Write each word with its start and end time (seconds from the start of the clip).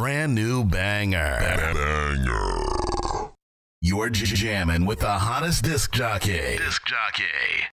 brand 0.00 0.34
new 0.34 0.64
banger. 0.64 1.36
Banger. 1.74 3.32
You're 3.82 4.08
jamming 4.08 4.86
with 4.86 5.00
the 5.00 5.18
hottest 5.18 5.62
disc 5.62 5.92
jockey. 5.92 6.56
Disc 6.56 6.86
jockey. 6.86 7.66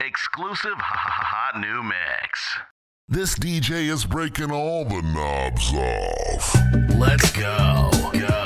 Exclusive 0.00 0.74
hot 0.76 1.60
new 1.60 1.84
mix. 1.84 2.58
This 3.06 3.38
DJ 3.38 3.90
is 3.90 4.04
breaking 4.04 4.50
all 4.50 4.86
the 4.86 5.02
knobs 5.02 5.72
off. 5.72 6.56
Let's 6.98 7.30
go. 7.30 7.90
go. 8.12 8.37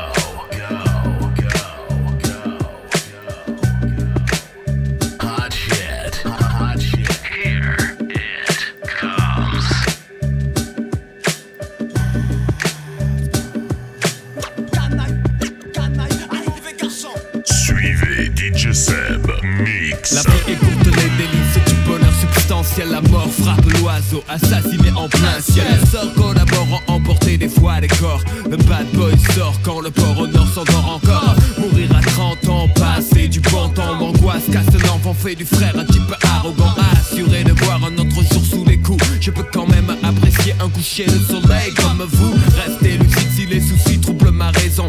ciel, 22.75 22.89
la 22.91 23.01
mort 23.03 23.29
frappe 23.31 23.65
l'oiseau, 23.81 24.23
assassiné 24.29 24.91
en 24.97 25.09
plein 25.09 25.41
ciel. 25.41 25.67
Elle 25.71 25.89
sort 25.89 26.13
collaborant, 26.15 26.81
emporter 26.87 27.37
des 27.37 27.49
fois 27.49 27.81
les 27.81 27.89
corps. 27.89 28.21
Le 28.51 28.57
bad 28.57 28.87
boy 28.93 29.13
sort 29.35 29.55
quand 29.63 29.81
le 29.81 29.91
port 29.91 30.19
au 30.19 30.27
nord 30.27 30.49
s'endort 30.49 31.01
encore. 31.03 31.35
Mourir 31.59 31.95
à 31.97 32.01
30 32.01 32.49
ans, 32.49 32.69
passer 32.75 33.29
du 33.29 33.41
bon 33.41 33.69
temps, 33.71 33.99
l'angoisse 33.99 34.45
casse 34.51 34.67
l'enfant, 34.87 35.15
fait 35.15 35.35
du 35.35 35.45
frère 35.45 35.75
un 35.79 35.85
type 35.85 36.15
arrogant. 36.23 36.75
Assuré 36.93 37.45
de 37.45 37.53
voir 37.65 37.81
un 37.85 37.95
autre 37.99 38.23
jour 38.33 38.45
sous 38.45 38.65
les 38.65 38.79
coups. 38.79 39.05
Je 39.21 39.31
peux 39.31 39.45
quand 39.53 39.67
même 39.67 39.97
apprécier 40.03 40.55
un 40.61 40.69
coucher 40.69 41.07
de 41.07 41.19
soleil 41.19 41.73
comme 41.77 42.07
vous. 42.11 42.35
Restez 42.57 42.99
lucide 42.99 43.29
si 43.37 43.47
les 43.47 43.61
soucis 43.61 44.01
troublent 44.01 44.31
ma 44.31 44.51
raison 44.51 44.89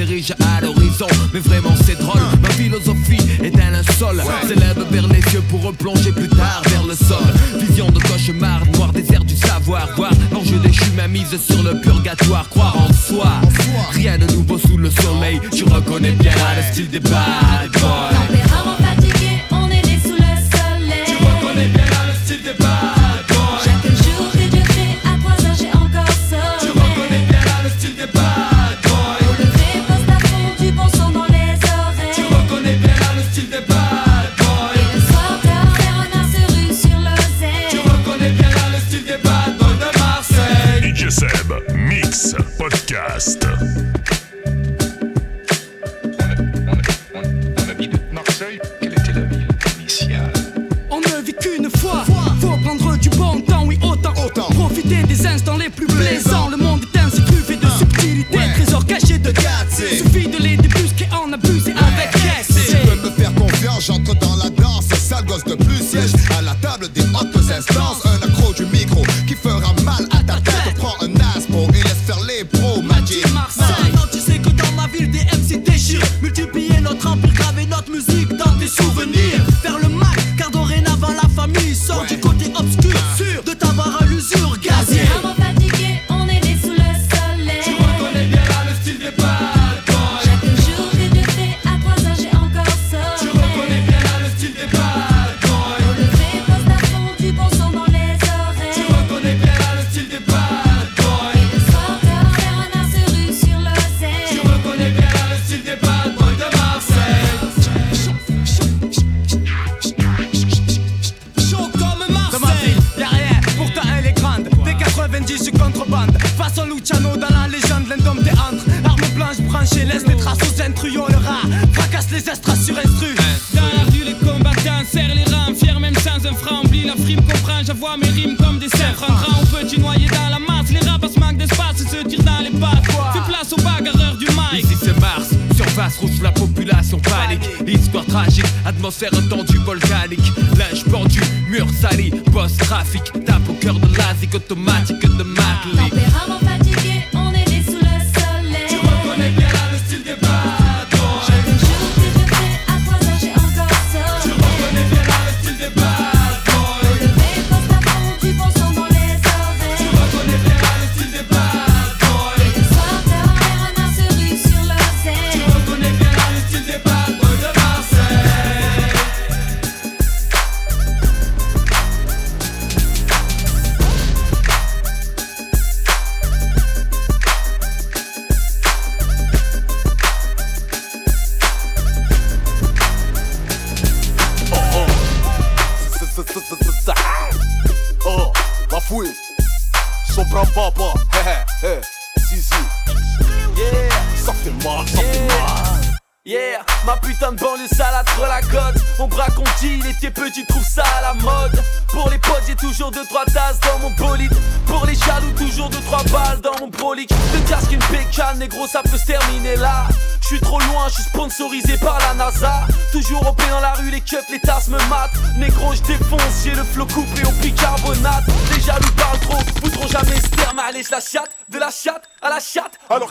s'érige 0.00 0.32
à 0.40 0.60
l'horizon. 0.62 1.06
Mais 1.34 1.40
vraiment 1.40 1.74
c'est 1.84 1.98
drôle, 1.98 2.22
ma 2.40 2.48
philosophie 2.50 3.20
est 3.42 3.50
d'un 3.50 3.70
linceul 3.70 4.22
S'élève 4.46 4.82
vers 4.90 5.06
les 5.08 5.22
cieux 5.28 5.42
pour 5.48 5.62
replonger 5.62 6.12
plus 6.12 6.28
tard 6.28 6.62
vers 6.68 6.84
le 6.84 6.94
sol. 6.94 7.26
Vision 7.60 7.90
de 7.90 7.98
cauchemar, 8.00 8.60
noir 8.74 8.92
désert 8.92 9.24
du 9.24 9.36
savoir. 9.36 9.88
Voir 9.96 10.12
l'enjeu 10.32 10.58
déchu, 10.58 10.90
ma 10.96 11.06
mise 11.06 11.36
sur 11.38 11.62
le 11.62 11.80
purgatoire. 11.80 12.48
Croire 12.48 12.76
en 12.78 12.92
soi, 12.92 13.32
rien 13.92 14.16
de 14.16 14.26
nouveau 14.32 14.58
sous 14.58 14.78
le 14.78 14.90
soleil. 14.90 15.38
Tu 15.52 15.64
reconnais 15.64 16.12
bien 16.12 16.32
le 16.56 16.72
style 16.72 16.88
des 16.88 17.00
bad 17.00 17.70
de 65.46 65.54
plus 65.54 65.76
siège 65.76 66.12
à 66.36 66.42
la 66.42 66.54
table 66.54 66.88
des 66.92 67.02
hautes 67.02 67.50
instances. 67.56 67.99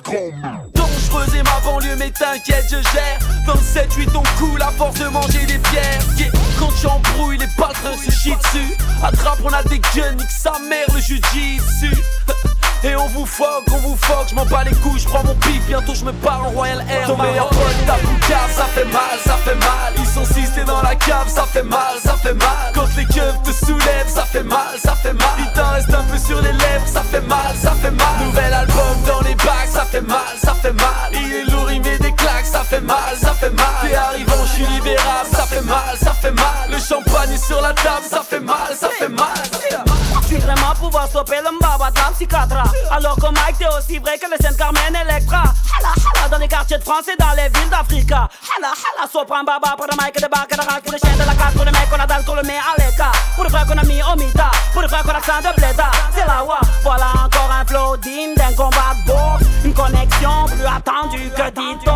comme 0.09 0.71
Dangereuse 0.73 1.35
et 1.35 1.43
ma 1.43 1.59
banlieue, 1.63 1.95
mais 1.97 2.11
t'inquiète, 2.11 2.65
je 2.69 2.81
gère. 2.91 3.19
27, 3.45 3.93
8, 3.93 4.09
on 4.15 4.23
coule 4.37 4.61
à 4.61 4.71
force 4.71 4.97
de 4.99 5.07
manger 5.07 5.45
des 5.45 5.59
pierres. 5.59 6.01
Yeah. 6.17 6.31
Quand 6.57 6.71
j'embrouille, 6.81 7.37
les 7.37 7.47
patrons 7.57 7.95
se 7.97 8.11
chient 8.11 8.35
dessus. 8.35 8.77
Attrape, 9.03 9.39
on 9.43 9.53
a 9.53 9.63
des 9.63 9.79
guns, 9.79 10.13
nique 10.13 10.29
sa 10.29 10.53
mère, 10.67 10.87
le 10.93 10.99
jujitsu. 10.99 11.95
Et 12.81 12.95
on 12.95 13.07
vous 13.07 13.25
fuck, 13.25 13.65
on 13.73 13.77
vous 13.77 13.97
fuck, 13.97 14.29
je 14.29 14.35
m'en 14.35 14.45
bats 14.45 14.63
les 14.63 14.73
couilles, 14.75 14.99
je 14.99 15.07
prends 15.07 15.23
mon 15.25 15.35
pif, 15.35 15.61
bientôt 15.67 15.93
je 15.93 16.05
me 16.05 16.13
pars 16.13 16.45
en 16.45 16.49
Royal 16.51 16.81
Air. 16.89 17.07
Ton 17.07 17.17
meilleur 17.17 17.49
pote 17.49 17.85
tape 17.85 18.01
une 18.03 18.19
cave, 18.19 18.51
ça 18.55 18.63
fait 18.73 18.85
mal, 18.85 19.19
ça 19.25 19.33
fait 19.43 19.55
mal. 19.55 19.93
Ils 19.97 20.05
sont 20.05 20.23
six, 20.23 20.49
t'es 20.53 20.63
dans 20.63 20.81
la 20.81 20.95
cave, 20.95 21.27
ça 21.27 21.43
fait 21.43 21.63
mal, 21.63 21.97
ça 22.01 22.13
fait 22.13 22.33
mal. 22.33 22.71
Quand 22.73 22.87
les 22.95 23.03
keufs 23.03 23.43
te 23.43 23.51
soulèvent, 23.51 24.07
ça 24.07 24.23
fait 24.23 24.43
mal, 24.43 24.77
ça 24.81 24.95
fait 24.95 25.11
mal. 25.11 25.27
Il 25.39 25.51
t'en 25.51 25.71
reste 25.71 25.93
un 25.93 26.03
peu 26.03 26.17
sur 26.17 26.41
les 26.41 26.53
lèvres, 26.53 26.87
ça 26.87 27.01
fait 27.01 27.27
mal, 27.27 27.53
ça 27.61 27.71
fait 27.71 27.91
mal. 27.91 28.07
Nouvel 28.23 28.53
album 28.53 29.03
dans 29.05 29.21
les 29.27 29.35
bacs, 29.35 29.69
ça 29.73 29.83
fait 29.83 30.01
mal, 30.01 30.37
ça 30.41 30.53
fait 30.53 30.71
mal. 30.71 31.11
Il 31.11 31.33
est 31.33 31.51
lourd, 31.51 31.69
il 31.69 31.81
met 31.81 31.97
des 31.97 32.13
claques, 32.13 32.45
ça 32.45 32.63
fait 32.63 32.79
mal, 32.79 33.17
ça 33.21 33.33
fait 33.33 33.49
mal. 33.49 33.65
T'es 33.81 33.93
arrivant, 33.93 34.45
je 34.45 34.53
suis 34.53 34.65
libérable, 34.67 35.29
ça 35.33 35.43
fait 35.43 35.61
mal, 35.63 35.97
ça 36.01 36.13
fait 36.13 36.31
mal. 36.31 36.69
Le 36.71 36.79
champagne 36.79 37.33
est 37.33 37.45
sur 37.45 37.59
la 37.59 37.73
table, 37.73 38.05
ça 38.09 38.21
fait 38.21 38.39
mal, 38.39 38.73
ça 38.79 38.87
fait 38.97 39.09
mal. 39.09 39.27
Ça 39.51 39.59
fait 39.59 39.77
mal. 39.77 39.89
Pouvoir 40.79 41.07
stopper 41.09 41.35
le 41.43 41.59
la 41.59 42.11
psychiatra 42.13 42.63
Alors 42.91 43.15
que 43.15 43.27
Mike 43.27 43.57
t'es 43.57 43.67
aussi 43.77 43.99
vrai 43.99 44.17
que 44.17 44.25
le 44.29 44.37
Saint 44.41 44.55
Carmen 44.55 44.95
Electra. 44.95 45.43
Hala 45.43 45.93
hala 45.95 46.29
dans 46.29 46.37
les 46.37 46.47
quartiers 46.47 46.77
de 46.77 46.83
France 46.83 47.07
et 47.07 47.17
dans 47.17 47.31
les 47.35 47.49
villes 47.49 47.69
d'Africa. 47.69 48.27
Hala 48.57 48.73
hala 48.73 49.09
sopran 49.11 49.43
baba 49.43 49.75
pour 49.77 49.87
le 49.87 49.95
Mike 49.95 50.21
de 50.21 50.27
bac 50.27 50.47
et 50.51 50.55
de 50.55 50.61
rack 50.61 50.83
Pour 50.83 50.93
les 50.93 50.99
de 50.99 51.25
la 51.25 51.33
classe, 51.33 51.53
pour 51.53 51.65
les 51.65 51.71
mecs 51.71 51.89
qu'on 51.89 51.99
a 51.99 52.07
dalle, 52.07 52.25
qu'on 52.25 52.35
le 52.35 52.43
met 52.43 52.57
à 52.57 52.75
l'écart. 52.77 53.11
Pour 53.35 53.43
les 53.43 53.49
frères 53.49 53.65
qu'on 53.65 53.77
a 53.77 53.83
mis 53.83 54.01
au 54.01 54.15
mita, 54.15 54.51
pour 54.73 54.81
les 54.81 54.87
frères 54.87 55.03
qu'on 55.03 55.11
a 55.11 55.19
de 55.19 55.55
bléda 55.55 55.91
C'est 56.13 56.25
la 56.25 56.43
wa, 56.43 56.59
voilà 56.83 57.07
encore 57.25 57.49
un 57.51 57.65
flow 57.65 57.97
digne 57.97 58.35
d'un 58.35 58.53
combat 58.53 58.93
de 58.95 59.11
boxe 59.11 59.45
Une 59.63 59.73
connexion 59.73 60.45
plus 60.47 60.65
attendue 60.65 61.29
que 61.29 61.49
Dito 61.49 61.91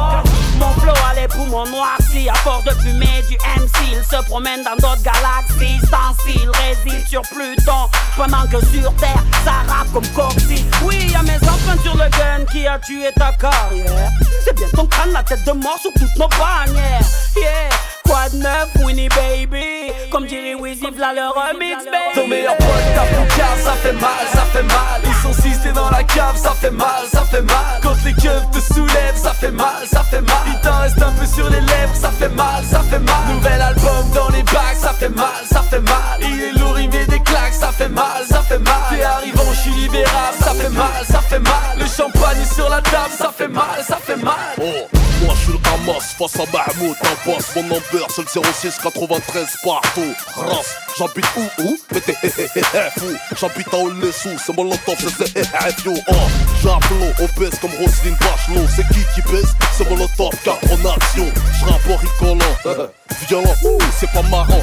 Mon 0.58 0.72
flow 0.80 0.94
a 1.10 1.16
les 1.16 1.28
poumons 1.28 1.66
noircis 1.68 2.30
à 2.30 2.36
force 2.36 2.64
de 2.64 2.72
fumer 2.72 3.22
du 3.30 3.36
MC 3.60 3.74
Il 3.92 4.04
se 4.04 4.24
promène 4.30 4.64
dans 4.64 4.76
d'autres 4.76 5.04
galaxies. 5.04 5.80
Sans 5.90 6.14
s'il 6.24 6.50
réside 6.50 7.08
sur 7.08 7.22
Pluton. 7.24 7.90
Pendant 8.16 8.46
que 8.48 8.60
sur 8.68 8.94
Terre, 8.96 9.24
ça 9.44 9.52
rappe 9.68 9.92
comme 9.94 10.08
Coxy. 10.10 10.63
Oui, 10.84 10.98
y'a 11.12 11.22
mes 11.24 11.38
empreintes 11.48 11.82
sur 11.82 11.96
le 11.96 12.10
gun 12.10 12.46
qui 12.52 12.68
a 12.68 12.80
tué 12.80 13.12
ta 13.16 13.32
carrière. 13.34 14.10
C'est 14.44 14.56
bien 14.56 14.68
ton 14.76 14.86
crâne, 14.86 15.12
la 15.12 15.24
tête 15.24 15.44
de 15.46 15.52
mort 15.52 15.80
sur 15.82 15.92
toutes 15.94 16.16
nos 16.18 16.28
bannières. 16.28 17.02
Yeah, 17.36 17.70
quoi 18.06 18.30
de 18.30 18.38
neuf, 18.38 18.70
Winnie 18.84 19.10
Baby? 19.10 19.92
Comme 20.12 20.28
dirait 20.28 20.54
Wizzy, 20.54 20.86
v'là 20.92 21.14
le 21.14 21.28
remix, 21.30 21.84
baby. 21.86 22.14
Ton 22.14 22.28
meilleur 22.28 22.56
pote 22.58 22.68
tape 22.96 23.10
une 23.20 23.28
cave, 23.36 23.64
ça 23.64 23.74
fait 23.82 23.94
mal, 23.94 24.28
ça 24.32 24.46
fait 24.52 24.64
mal. 24.64 25.02
Ils 25.06 25.22
sont 25.24 25.34
six, 25.42 25.60
t'es 25.64 25.72
dans 25.72 25.90
la 25.90 26.04
cave, 26.04 26.38
ça 26.38 26.52
fait 26.52 26.72
mal, 26.72 27.04
ça 27.12 27.22
fait 27.22 27.42
mal. 27.42 27.80
Quand 27.82 27.96
les 28.06 28.14
keufs 28.14 28.52
te 28.52 28.74
soulèvent, 28.74 29.18
ça 29.18 29.34
fait 29.34 29.52
mal, 29.52 29.88
ça 29.92 30.04
fait 30.04 30.22
mal. 30.22 30.38
Il 30.48 30.60
t'en 30.62 30.78
reste 30.80 31.02
un 31.02 31.12
peu 31.12 31.26
sur 31.26 31.50
les 31.50 31.62
lèvres, 31.62 31.96
ça 31.96 32.12
fait 32.12 32.30
mal, 32.30 32.64
ça 32.70 32.82
fait 32.82 33.00
mal. 33.00 33.16
Nouvel 33.30 33.62
album 33.62 34.10
dans 34.14 34.30
les 34.30 34.44
bacs, 34.44 34.78
ça 34.80 34.94
fait 34.94 35.10
mal, 35.10 35.42
ça 35.50 35.64
fait 35.64 35.80
mal. 35.80 36.20
Il 36.20 36.44
est 36.44 36.60
lourd, 36.60 36.80
il 36.80 36.90
met 36.90 37.06
des 37.06 37.20
claques, 37.22 37.54
ça 37.54 37.72
fait 37.72 37.90
mal, 37.90 38.24
ça 38.30 38.42
fait 38.42 38.60
mal. 38.60 38.76
T'es 38.92 39.02
arrivant, 39.02 39.52
je 39.54 39.60
suis 39.60 39.72
libérable, 39.72 40.38
ça 40.40 40.53
fait 40.54 40.70
mal, 40.70 41.06
ça 41.08 41.22
fait 41.22 41.40
mal. 41.40 41.78
Le 41.78 41.86
champagne 41.86 42.46
sur 42.54 42.70
la 42.70 42.82
table, 42.82 43.14
ça 43.18 43.34
fait 43.36 43.48
mal, 43.48 43.84
ça 43.88 43.98
fait 43.98 44.16
mal. 44.16 44.34
Oh, 44.62 44.88
moi 45.24 45.34
je 45.38 45.44
suis 45.44 45.54
le 45.54 45.60
Hamas 45.74 46.14
face 46.18 46.36
à 46.36 46.46
Mahmoud, 46.52 46.96
boss, 47.26 47.56
mon 47.56 47.64
number 47.64 48.08
c'est 48.10 48.22
le 48.22 48.44
06 48.54 48.78
93 48.82 49.48
partout. 49.64 50.14
Race, 50.36 50.76
j'habite 50.98 51.26
où 51.38 51.64
où? 51.64 51.78
Mais 51.92 52.02
t'es 52.02 52.14
fou, 52.98 53.06
j'habite 53.40 53.74
à 53.74 53.78
Olessou, 53.78 54.30
c'est 54.44 54.56
mon 54.56 54.66
lotov, 54.66 54.98
c'est 55.18 55.40
ZFU. 55.40 55.90
Oh, 56.08 56.14
j'appelons, 56.62 57.14
obèse 57.20 57.60
comme 57.60 57.72
Roselyne 57.72 58.18
Bachelot, 58.20 58.68
c'est 58.76 58.88
qui 58.88 59.06
qui 59.16 59.22
baisse 59.32 59.54
C'est 59.78 59.90
mon 59.90 59.98
lotov, 59.98 60.32
4 60.44 60.58
en 60.72 60.90
action. 60.96 61.28
J'rappe 61.60 61.90
en 61.90 61.98
rigolant, 61.98 62.90
violent, 63.28 63.80
c'est 64.00 64.12
pas 64.12 64.24
marrant. 64.24 64.62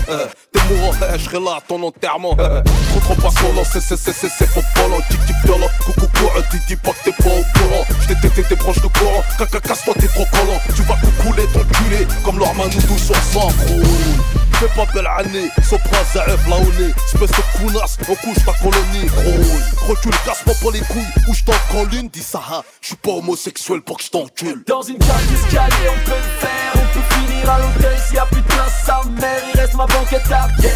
T'es 0.53 0.61
mourant, 0.69 0.93
je 1.13 1.19
serai 1.25 1.41
là 1.41 1.57
à 1.59 1.61
ton 1.61 1.83
enterrement. 1.83 2.35
Trop 2.37 3.01
trop 3.01 3.15
pas 3.15 3.31
collant, 3.41 3.65
c'est 3.65 3.81
c'est 3.81 3.97
c'est 3.97 4.13
c'est 4.13 4.29
c'est 4.29 4.47
faux 4.47 4.63
volant, 4.77 5.01
tic 5.09 5.25
tic 5.27 5.37
violent, 5.45 5.69
coucou 5.85 6.07
courant, 6.19 6.41
dis 6.51 6.59
dis 6.67 6.77
pas 6.77 6.91
que 6.91 7.05
t'es 7.05 7.13
pas 7.13 7.31
au 7.31 7.45
courant. 7.59 7.85
J't'ai 8.03 8.43
t'es 8.43 8.57
proche 8.57 8.81
de 8.81 8.89
courant, 8.89 9.23
caca 9.39 9.61
casse-toi 9.61 9.95
t'es 9.99 10.09
trop 10.09 10.27
collant. 10.33 10.61
Tu 10.75 10.83
vas 10.83 10.97
coucouler 10.97 11.47
ton 11.53 11.65
culé, 11.65 12.07
comme 12.25 12.39
leur 12.39 12.55
nous 12.55 12.99
sur 12.99 13.17
s'embrouille. 13.17 14.41
Fais 14.61 14.69
pas 14.77 14.85
belle 14.93 15.07
année, 15.07 15.49
Sopra 15.63 16.05
Zaev 16.13 16.47
là 16.47 16.57
au 16.57 16.83
nez 16.83 16.93
Espèce 17.07 17.31
de 17.31 17.59
counasse, 17.59 17.97
on 18.07 18.15
couche 18.15 18.45
ta 18.45 18.53
colonie 18.53 19.07
Grouille, 19.07 19.89
recule, 19.89 20.13
casse-moi 20.27 20.55
pas 20.63 20.71
les 20.75 20.81
couilles 20.81 21.29
Ou 21.31 21.35
j't'en 21.35 21.85
l'une, 21.91 22.09
dis 22.09 22.23
ça 22.23 22.43
hein 22.53 22.63
J'suis 22.83 22.97
pas 22.97 23.13
homosexuel 23.13 23.81
pour 23.81 23.97
que 23.97 24.05
j't'encule 24.05 24.63
Dans 24.67 24.83
une 24.83 24.99
cage 24.99 25.27
d'escalier, 25.31 25.89
on 25.89 26.05
peut 26.05 26.15
le 26.15 26.47
faire. 26.47 26.80
Peut 26.93 27.15
finir 27.15 27.51
à 27.51 27.59
l'hôtel 27.59 27.97
s'il 28.07 28.17
y 28.17 28.19
a 28.19 28.27
plus 28.27 28.41
de 28.41 28.47
place. 28.47 28.83
Sa 28.85 29.01
mère, 29.21 29.43
il 29.53 29.61
reste 29.61 29.75
ma 29.75 29.87
banquette 29.87 30.31
à 30.33 30.49
yeah, 30.61 30.71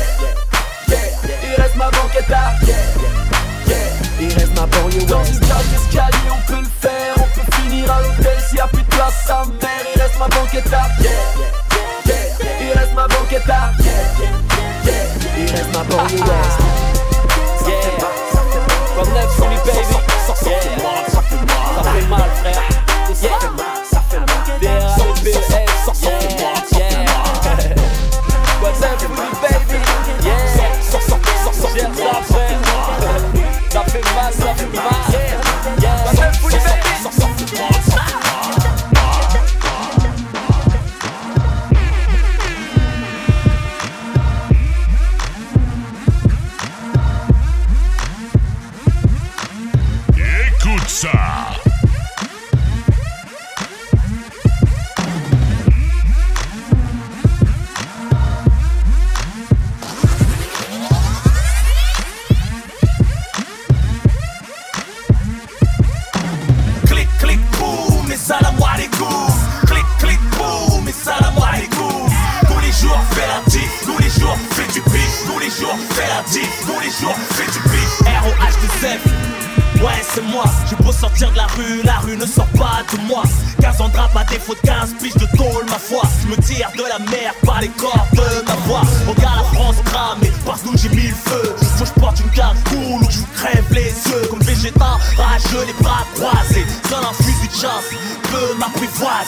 yeah, 0.89 0.97
yeah. 0.97 1.37
Il 1.43 1.63
reste 1.63 1.77
ma 1.77 1.91
banquette 1.91 2.31
à 2.31 2.55
yeah, 2.65 2.75
yeah, 3.67 3.77
yeah. 3.77 4.21
Il 4.21 4.33
reste 4.33 4.55
ma 4.55 4.67
banlieue 4.67 5.05
Dans 5.07 5.25
une 5.25 5.41
cage 5.41 5.67
d'escalier, 5.73 6.31
on 6.31 6.53
peut 6.53 6.61
le 6.61 6.69
faire. 6.81 7.15
On 7.17 7.29
peut 7.35 7.57
finir 7.57 7.91
à 7.91 8.01
l'hôtel 8.03 8.39
s'il 8.49 8.59
y 8.59 8.61
a 8.61 8.67
plus 8.69 8.83
de 8.83 8.89
place. 8.89 9.15
Sa 9.27 9.45
mère, 9.45 9.85
il 9.95 10.01
reste 10.01 10.19
ma 10.19 10.29
banquette 10.29 10.73
à 10.73 10.87
yeah, 11.03 11.11
yeah, 12.07 12.15
yeah. 12.15 12.61
Il 12.61 12.79
reste 12.79 12.95
ma 12.95 13.09
banquette 13.09 13.51
à 13.51 13.73
yeah, 13.83 13.93
yeah, 14.21 14.93
yeah. 14.93 15.05
Il 15.39 15.51
reste 15.51 15.73
ma 15.73 15.83
banlieue 15.85 16.21
ouest. 16.21 16.59
Yeah. 17.67 18.25
Comme 18.97 19.13
neuf 19.13 19.35
sur 19.35 19.49
lui, 19.49 19.57
baby. 19.67 19.97
Ça 20.27 20.35
fait 20.35 20.83
mal, 20.83 21.05
ça 21.09 21.23
fait 21.23 21.37
mal 21.37 21.75
Ça 21.75 21.91
fait 21.91 22.07
mal, 22.07 22.31
frère. 22.41 22.63
Yeah. 23.23 23.39
Ça 23.91 24.01
fait 24.09 24.21
mal 24.21 25.04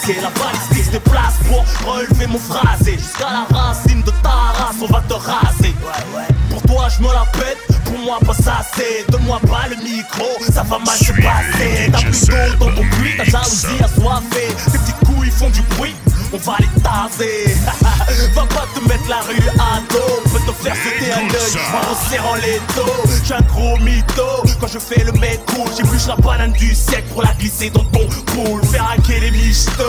m'apprivoiser. 0.07 0.21
La 0.23 0.31
balistique 0.31 0.85
se 0.85 0.91
déplace 0.91 1.35
pour 1.49 1.93
relever 1.93 2.27
mon 2.27 2.39
phrasé. 2.39 2.93
Jusqu'à 2.93 3.31
la 3.31 3.57
racine 3.57 4.03
de 4.03 4.11
ta 4.23 4.29
race, 4.29 4.77
on 4.81 4.87
va 4.87 5.03
te 5.09 5.15
raser. 5.15 5.75
Pour 6.51 6.63
toi, 6.63 6.89
je 6.97 7.03
me 7.03 7.13
la 7.13 7.25
pète, 7.33 7.59
pour 7.85 7.99
moi, 7.99 8.19
pas 8.25 8.35
ça 8.35 8.63
c'est. 8.75 9.11
Donne-moi 9.11 9.41
pas 9.49 9.69
le 9.69 9.77
micro, 9.77 10.27
ça 10.53 10.63
va 10.63 10.79
mal 10.79 10.97
se 10.97 11.13
passer. 11.13 11.91
T'as 11.93 12.03
plus 12.03 12.27
d'eau 12.27 12.57
dans 12.67 12.75
ton 12.75 12.89
puits, 12.97 13.17
ta 13.17 13.25
jalousie 13.25 13.83
assoiffée. 13.83 14.55
Tes 14.73 14.79
petites 14.79 15.07
couilles 15.07 15.31
font 15.31 15.51
du 15.51 15.63
bruit, 15.77 15.95
on 16.33 16.39
va 16.39 16.57
les 16.61 16.83
taser. 16.83 17.55
va 18.35 18.43
pas 18.47 18.67
te 18.75 18.81
mettre 18.89 19.09
la 19.09 19.21
rue 19.23 19.49
à 19.59 19.81
dos, 19.91 20.31
peut 20.31 20.41
te 20.47 20.53
faire 20.63 20.77
sauter 20.77 21.13
un 21.13 21.25
œil 21.25 21.57
en 21.91 22.11
serrant 22.11 22.35
les 22.37 22.61
dos. 22.75 23.11
J'ai 23.25 23.35
un 23.35 23.41
gros 23.43 23.77
mytho, 23.79 24.27
quand 24.61 24.67
je 24.67 24.79
fais 24.79 25.05
le 25.05 25.13
mec 25.13 25.41
cool, 25.47 25.69
j'épluche 25.77 26.07
la 26.07 26.17
banane 26.17 26.53
du 26.53 26.75
siècle 26.75 27.09
pour 27.13 27.23
la 27.23 27.33
glisser 27.35 27.71
dans 27.71 27.85
ton 27.85 28.07
pool. 28.27 28.65
Faire 28.67 28.91
hacker 28.93 29.21
les 29.21 29.31
michtos 29.31 29.86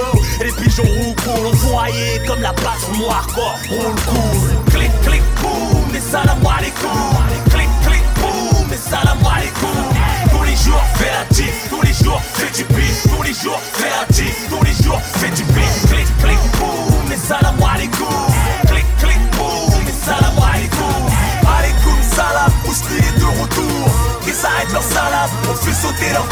comme 2.28 2.42
la 2.42 2.52
base 2.54 2.88
mon 2.98 3.10
hardcore, 3.10 3.56
roule 3.70 3.96
cool. 4.08 4.74
Clic, 4.74 4.92
clic, 5.02 5.24
boum, 5.42 5.96
et 5.96 6.00
salam 6.00 6.38
alaikum. 6.46 6.90
Clic, 7.50 7.70
clic, 7.86 8.04
boum, 8.16 8.74
et 8.74 8.78
salam 8.78 9.18
alaikum. 9.26 9.84
Tous 10.32 10.44
les 10.44 10.56
jours, 10.56 10.84
fais 10.96 11.12
la 11.12 11.26
diff, 11.34 11.70
tous 11.70 11.82
les 11.82 11.94
jours, 11.94 12.22
fais 12.34 12.52
du 12.56 12.64
bif. 12.74 13.04
Tous 13.04 13.24
les 13.24 13.34
jours, 13.34 13.60
fais 13.74 13.90
la 13.90 14.06
diff, 14.14 14.50
tous 14.50 14.64
les 14.64 14.84
jours, 14.84 15.02
fais 15.16 15.30
du 15.32 15.44
bif. 15.44 15.88
Clic, 15.90 16.08
clic, 16.22 16.40
boum, 16.60 17.12
et 17.12 17.18
salam. 17.18 17.56
Clic, 18.68 18.86
clic, 19.00 19.22
boum, 19.32 19.88
et 19.88 20.06
salam 20.06 20.38
alaikum. 20.38 21.04
Alaikum 21.58 21.98
salam, 22.16 22.52
Ousli 22.68 22.98
est 22.98 23.20
de 23.20 23.42
retour. 23.42 23.90
Ils 24.28 24.46
arrêtent 24.46 24.74
leur 24.74 24.84
salade, 24.84 25.30
on 25.50 25.56
fait 25.56 25.74
sauter 25.74 26.10
leur 26.12 26.28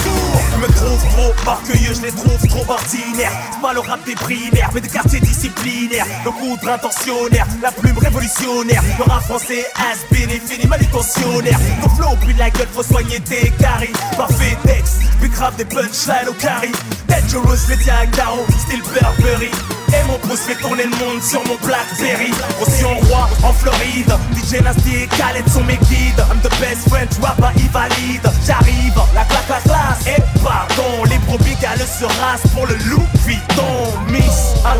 gros, 0.67 1.34
orgueilleux, 1.45 1.93
je 1.93 2.01
les 2.01 2.12
trouve 2.12 2.48
trop 2.48 2.74
ordinaires. 2.74 3.31
C'est 3.51 3.62
pas 3.62 3.74
rap 3.88 4.05
des 4.05 4.15
primaires, 4.15 4.69
mais 4.74 4.81
des 4.81 4.89
quartiers 4.89 5.19
disciplinaires. 5.19 6.05
Le 6.24 6.31
coudre 6.31 6.69
intentionnel, 6.69 7.45
la 7.62 7.72
plume 7.72 7.98
révolutionnaire. 7.98 8.84
Le 8.98 9.03
rap 9.03 9.24
français 9.24 9.65
has 9.75 9.98
been 10.12 10.29
et 10.29 10.39
fini 10.39 10.65
manutentionnaire. 10.67 11.60
Ton 11.81 11.89
flow 11.89 12.15
brille 12.22 12.36
la 12.38 12.50
gueule, 12.50 12.67
faut 12.74 12.84
soigner 12.84 13.19
tes 13.19 13.51
caries. 13.60 13.93
Parfait 14.17 14.57
texte, 14.65 15.01
puis 15.19 15.29
grave 15.29 15.55
des 15.55 15.65
punchlines 15.65 16.29
au 16.29 16.34
carry. 16.34 16.72
Dangerous, 17.07 17.67
les 17.69 17.77
Diagaro, 17.77 18.45
style 18.59 18.81
Burberry. 18.81 19.51
Et 19.93 20.07
mon 20.07 20.17
pouce 20.19 20.41
fait 20.41 20.55
tourner 20.55 20.83
le 20.83 20.97
monde 20.97 21.21
sur 21.21 21.43
mon 21.45 21.55
Blackberry. 21.63 22.31
Ocean 22.62 22.95
roi 23.07 23.29
en 23.43 23.53
Floride. 23.53 24.13
DJ 24.33 24.62
Nasty 24.62 25.03
et 25.03 25.07
Khaled 25.07 25.47
sont 25.50 25.63
mes 25.63 25.77
guides. 25.89 26.24
I'm 26.29 26.39
the 26.41 26.50
best 26.59 26.89
vois 27.19 27.35
pas, 27.38 27.51
il 27.57 27.69
valide. 27.69 28.27
J'arrive, 28.45 29.00
la 29.13 29.24
claque, 29.25 29.50
la 29.50 29.62
classe. 29.62 30.07
Et 30.07 30.21
pardon, 30.43 31.03
les 31.09 31.17
brebis 31.19 31.55
galeux 31.62 31.85
se 31.85 32.05
rasent 32.05 32.47
pour 32.53 32.65
le 32.67 32.75
loup 32.89 33.05
Vuitton. 33.25 33.93
Miss, 34.09 34.55
un 34.65 34.77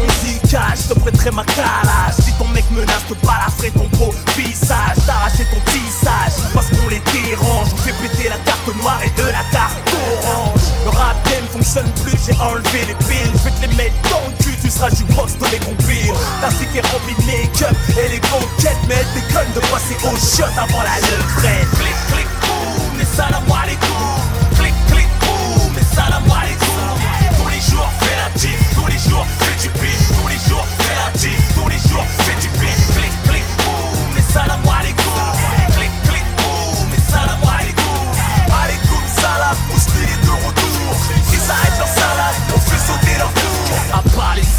cash, 0.50 0.88
je 0.88 0.94
te 0.94 1.00
prêterai 1.00 1.32
ma 1.32 1.44
calage. 1.44 2.16
Si 2.20 2.32
ton 2.34 2.48
mec 2.50 2.66
menace, 2.72 3.06
te 3.08 3.14
balafrer 3.26 3.72
ton 3.72 3.88
beau 3.98 4.14
visage. 4.38 4.98
T'arracher 5.06 5.46
ton 5.52 5.72
tissage, 5.72 6.34
parce 6.54 6.68
qu'on 6.70 6.90
les 6.90 7.02
dérange. 7.12 7.68
On 7.74 7.78
fait 7.78 7.94
péter 8.02 8.30
la 8.30 8.38
carte 8.38 8.68
noire 8.82 9.00
et 9.04 9.22
de 9.22 9.28
la 9.28 9.44
carte 9.52 9.85
Le 10.84 10.90
rap 10.90 11.16
game 11.30 11.46
fonctionne 11.52 11.90
plus, 12.04 12.18
j'ai 12.26 12.34
enlevé 12.42 12.86
les 12.88 12.96
piles. 13.06 13.32
Je 13.34 13.44
vais 13.44 13.52
te 13.52 13.62
les 13.62 13.76
mettre 13.76 14.10
dans 14.10 14.22
le 14.26 14.44
cul, 14.44 14.56
tu 14.62 14.70
seras 14.70 14.90
du 14.90 15.04
box 15.16 15.38
de 15.38 15.46
mes 15.46 15.60
compiles. 15.60 16.14
Ta 16.42 16.50
stick 16.50 16.76
est 16.76 16.86
remplie 16.88 17.16
de 17.16 17.26
make-up 17.26 17.76
et 17.98 18.10
les 18.10 18.20
conquêtes, 18.20 18.82
mais 18.88 18.96
elles 18.96 19.14
déconnent 19.14 19.54
de 19.54 19.60
passer 19.72 19.98
au 20.04 20.16
shot 20.18 20.50
avant 20.58 20.84
la 20.84 20.98
levrette. 21.02 21.70
Clic, 21.78 21.98
clic, 22.12 22.28
boum, 22.42 23.02
et 23.02 23.06
salam 23.16 23.44
alaikum. 23.50 24.18
Clic, 24.58 24.74
clic, 24.90 25.10
boum, 25.22 25.74
et 25.78 25.96
salam 25.96 26.24
alaikum. 26.26 26.98
Tous 27.38 27.50
les 27.50 27.62
jours, 27.62 27.90
fais 28.02 28.18
la 28.18 28.30
tif, 28.40 28.58
tous 28.76 28.88
les 28.88 29.00
jours, 29.10 29.26
fais 29.40 29.56
du 29.62 29.70
pif. 29.80 30.00
Tous 30.22 30.28
les 30.28 30.42
jours, 30.50 30.66
fais 30.80 30.96
la 30.96 31.18
tif, 31.18 31.38
tous 31.54 31.70
les 31.70 31.82
jours, 31.90 32.06
fais 32.20 32.38
du 32.42 32.50
pif. 32.60 32.95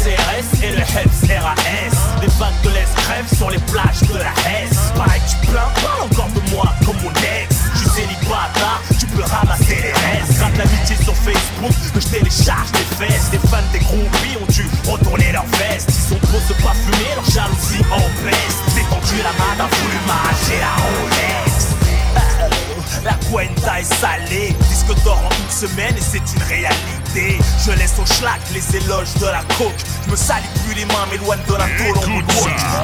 CRS 0.07 0.63
et 0.63 0.71
le 0.71 0.79
HEPS 0.79 1.41
RAS, 1.41 2.29
de 2.63 2.69
l'Est 2.69 2.95
crèvent 2.95 3.35
sur 3.35 3.49
les 3.49 3.57
plages 3.57 3.99
de 4.07 4.17
la 4.17 4.31
Hesse. 4.47 4.93
Pareil 4.95 5.21
tu 5.27 5.47
plains, 5.47 5.67
parle 5.83 6.03
encore 6.03 6.29
de 6.29 6.49
moi 6.49 6.73
comme 6.85 6.95
mon 7.03 7.11
ex. 7.11 7.55
Je 7.73 7.79
suis 7.79 7.89
célibataire, 7.89 8.81
tu 8.97 9.05
peux 9.07 9.23
ramasser 9.23 9.75
les 9.75 9.91
restes. 9.91 10.37
Grave 10.37 10.57
l'amitié 10.57 10.95
sur 11.03 11.13
Facebook, 11.13 11.75
que 11.93 11.99
je 11.99 12.07
télécharge 12.07 12.71
les 12.71 13.05
fesses. 13.05 13.31
Les 13.33 13.39
fans 13.49 13.57
des 13.73 13.79
groupies 13.79 14.37
ont 14.41 14.49
dû 14.49 14.65
retourner 14.89 15.33
leur 15.33 15.45
veste. 15.59 15.89
Ils 15.89 16.13
sont 16.13 16.19
trop 16.19 16.39
se 16.39 16.53
pas 16.63 16.73
fumer, 16.73 17.11
leur 17.15 17.25
jalousie 17.25 17.83
en 17.91 18.23
baisse. 18.23 18.57
C'est 18.69 18.87
tendu 18.87 19.17
la 19.17 19.33
main 19.35 19.55
d'un 19.57 19.67
voulu 19.75 19.97
m'arracher 20.07 20.59
la 20.61 20.71
Rolex. 20.83 21.26
La 23.03 23.13
cuenta 23.29 23.79
est 23.79 23.83
salée, 23.83 24.55
disque 24.69 24.93
d'or 25.03 25.19
en 25.25 25.29
une 25.29 25.51
semaine 25.51 25.95
et 25.97 26.01
c'est 26.01 26.17
une 26.17 26.43
réalité. 26.43 27.39
Je 27.65 27.71
laisse 27.71 27.95
au 28.01 28.05
schlack 28.05 28.39
les 28.53 28.75
éloges 28.75 29.13
de 29.19 29.25
la 29.25 29.41
coke. 29.57 29.73
Je 30.05 30.11
me 30.11 30.15
salis 30.15 30.47
plus 30.65 30.75
les 30.75 30.85
mains, 30.85 31.05
m'éloigne 31.11 31.39
de 31.47 31.53
la 31.53 31.67
moonwalk. 31.67 32.25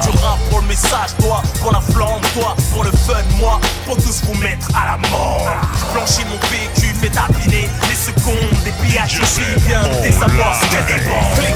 Tu 0.01 0.09
rap 0.19 0.39
pour 0.49 0.61
le 0.61 0.67
message, 0.67 1.15
toi, 1.19 1.41
pour 1.61 1.71
la 1.71 1.81
flamme, 1.81 2.21
toi, 2.33 2.55
pour 2.73 2.83
le 2.83 2.91
fun, 2.91 3.23
moi, 3.39 3.59
pour 3.85 3.95
tous 3.97 4.23
vous 4.25 4.35
mettre 4.35 4.67
à 4.75 4.85
la 4.91 5.09
mort. 5.09 5.47
Je 5.79 5.93
blanchis 5.93 6.25
mon 6.29 6.37
PQ, 6.37 6.93
fais 7.01 7.09
tapiner 7.09 7.69
les 7.89 7.95
secondes, 7.95 8.63
des 8.63 8.71
pillages 8.81 9.19
ici, 9.21 9.41
bien 9.67 9.81
des 10.01 10.15
amorces, 10.15 10.59
que 10.61 10.93
des 10.93 11.52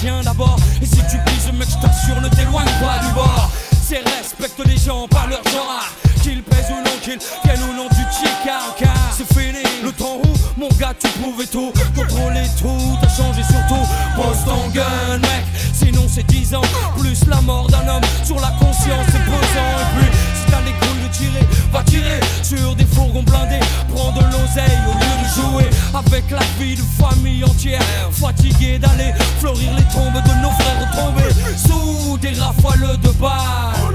tiens 0.00 0.20
d'abord. 0.22 0.56
Et 0.82 0.86
si 0.86 0.98
tu 1.10 1.18
pises, 1.26 1.52
mec, 1.52 1.68
je 1.68 1.86
t'assure, 1.86 2.20
ne 2.20 2.28
t'éloigne 2.28 2.72
pas 2.80 3.04
du 3.04 3.12
bord. 3.12 3.50
C'est 3.86 4.02
respecte 4.16 4.60
les 4.66 4.76
gens, 4.76 5.06
pas 5.08 5.26
leur 5.28 5.42
genre. 5.44 5.86
Qu'ils 6.22 6.42
pèsent 6.42 6.70
ou 6.70 6.82
non, 6.82 6.96
qu'ils 7.02 7.18
viennent 7.44 7.62
ou 7.68 7.74
non 7.74 7.88
du 7.88 8.02
chica 8.16 8.58
car 8.78 8.96
c'est 9.16 9.30
fini. 9.34 9.62
Le 9.82 9.92
temps 9.92 10.18
où, 10.24 10.60
mon 10.60 10.68
gars, 10.78 10.94
tu 10.98 11.08
pouvais 11.20 11.46
tout 11.46 11.72
contrôler 11.94 12.46
tout, 12.58 12.98
t'as 13.00 13.08
changé 13.08 13.42
surtout. 13.42 13.86
Pose 14.16 14.44
ton 14.46 14.68
gun, 14.70 15.18
mec, 15.18 15.44
sinon 15.74 16.06
c'est 16.08 16.26
10 16.26 16.54
ans. 16.54 16.62
Plus 16.98 17.26
la 17.26 17.40
mort 17.42 17.66
d'un 17.68 17.86
homme 17.86 18.04
sur 18.24 18.40
la 18.40 18.52
conscience, 18.58 19.06
c'est 19.12 19.24
pesant. 19.24 19.74
Et 19.82 19.98
puis, 19.98 20.10
si 20.34 20.50
t'as 20.50 20.60
les 20.60 20.72
couilles 20.72 21.02
de 21.06 21.12
tirer, 21.12 21.46
va 21.70 21.82
tirer 21.82 22.20
sur 22.42 22.74
des 22.74 22.86
fourgons 22.86 23.22
blindés. 23.22 23.60
Prends 23.94 24.12
de 24.12 24.20
l'oseille 24.20 24.78
au 24.88 25.03
avec 25.94 26.30
la 26.30 26.40
vie 26.58 26.76
de 26.76 26.82
famille 26.82 27.44
entière. 27.44 27.80
Fatigué 28.12 28.78
d'aller 28.78 29.12
fleurir 29.40 29.74
les 29.76 29.84
tombes 29.84 30.12
de 30.12 30.42
nos 30.42 30.50
frères 30.50 30.90
tombés 30.96 31.34
sous 31.56 32.18
des 32.18 32.38
rafales 32.38 32.98
de 33.00 33.10
balles. 33.20 33.94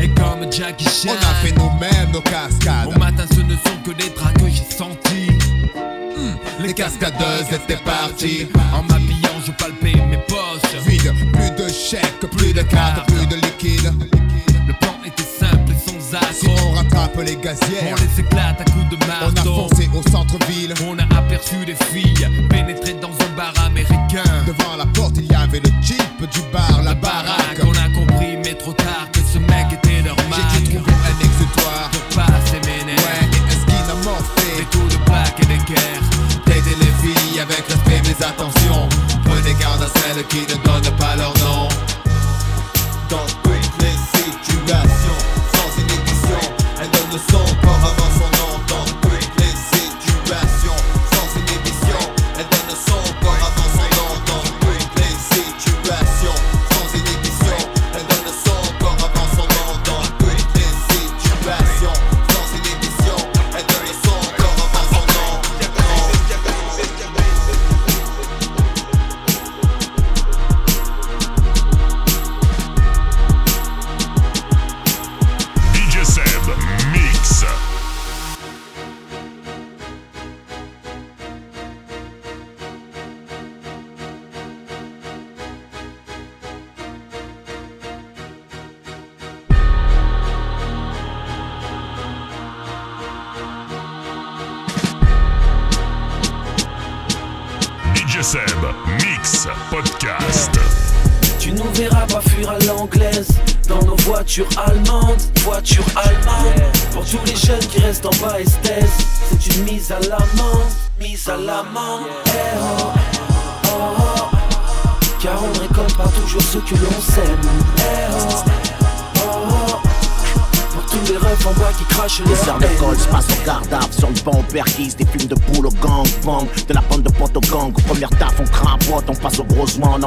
Et 0.00 0.08
comme 0.08 0.50
Jackie 0.50 0.84
Chan, 0.84 1.10
on 1.10 1.30
a 1.30 1.34
fait 1.46 1.52
nous-mêmes 1.52 2.10
nos 2.12 2.20
cascades. 2.20 2.88
Au 2.88 2.98
matin, 2.98 3.24
ce 3.30 3.40
ne 3.40 3.54
sont 3.54 3.78
que 3.84 3.92
des 3.92 4.10
draps 4.10 4.34
que 4.34 4.48
j'ai 4.48 4.64
sentis. 4.76 5.30
Hmm, 6.16 6.64
les 6.64 6.74
cascadeuses 6.74 7.46
étaient 7.52 7.80
parties. 7.84 8.48
En 8.74 8.82
m'habillant, 8.82 9.38
je 9.46 9.52
palpais 9.52 9.94
mes 10.10 10.18
poches. 10.26 10.82
Vide, 10.86 11.14
plus 11.32 11.50
de 11.64 11.70
chèques, 11.70 12.28
plus 12.36 12.52
de 12.52 12.62
cartes, 12.62 13.06
plus 13.06 13.26
de 13.26 13.36
liquide. 13.36 13.92
Le 14.66 14.72
plan 14.74 14.96
était 15.06 15.22
simple 15.22 15.70
et 15.70 15.88
sans 15.88 16.16
accro. 16.16 16.32
Si 16.32 16.48
on 16.48 16.72
rattrape 16.72 17.16
les 17.24 17.36
gazières, 17.36 17.94
on 17.96 18.02
les 18.02 18.20
éclate 18.20 18.60
à 18.60 18.64
coups 18.64 18.88
de 18.90 19.06
marteau. 19.06 19.34
On 19.36 19.66
a 19.66 19.68
foncé 19.68 19.88
au 19.94 20.10
centre-ville, 20.10 20.74
on 20.88 20.98
a 20.98 21.16
aperçu 21.16 21.64
des 21.64 21.76
filles 21.76 22.28
pénétrer 22.50 22.94
dans 22.94 23.12
un 23.12 23.36
bar 23.36 23.54
américain. 23.64 24.24
Devant 24.48 24.76
la 24.76 24.86
porte, 24.86 25.14
il 25.18 25.30
y 25.30 25.34
avait 25.34 25.60
le 25.60 25.70
jeep 25.80 26.28
du 26.32 26.40
bar, 26.52 26.82
la, 26.82 26.94
baraque. 26.94 27.60
ceux 40.18 40.24
qui 40.24 40.40
ne 40.40 40.64
donnent 40.64 40.96
pas 40.96 41.14
leur 41.16 41.32
nom. 41.38 41.87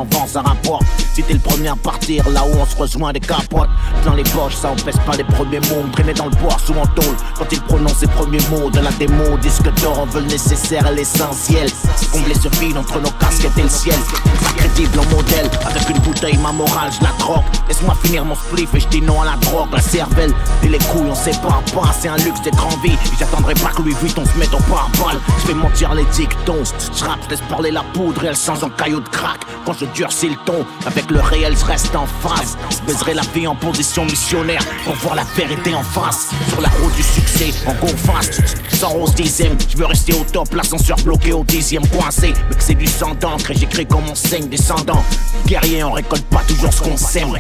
enfants, 0.02 0.28
ça 0.28 0.42
rapporte. 0.42 0.84
Si 1.14 1.24
t'es 1.24 1.34
le 1.34 1.40
premier 1.40 1.70
à 1.70 1.76
partir, 1.76 2.28
là 2.30 2.44
où 2.46 2.60
on 2.60 2.66
se 2.66 2.76
rejoint 2.76 3.14
des 3.14 3.20
capotes 3.20 3.70
plein 4.02 4.16
les 4.16 4.24
poches, 4.24 4.56
ça 4.56 4.72
empêche 4.72 4.98
pas 5.06 5.16
les 5.18 5.24
premiers 5.24 5.60
mots. 5.60 5.86
Traîner 5.94 6.14
dans 6.14 6.26
le 6.26 6.36
bois 6.38 6.58
sous 6.66 6.74
en 6.74 6.86
tôle 6.88 7.16
quand 7.38 7.46
il 7.52 7.62
prononce 7.62 7.98
ses 7.98 8.08
premiers 8.08 8.42
mots. 8.50 8.70
De 8.70 8.80
la 8.80 8.92
démo, 8.92 9.38
disque 9.42 9.70
d'or 9.82 10.00
en 10.00 10.06
veut 10.06 10.22
le 10.22 10.28
nécessaire 10.28 10.86
et 10.88 10.96
l'essentiel. 10.96 11.70
Combler 12.12 12.36
ce 12.36 12.50
vide 12.60 12.78
entre 12.78 13.00
nos 13.00 13.12
casquettes 13.12 13.58
et 13.58 13.64
le 13.64 13.70
ciel. 13.70 13.96
Pas 14.44 14.54
crédible 14.58 15.00
en 15.00 15.16
modèle, 15.16 15.50
avec 15.66 15.90
une 15.90 16.00
bouteille, 16.00 16.38
ma 16.38 16.52
morale, 16.52 16.92
je 16.98 17.04
la 17.04 17.12
troque. 17.20 17.44
Laisse-moi 17.68 17.96
finir 18.04 18.26
mon 18.26 18.36
spliff 18.36 18.74
et 18.76 18.80
je 18.80 18.88
dis 18.88 19.02
non 19.02 19.22
à 19.22 19.26
la 19.26 19.38
drogue, 19.38 19.70
la 19.72 19.82
cervelle. 19.82 20.34
Et 20.64 20.68
les 20.68 20.80
couilles, 20.80 21.10
on 21.10 21.16
sait 21.16 21.40
pas, 21.42 21.62
pas, 21.74 21.94
c'est 22.00 22.10
un 22.10 22.18
luxe 22.18 22.42
d'être 22.42 22.66
en 22.66 22.78
vie. 22.82 22.98
J'attendrai 23.20 23.54
pas 23.56 23.70
que 23.70 23.82
Louis 23.82 23.96
on 24.18 24.26
se 24.26 24.38
mette 24.38 24.54
en 24.54 24.62
pare-balles. 24.62 25.20
Je 25.42 25.48
vais 25.48 25.54
mentir 25.54 25.94
les 25.94 26.06
dictons, 26.06 26.64
je 26.64 27.30
laisse 27.30 27.42
parler 27.50 27.72
la 27.72 27.84
poudre 27.94 28.24
et 28.24 28.28
elle 28.28 28.36
sans 28.36 28.64
en 28.64 28.70
caillou 28.70 29.00
de 29.00 29.10
crack. 29.10 29.40
Quand 29.66 29.74
je 29.74 29.86
durcis 29.86 30.30
le 30.30 30.36
ton, 30.46 30.66
avec 30.86 31.10
le 31.12 31.20
réel, 31.20 31.56
je 31.58 31.66
reste 31.66 31.96
en 31.96 32.08
face. 32.08 32.58
Je 32.70 32.82
baiserai 32.86 33.14
la 33.14 33.22
vie 33.34 33.48
en 33.48 33.56
position 33.56 33.91
missionnaire 34.00 34.62
pour 34.86 34.96
voir 34.96 35.16
la 35.16 35.24
vérité 35.36 35.74
en 35.76 35.84
face. 35.84 36.30
Sur 36.50 36.62
la 36.62 36.70
route 36.70 36.96
du 36.96 37.04
succès, 37.04 37.52
en 37.68 37.74
go 37.74 37.88
fast. 37.88 38.42
Sans 38.74 38.90
rose 38.90 39.14
dixième, 39.14 39.58
je 39.70 39.78
veux 39.78 39.86
rester 39.86 40.14
au 40.14 40.24
top. 40.24 40.54
L'ascenseur 40.54 40.98
bloqué 41.04 41.34
au 41.34 41.44
dixième, 41.44 41.86
coincé. 41.88 42.34
Mais 42.50 42.56
que 42.56 42.64
c'est 42.64 42.76
du 42.76 42.88
sang 42.88 43.14
d'encre 43.16 43.52
et 43.52 43.56
j'écris 43.56 43.86
comme 43.86 44.08
on 44.10 44.16
saigne 44.16 44.48
descendant. 44.48 45.04
Guerrier, 45.46 45.84
on 45.84 45.92
récolte 45.92 46.26
pas 46.26 46.42
toujours 46.48 46.72
ce 46.74 46.82
qu'on 46.82 46.98
sème. 46.98 47.34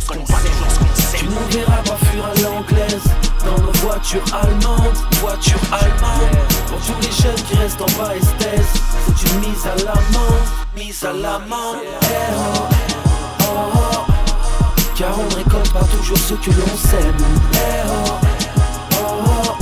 Tu 1.17 1.25
nous 1.25 1.33
verras 1.51 1.83
pas 1.83 1.97
fuir 2.07 2.25
à 2.25 2.41
l'anglaise 2.41 3.03
Dans 3.45 3.63
nos 3.63 3.71
voitures 3.73 4.23
allemandes 4.33 4.97
Voitures 5.21 5.59
allemandes 5.71 6.37
Pour 6.67 6.79
tous 6.79 6.99
les 7.01 7.23
jeunes 7.23 7.43
qui 7.47 7.55
restent 7.57 7.81
en 7.81 7.85
bas 7.85 8.15
esthèse 8.15 8.65
C'est 9.05 9.31
une 9.31 9.39
mise 9.39 9.65
à 9.65 9.75
l'amende 9.75 10.47
Mise 10.75 11.03
à 11.03 11.13
l'amende 11.13 11.77
Eh 11.83 12.33
oh, 12.35 12.67
oh, 13.43 13.71
oh. 13.75 14.10
Car 15.01 15.17
on 15.17 15.35
récolte 15.35 15.73
pas 15.73 15.83
toujours 15.85 16.17
ce 16.19 16.35
que 16.35 16.51
l'on 16.51 16.77
sème. 16.77 17.17
Eh 17.53 17.57
oh, 17.89 18.19
oh, 18.93 19.23
oh. 19.25 19.57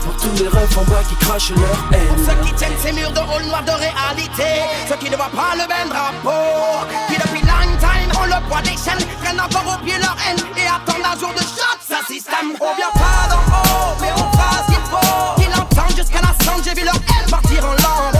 Pour 0.00 0.16
tous 0.16 0.42
les 0.42 0.48
refs 0.48 0.78
en 0.78 0.84
bas 0.84 1.02
qui 1.06 1.14
crachent 1.16 1.50
leur 1.50 1.78
haine. 1.92 2.06
Pour 2.08 2.24
ceux 2.24 2.40
qui 2.40 2.54
tiennent 2.54 2.78
ces 2.82 2.92
murs 2.92 3.12
de 3.12 3.18
rôle 3.18 3.42
noir 3.42 3.62
de 3.64 3.72
réalité. 3.72 4.64
Ceux 4.88 4.96
qui 4.96 5.10
ne 5.10 5.16
voient 5.16 5.28
pas 5.28 5.52
le 5.56 5.68
même 5.68 5.90
drapeau. 5.90 6.86
Qui 7.06 7.16
depuis 7.16 7.42
long 7.42 7.76
time 7.78 8.08
ont 8.18 8.24
le 8.24 8.48
poids 8.48 8.62
des 8.62 8.70
chaînes 8.70 9.04
Prennent 9.22 9.40
encore 9.40 9.76
au 9.76 9.84
pied 9.84 9.98
leur 9.98 10.16
haine 10.26 10.40
Et 10.56 10.66
attendent 10.66 11.04
un 11.04 11.20
jour 11.20 11.34
de 11.34 11.42
shot 11.42 11.76
ce 11.86 12.14
système. 12.14 12.56
On 12.58 12.74
vient 12.76 12.92
pas 12.94 13.28
d'en 13.28 13.42
haut 13.52 13.96
mais 14.00 14.12
on 14.14 14.32
fera 14.32 14.64
ce 14.64 14.72
qu'il 14.72 14.84
faut 14.88 15.34
Qu'ils 15.36 15.50
l'entendent 15.50 15.96
jusqu'à 15.96 16.22
la 16.22 16.32
cendre 16.44 16.64
J'ai 16.64 16.72
vu 16.72 16.86
leur 16.86 16.94
haine 16.94 17.30
partir 17.30 17.62
en 17.62 17.72
lambeaux 17.72 18.15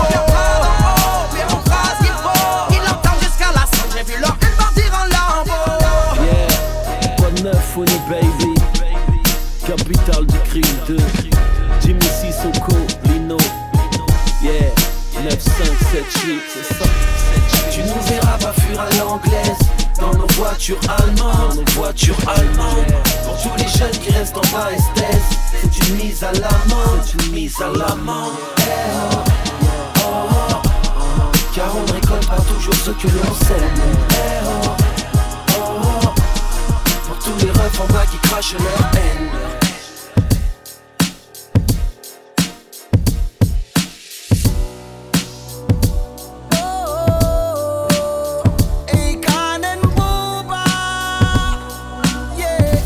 Oni 7.79 7.93
baby. 8.09 8.55
Capitale 9.67 10.25
du 10.25 10.39
crime 10.49 10.63
de 10.89 10.97
Jimmy 11.83 12.01
Sissoko, 12.05 12.73
Lino. 13.05 13.37
Yeah, 14.43 14.73
9, 15.23 15.39
5, 15.39 15.67
7, 15.93 16.05
8, 16.27 16.41
c'est 16.49 16.75
ça. 16.75 16.85
Tu 17.71 17.81
nous 17.83 18.01
verras 18.09 18.39
pas 18.39 18.53
fuir 18.53 18.81
à 18.81 18.89
l'anglaise 18.97 19.59
Dans 20.01 20.15
nos 20.15 20.27
voitures 20.29 20.81
allemandes, 20.89 21.49
dans 21.51 21.55
nos 21.57 21.71
voitures 21.73 22.17
allemandes. 22.27 22.95
Pour 23.25 23.37
tous 23.43 23.63
les 23.63 23.69
jeunes 23.69 24.01
qui 24.03 24.11
restent 24.11 24.39
en 24.39 24.57
bas 24.57 24.71
C'est 24.95 25.89
une 25.89 25.97
mise 25.97 26.25
à 26.25 26.33
l'amende, 26.33 27.03
c'est 27.05 27.27
une 27.27 27.33
mise 27.33 27.61
à 27.61 27.67
l'amende. 27.67 28.33
Eh 28.59 28.63
oh, 29.13 29.19
oh, 29.99 30.29
oh. 30.39 31.33
Car 31.55 31.77
on 31.77 31.83
ne 31.83 31.93
récolte 31.93 32.27
pas 32.27 32.41
toujours 32.41 32.75
ce 32.75 32.91
que 32.93 33.09
l'on 33.09 33.35
sème. 33.47 34.76
Refs 37.67 37.81
en 37.81 37.93
bas 37.93 38.07
qui 38.07 38.17
crachent 38.19 38.53
leur 38.53 38.63
haine 38.95 39.29
Akon 48.93 49.65
and 49.65 49.83
Booba 49.97 50.65
Yeah. 52.39 52.77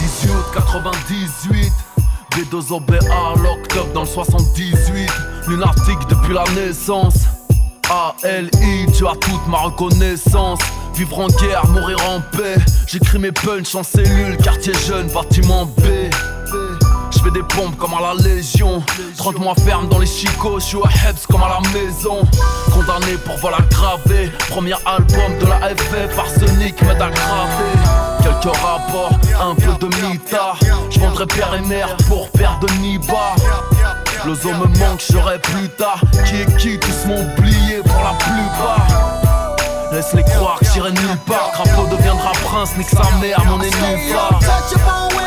18 0.00 0.30
août 0.30 0.44
98 0.52 1.72
B2 2.32 2.72
OBA 2.72 2.96
l'octobre 3.40 3.92
dans 3.94 4.00
le 4.00 4.06
78 4.08 5.08
Lunatique 5.46 6.08
depuis 6.08 6.34
la 6.34 6.44
naissance. 6.54 7.14
ALI 7.88 8.86
tu 8.96 9.06
as 9.06 9.14
toute 9.16 9.46
ma 9.48 9.58
reconnaissance 9.58 10.58
Vivre 10.94 11.20
en 11.20 11.28
guerre, 11.28 11.66
mourir 11.68 11.98
en 12.08 12.20
paix. 12.36 12.56
J'écris 12.86 13.18
mes 13.18 13.32
punchs 13.32 13.74
en 13.74 13.82
cellule, 13.82 14.36
quartier 14.36 14.74
jeune, 14.86 15.08
bâtiment 15.08 15.64
B. 15.64 15.82
Je 17.10 17.18
fais 17.18 17.30
des 17.30 17.42
pompes 17.42 17.76
comme 17.78 17.94
à 17.94 18.00
la 18.00 18.22
Légion. 18.22 18.82
30 19.16 19.38
mois 19.38 19.54
ferme 19.54 19.88
dans 19.88 19.98
les 19.98 20.06
chicots, 20.06 20.58
je 20.60 20.64
suis 20.64 20.76
au 20.76 20.84
Hebs 20.84 21.26
comme 21.30 21.42
à 21.42 21.48
la 21.48 21.70
maison. 21.70 22.22
Condamné 22.72 23.14
pour 23.24 23.36
vol 23.38 23.54
aggravé. 23.54 24.30
Premier 24.50 24.74
album 24.84 25.38
de 25.40 25.46
la 25.46 25.74
FF, 25.74 26.18
arsenic 26.18 26.80
m'aide 26.82 27.00
à 27.00 27.10
graver 27.10 27.72
Quelques 28.22 28.56
rapports, 28.56 29.18
un 29.40 29.54
peu 29.54 29.86
de 29.86 29.94
mitard 30.06 30.58
Je 30.90 31.00
vendrai 31.00 31.26
père 31.26 31.54
et 31.54 31.66
mère 31.66 31.96
pour 32.08 32.28
père 32.30 32.58
de 32.60 32.68
Niba. 32.80 33.34
L'ozo 34.26 34.50
me 34.50 34.66
manque, 34.78 35.02
j'aurai 35.10 35.38
plus 35.38 35.68
tard. 35.70 36.00
Qui 36.26 36.42
est 36.42 36.56
qui, 36.56 36.78
tous 36.78 37.08
m'ont 37.08 37.20
oublié 37.36 37.78
pour 37.84 38.02
la 38.02 38.14
plupart 38.18 39.31
Laisse-les 39.92 40.22
croire 40.22 40.58
que 40.58 40.64
j'irai 40.64 40.90
nulle 40.90 41.18
part. 41.26 41.52
Crapaud 41.52 41.86
deviendra 41.86 42.32
prince, 42.44 42.76
nique 42.78 42.88
sa 42.88 43.02
mère, 43.20 43.44
mon 43.44 43.60
ennemi 43.60 44.12
phare 44.12 45.21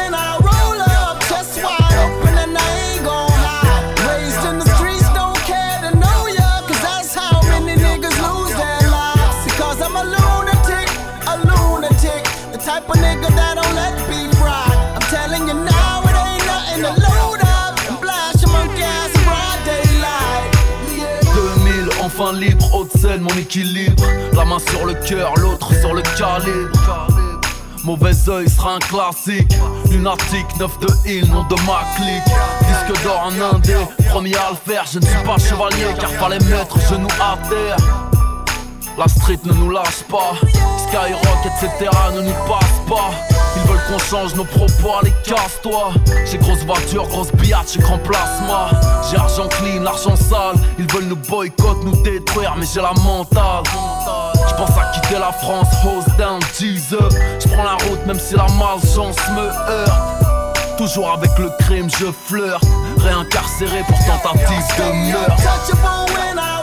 mon 23.19 23.37
équilibre. 23.37 24.03
La 24.33 24.45
main 24.45 24.57
sur 24.59 24.85
le 24.85 24.93
cœur, 24.93 25.33
l'autre 25.37 25.73
sur 25.79 25.93
le 25.93 26.01
calibre. 26.17 27.07
Mauvais 27.83 28.13
oeil 28.29 28.49
sera 28.49 28.75
un 28.75 28.79
classique. 28.79 29.53
Lunatique, 29.89 30.47
9 30.59 30.79
de 30.79 31.09
Hill, 31.09 31.29
nom 31.29 31.43
de 31.43 31.55
ma 31.65 31.83
clique. 31.95 32.23
Disque 32.67 33.03
d'or 33.03 33.21
en 33.25 33.55
indé, 33.55 33.75
premier 34.09 34.35
à 34.35 34.51
le 34.51 34.71
faire 34.71 34.85
Je 34.91 34.99
ne 34.99 35.05
suis 35.05 35.23
pas 35.23 35.37
chevalier 35.37 35.93
car 35.99 36.09
fallait 36.11 36.39
mettre 36.45 36.79
genou 36.89 37.07
à 37.21 37.37
terre 37.47 37.77
La 38.97 39.07
street 39.07 39.39
ne 39.45 39.53
nous 39.53 39.69
lâche 39.69 40.03
pas. 40.09 40.33
Skyrock 40.87 41.45
etc 41.45 41.89
ne 42.15 42.21
nous 42.21 42.35
passe 42.47 42.81
pas 42.89 43.44
qu'on 43.87 43.99
change 43.99 44.35
nos 44.35 44.43
propos, 44.43 44.95
allez 45.01 45.13
casse-toi 45.23 45.93
J'ai 46.25 46.37
grosse 46.37 46.63
voiture, 46.65 47.07
grosse 47.07 47.31
billard, 47.33 47.65
j'ai 47.71 47.79
grand 47.79 47.97
plasma. 47.99 48.69
J'ai 49.09 49.17
argent 49.17 49.47
clean, 49.47 49.81
l'argent 49.83 50.15
sale. 50.15 50.55
Ils 50.77 50.91
veulent 50.91 51.05
nous 51.05 51.15
boycott, 51.15 51.83
nous 51.83 52.01
détruire 52.03 52.55
Mais 52.57 52.65
j'ai 52.73 52.81
la 52.81 52.93
mentale. 52.93 53.63
Je 54.49 54.55
pense 54.55 54.77
à 54.77 54.91
quitter 54.93 55.19
la 55.19 55.31
France, 55.31 55.67
hose 55.83 56.15
down, 56.17 56.39
Jesus. 56.59 56.97
Je 57.39 57.47
prends 57.47 57.63
la 57.63 57.77
route 57.85 58.05
même 58.05 58.19
si 58.19 58.35
la 58.35 58.47
malchance 58.57 59.17
me 59.35 59.47
heurte. 59.71 60.25
Toujours 60.77 61.11
avec 61.13 61.31
le 61.39 61.49
crime 61.59 61.89
je 61.89 62.07
flirte 62.27 62.65
Réincarcéré 62.97 63.81
pour 63.87 63.97
tentative 63.99 64.65
de 64.77 65.11
meurtre 65.11 66.54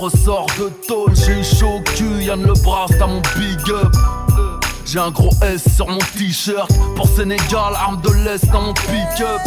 Re-ressors 0.00 0.46
de 0.58 0.70
tôle, 0.88 1.12
j'ai 1.14 1.42
chaud 1.42 1.74
au 1.76 1.80
cul, 1.82 2.24
Yann 2.24 2.42
le 2.42 2.54
bras 2.62 2.86
à 3.02 3.06
mon 3.06 3.20
big 3.36 3.70
up. 3.70 3.94
J'ai 4.86 4.98
un 4.98 5.10
gros 5.10 5.28
S 5.42 5.64
sur 5.76 5.88
mon 5.88 5.98
t-shirt, 5.98 6.70
pour 6.96 7.06
Sénégal, 7.06 7.74
arme 7.74 8.00
de 8.00 8.10
l'Est 8.24 8.46
dans 8.50 8.62
mon 8.62 8.72
pick-up. 8.72 9.40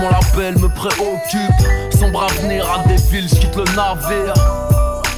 Mon 0.00 0.10
label 0.10 0.58
me 0.58 0.68
préoccupe, 0.68 1.96
sombre 1.96 2.24
avenir 2.24 2.68
à 2.68 2.88
des 2.88 2.96
villes, 2.96 3.28
j'quitte 3.28 3.54
le 3.54 3.62
navire. 3.76 4.34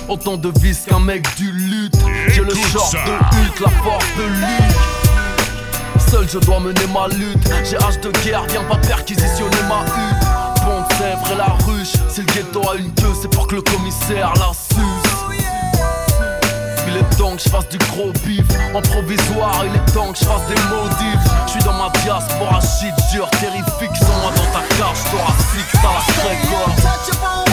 Autant 0.07 0.37
de 0.37 0.53
vis 0.61 0.85
qu'un 0.87 1.01
mec 1.01 1.27
du 1.37 1.51
lutte, 1.53 1.97
j'ai 2.29 2.45
le 2.45 2.55
short 2.55 2.93
de 2.93 2.99
Hulk, 2.99 3.61
la 3.61 3.71
force 3.83 4.05
de 4.19 4.25
lutte. 4.25 6.11
Seul 6.11 6.29
je 6.29 6.39
dois 6.41 6.61
mener 6.61 6.87
ma 6.93 7.09
lutte, 7.09 7.51
j'ai 7.65 7.79
âge 7.79 7.99
de 8.01 8.11
guerre, 8.23 8.45
viens 8.51 8.65
pas 8.65 8.77
perquisitionner 8.87 9.63
ma 9.67 9.81
hutte. 9.81 10.50
Et 11.03 11.35
la 11.35 11.57
ruche. 11.65 11.95
Si 12.11 12.21
le 12.21 12.27
ghetto 12.27 12.61
a 12.69 12.77
une 12.77 12.93
queue, 12.93 13.15
c'est 13.23 13.31
pour 13.31 13.47
que 13.47 13.55
le 13.55 13.63
commissaire 13.63 14.33
la 14.35 14.53
suce. 14.53 15.41
Il 16.87 16.97
est 16.97 17.17
temps 17.17 17.37
que 17.37 17.43
je 17.43 17.49
fasse 17.49 17.69
du 17.71 17.79
gros 17.79 18.13
bif. 18.27 18.45
En 18.75 18.83
provisoire, 18.83 19.65
il 19.65 19.75
est 19.75 19.93
temps 19.95 20.13
que 20.13 20.19
je 20.19 20.25
fasse 20.25 20.47
des 20.49 20.61
maudits 20.69 21.19
Je 21.47 21.53
suis 21.53 21.63
dans 21.63 21.73
ma 21.73 21.89
diaspora 22.03 22.61
shit 22.61 22.95
dur, 23.13 23.31
terrifique. 23.31 23.97
Sans 23.97 24.21
moi 24.21 24.33
dans 24.37 24.53
ta 24.53 24.61
cage 24.77 25.03
thoracique, 25.11 25.71
ça 25.73 25.89
la 25.95 26.01
fréquence 26.13 27.50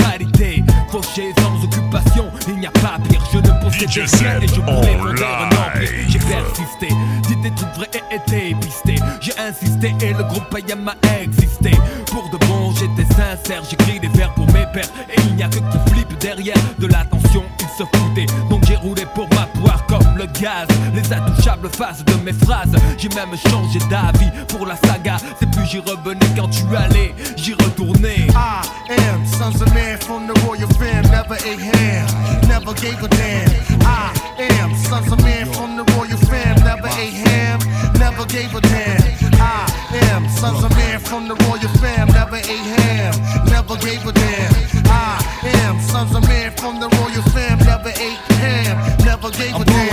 mentalité. 0.00 0.64
Fauché 0.90 1.32
sans 1.38 1.64
occupation, 1.64 2.26
il 2.48 2.58
n'y 2.58 2.66
a 2.66 2.70
pas 2.70 2.98
pire. 3.08 3.22
Je 3.32 3.38
ne 3.38 3.62
possédais 3.62 4.06
rien 4.16 4.40
et 4.40 4.48
je 4.48 4.60
voulais 4.60 4.98
fonder 4.98 5.22
un 5.22 5.46
empire. 5.46 5.88
J'ai 6.08 6.18
persisté, 6.18 6.88
dit 7.28 7.36
des 7.36 7.54
trucs 7.54 7.74
vrais 7.74 7.90
et 7.94 8.16
été 8.16 8.56
pisté. 8.60 8.94
J'ai 9.20 9.32
insisté 9.38 9.94
et 10.02 10.12
le 10.12 10.24
groupe 10.24 10.48
Payam 10.50 10.82
m'a 10.82 10.94
existé. 11.20 11.70
Pour 12.06 12.28
de 12.30 12.44
bon, 12.46 12.72
j'étais 12.72 13.08
sincère, 13.14 13.62
j'écris 13.68 14.00
des 14.00 14.08
vers 14.08 14.32
pour 14.34 14.46
mes 14.46 14.66
pères. 14.72 14.90
Et 15.16 15.20
il 15.28 15.36
n'y 15.36 15.42
a 15.42 15.48
que 15.48 15.58
qui 15.58 15.92
flippe 15.92 16.18
derrière 16.18 16.56
de 16.78 16.86
l'attention, 16.86 17.44
ils 17.60 17.78
se 17.78 17.84
foutaient. 17.84 18.26
Donc 18.48 18.64
j'ai 18.66 18.76
roulé 18.76 19.06
pour 19.14 19.28
ma 19.30 19.46
poire 19.60 19.84
comme 19.86 20.16
le 20.16 20.26
gaz. 20.40 20.66
Les 20.94 21.12
intouchables 21.12 21.68
faces 21.70 22.04
de 22.04 22.14
mes 22.24 22.32
phrases. 22.32 22.74
J'ai 22.98 23.08
même 23.10 23.36
changé 23.48 23.78
d'avis 23.88 24.30
pour 24.48 24.66
la 24.66 24.76
saga. 24.76 25.18
C'est 25.38 25.50
plus 25.50 25.66
j'y 25.66 25.78
revenais 25.78 26.26
quand 26.36 26.48
tu 26.48 26.64
allais, 26.76 27.14
j'y 27.36 27.54
retournais. 27.54 27.99
I 28.40 28.64
am 28.88 29.26
Sons 29.26 29.60
of 29.60 29.68
Man 29.74 29.98
from 29.98 30.26
the 30.26 30.34
royal 30.46 30.68
fam. 30.80 31.04
Never 31.12 31.36
ate 31.44 31.60
ham, 31.60 32.08
never 32.48 32.72
gave 32.72 33.02
a 33.02 33.08
damn. 33.08 33.50
I 33.84 34.16
am 34.38 34.74
Sons 34.88 35.12
of 35.12 35.20
Man 35.22 35.46
from 35.52 35.76
the 35.76 35.84
royal 35.92 36.16
fam. 36.28 36.56
Never 36.64 36.88
ate 36.96 37.20
ham, 37.28 37.60
never 37.98 38.24
gave 38.24 38.54
a 38.54 38.60
damn. 38.62 39.02
I 39.36 39.68
am 40.08 40.26
Sons 40.30 40.64
of 40.64 40.70
Man 40.70 41.00
from 41.00 41.28
the 41.28 41.34
royal 41.44 41.70
fam. 41.82 42.08
Never 42.08 42.36
ate 42.36 42.68
ham, 42.80 43.12
never 43.44 43.76
gave 43.76 44.06
a 44.06 44.12
damn. 44.12 44.52
I 44.88 45.20
am 45.66 45.78
Sons 45.80 46.14
of 46.14 46.22
Man 46.26 46.50
from 46.56 46.80
the 46.80 46.88
royal 46.96 47.24
fam. 47.34 47.58
Never 47.58 47.90
ate 47.90 48.24
ham, 48.40 48.74
never 49.04 49.30
gave 49.30 49.54
a 49.54 49.64
damn. 49.64 49.89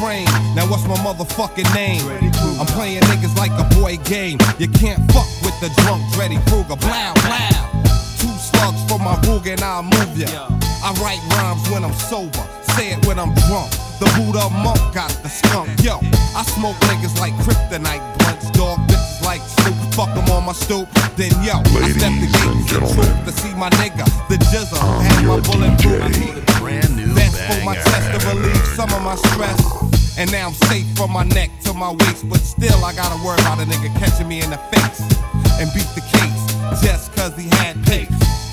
Niggas 0.00 0.26
out 0.26 0.26
the 0.26 0.34
frame. 0.34 0.54
Now 0.54 0.66
what's 0.70 0.86
my 0.86 0.96
motherfucking 0.96 1.74
name? 1.74 2.02
I'm 2.60 2.66
playing 2.66 3.02
niggas 3.02 3.36
like 3.36 3.52
a 3.52 3.64
boy 3.80 3.96
game. 4.04 4.38
You 4.58 4.68
can't 4.68 5.00
fuck 5.12 5.28
with 5.42 5.58
the 5.60 5.70
drunk 5.82 6.02
Dreddy 6.14 6.38
Kruger. 6.48 6.76
Blow, 6.76 7.12
blow. 7.14 7.82
Two 8.18 8.34
slugs 8.36 8.82
for 8.90 8.98
my 8.98 9.16
Ruger 9.22 9.52
and 9.52 9.62
I'll 9.62 9.82
move 9.82 10.16
ya. 10.18 10.48
I 10.82 10.92
write 11.02 11.20
rhymes 11.36 11.68
when 11.70 11.84
I'm 11.84 11.92
sober. 11.94 12.44
Say 12.76 12.92
it 12.92 13.06
when 13.06 13.18
I'm 13.18 13.34
drunk. 13.48 13.70
The 14.00 14.06
Buddha 14.16 14.48
monk 14.50 14.80
got 14.94 15.10
the 15.22 15.28
skunk. 15.28 15.68
Yo, 15.84 16.00
I 16.34 16.42
smoke 16.42 16.76
niggas 16.88 17.18
like 17.20 17.34
kryptonite 17.44 18.00
blunts. 18.18 18.50
Dog 18.52 18.78
bitches 18.88 19.22
like 19.22 19.42
Snoop. 19.42 19.76
Fuck 19.92 20.08
'em 20.16 20.30
on 20.30 20.46
my 20.46 20.52
stoop. 20.52 20.88
Then 21.16 21.32
yo, 21.44 21.60
I 21.60 21.92
step 21.92 22.12
the 22.16 22.28
gates 22.32 22.72
of 22.72 22.96
truth 22.96 23.24
to 23.26 23.32
see 23.32 23.54
my 23.54 23.68
nigga. 23.70 24.04
The 24.28 24.36
jizzle 24.48 24.80
had 25.02 25.24
my 25.26 25.40
bulletproof. 25.40 26.58
Brand 26.58 26.96
new 26.96 27.12
That's 27.12 27.36
for 27.36 27.64
my 27.64 27.74
banger. 27.74 27.90
chest 27.90 28.24
to 28.24 28.28
relieve 28.28 28.66
some 28.74 28.90
of 28.92 29.02
my 29.02 29.16
stress. 29.16 29.89
And 30.18 30.30
now 30.32 30.48
I'm 30.48 30.54
safe 30.54 30.86
from 30.96 31.12
my 31.12 31.24
neck 31.24 31.50
to 31.64 31.72
my 31.72 31.92
waist. 31.92 32.28
But 32.28 32.40
still, 32.40 32.84
I 32.84 32.92
gotta 32.94 33.22
worry 33.24 33.38
about 33.40 33.60
a 33.60 33.66
nigga 33.66 33.92
catching 33.98 34.28
me 34.28 34.42
in 34.42 34.50
the 34.50 34.58
face 34.72 35.00
and 35.60 35.70
beat 35.74 35.88
the 35.94 36.02
case 36.02 36.50
just 36.82 37.14
cause 37.16 37.36
he 37.36 37.48
had 37.48 37.82
pace. 37.84 38.49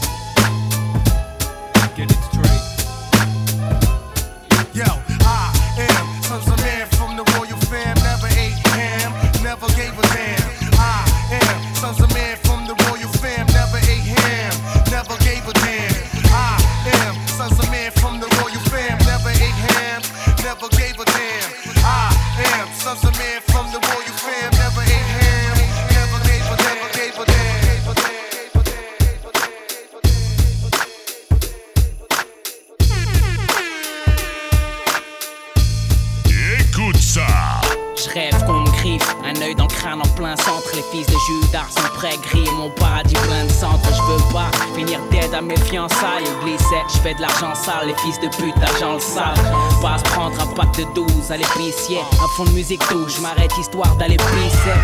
Fiançailles. 45.77 46.23
Glissette, 46.43 46.89
je 46.89 46.97
fais 46.99 47.13
de 47.13 47.21
l'argent 47.21 47.53
sale, 47.53 47.87
les 47.87 47.95
fils 47.95 48.19
de 48.19 48.27
pute, 48.35 48.55
argent 48.61 48.93
le 48.93 48.99
sale. 48.99 49.35
Pas 49.81 49.97
se 49.97 50.03
prendre 50.03 50.39
un 50.41 50.47
pack 50.53 50.75
de 50.77 50.85
12 50.95 51.31
à 51.31 51.37
l'épicier. 51.37 51.99
Un 51.99 52.27
fond 52.35 52.45
de 52.45 52.51
musique 52.51 52.81
douce, 52.89 53.17
je 53.17 53.21
m'arrête 53.21 53.51
histoire 53.59 53.95
d'aller 53.97 54.17
pisser. 54.17 54.77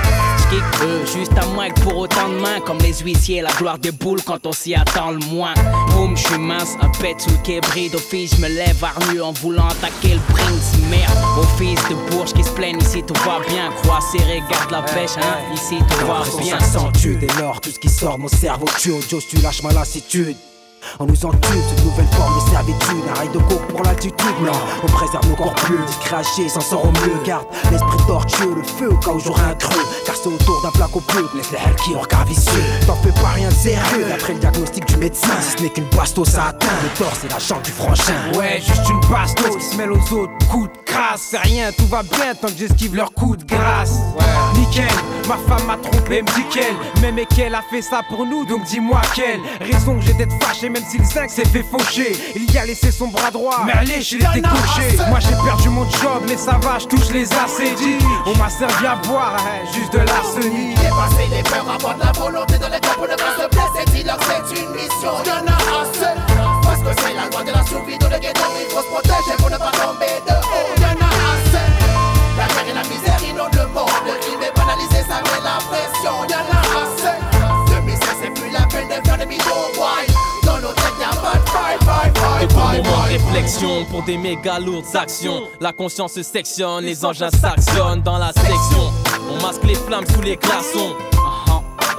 Eux, 0.84 1.04
juste 1.12 1.32
à 1.36 1.42
que 1.70 1.82
pour 1.82 1.98
autant 1.98 2.30
de 2.30 2.36
mains. 2.36 2.60
Comme 2.64 2.78
les 2.78 2.94
huissiers, 3.00 3.42
la 3.42 3.52
gloire 3.54 3.80
des 3.80 3.92
boules 3.92 4.22
quand 4.22 4.46
on 4.46 4.52
s'y 4.52 4.76
attend 4.76 5.12
le 5.12 5.26
moins. 5.32 5.56
Boum, 5.92 6.16
je 6.16 6.28
suis 6.28 6.38
mince, 6.38 6.76
un 6.80 6.90
pet 7.02 7.20
sous 7.20 7.32
le 7.32 7.38
quai 7.38 7.60
bride. 7.60 7.96
Au 7.96 8.00
fils, 8.00 8.36
je 8.36 8.42
me 8.42 8.48
lève 8.48 8.84
arnu 8.84 9.20
en 9.22 9.32
voulant 9.32 9.68
attaquer 9.68 10.14
le 10.14 10.34
prince. 10.34 10.74
Merde, 10.92 11.18
au 11.40 11.58
fils 11.58 11.80
de 11.90 11.96
Bourges 12.12 12.34
qui 12.34 12.44
se 12.44 12.52
plaignent 12.52 12.82
ici, 12.82 13.02
tout 13.02 13.16
va 13.26 13.40
bien. 13.48 13.72
Croix 13.82 14.00
serrée, 14.02 14.44
garde 14.48 14.70
la 14.70 14.84
pêche, 14.84 15.18
hein. 15.18 15.54
Ici, 15.54 15.78
tout 15.80 16.06
va 16.06 16.22
bien. 16.40 16.60
s'accentue 16.60 17.18
dès 17.20 17.42
lors 17.42 17.60
tout 17.60 17.72
ce 17.72 17.80
qui 17.80 17.90
sort 17.90 18.20
mon 18.20 18.28
cerveau 18.28 18.68
tue 18.78 18.92
au 18.92 19.02
Joe 19.02 19.26
tu 19.28 19.38
lâches 19.38 19.64
ma 19.64 19.72
lassitude 19.72 20.38
on 21.00 21.06
nous 21.06 21.26
entube 21.26 21.62
cette 21.70 21.86
nouvelle 21.86 22.08
forme 22.14 22.34
de 22.36 22.50
servitude. 22.52 23.04
Un 23.10 23.20
rail 23.20 23.30
de 23.30 23.40
coke 23.40 23.68
pour 23.68 23.84
l'altitude 23.84 24.36
Non, 24.42 24.52
on 24.84 24.88
préserve 24.88 25.28
nos 25.30 25.36
corps 25.36 25.56
plus 25.56 25.78
Dit 25.78 25.98
cracher 26.06 26.50
s'en 26.50 26.62
sort 26.62 26.86
au 26.86 26.92
mieux. 26.92 27.24
Garde 27.26 27.46
l'esprit 27.72 27.98
tortueux, 28.08 28.54
le 28.56 28.64
feu 28.64 28.92
au 28.92 28.98
cas 28.98 29.12
où 29.12 29.20
j'aurai 29.20 29.44
un 29.44 29.56
creux. 29.56 29.86
Car 30.06 30.16
c'est 30.16 30.30
autour 30.30 30.62
d'un 30.62 30.72
plat 30.72 30.88
copieux 30.92 31.28
que 31.32 31.38
les 31.38 31.44
fleurs 31.44 31.76
qui 31.84 31.96
ont 31.96 32.00
regard 32.00 32.26
vicieux. 32.26 32.64
T'en 32.88 32.96
fais 32.96 33.12
pas 33.22 33.30
rien 33.36 33.50
de 33.50 33.54
sérieux 33.54 34.06
D'après 34.10 34.34
le 34.34 34.40
diagnostic 34.40 34.86
du 34.86 34.98
médecin. 34.98 35.40
Si 35.42 35.58
ce 35.58 35.64
n'est 35.64 35.70
qu'une 35.70 35.90
bastos 35.96 36.30
ça 36.30 36.48
atteint 36.48 36.68
Le 36.84 36.90
tort 36.98 37.14
c'est 37.20 37.32
la 37.32 37.40
chambre 37.40 37.62
du 37.62 37.72
frangin. 37.72 38.14
Ouais, 38.36 38.62
juste 38.66 38.90
une 38.90 39.00
bastos 39.10 39.58
qui 39.58 39.66
se 39.66 39.76
mêle 39.76 39.92
aux 39.92 40.14
autres. 40.14 40.34
Coup 40.52 40.68
de 40.68 40.84
crasse, 40.86 41.28
c'est 41.32 41.40
rien, 41.40 41.72
tout 41.78 41.88
va 41.88 42.04
bien 42.04 42.34
tant 42.40 42.48
que 42.48 42.58
j'esquive 42.58 42.96
leur 42.96 43.14
coup 43.14 43.36
de 43.36 43.44
grâce. 43.46 43.94
Nique 44.16 44.33
Ma 45.28 45.38
femme 45.38 45.68
m'a 45.68 45.78
trompé, 45.78 46.24
me 46.24 46.28
dit 46.36 46.46
qu'elle 46.52 46.76
m'aimait 47.02 47.28
qu'elle 47.28 47.54
a 47.54 47.62
fait 47.62 47.84
ça 47.84 48.02
pour 48.10 48.26
nous, 48.26 48.44
donc 48.44 48.64
dis-moi 48.64 49.02
quelle 49.14 49.40
raison 49.62 50.00
j'ai 50.02 50.14
d'être 50.14 50.36
fâché, 50.44 50.68
même 50.68 50.84
si 50.90 50.98
le 50.98 51.06
zinc 51.06 51.30
s'est 51.30 51.46
fait 51.46 51.64
faucher. 51.64 52.18
Il 52.36 52.52
y 52.52 52.58
a 52.58 52.66
laissé 52.66 52.92
son 52.92 53.08
bras 53.08 53.30
droit, 53.30 53.62
mais 53.66 53.74
allez, 53.74 54.00
il 54.12 54.18
était 54.18 54.42
couché. 54.42 54.98
Moi 55.10 55.20
j'ai 55.20 55.36
perdu 55.46 55.70
mon 55.70 55.88
job, 55.90 56.24
mais 56.28 56.38
ça 56.38 56.58
va, 56.64 56.80
je 56.80 56.88
touche 56.88 57.10
les 57.12 57.32
assédis. 57.34 58.00
On 58.26 58.36
m'a 58.36 58.50
servi 58.50 58.88
à 58.88 58.96
boire, 58.96 59.38
hein, 59.38 59.66
juste 59.74 59.94
de 59.94 60.00
l'arsenic. 60.00 60.76
Dépasser 60.76 61.28
les 61.30 61.44
peurs, 61.44 61.70
avoir 61.70 61.96
de 61.96 62.04
la 62.04 62.12
volonté 62.12 62.58
de 62.58 62.66
l'état 62.66 62.96
pour 62.96 63.08
ne 63.08 63.16
pas 63.16 63.36
se 63.38 63.48
blesser. 63.50 63.86
Dis-leur 63.92 64.18
que 64.18 64.26
c'est 64.26 64.60
une 64.60 64.72
mission, 64.72 65.14
y'en 65.24 65.46
a 65.46 65.82
assez. 65.84 66.20
Parce 66.64 66.80
que 66.80 67.02
c'est 67.02 67.14
la 67.14 67.30
loi 67.30 67.44
de 67.44 67.52
la 67.52 67.66
survie 67.66 67.98
dans 68.00 68.10
le 68.10 68.18
ghetto, 68.18 68.42
il 68.60 68.74
faut 68.74 68.82
se 68.82 68.88
protéger 68.88 69.38
pour 69.38 69.52
ne 69.52 69.58
pas 69.58 69.72
tomber 69.72 70.20
de 70.26 70.34
haut. 70.34 70.93
Ça 75.14 75.22
met 75.22 75.44
la 75.44 75.58
pression. 75.70 76.24
Y'en 76.30 76.46
a 76.50 76.62
assez. 76.84 77.76
2016, 77.76 78.10
c'est 78.22 78.42
plus 78.42 78.52
la 78.52 78.66
peine 78.68 78.88
de 78.88 79.08
faire 79.08 79.18
des 79.18 79.26
mythos 79.26 79.72
wild. 79.76 80.12
Dans 80.44 80.58
nos 80.58 80.74
têtes, 80.74 80.94
y'a 81.00 81.16
pas 81.22 81.38
de 81.38 81.50
fight, 81.50 81.84
fight, 81.84 82.18
fight, 82.18 82.52
fight. 82.52 83.08
réflexion, 83.10 83.86
pour 83.86 84.04
des 84.04 84.18
méga 84.18 84.60
lourdes 84.60 84.96
actions, 84.96 85.44
la 85.60 85.72
conscience 85.72 86.14
se 86.14 86.24
sectionne, 86.24 86.84
les 86.84 87.06
engins 87.06 87.30
s'actionnent 87.30 88.02
dans 88.02 88.18
la 88.18 88.34
section. 88.34 88.92
On 89.32 89.42
masque 89.42 89.64
les 89.64 89.76
flammes 89.76 90.06
sous 90.14 90.22
les 90.22 90.36
glaçons. 90.36 90.96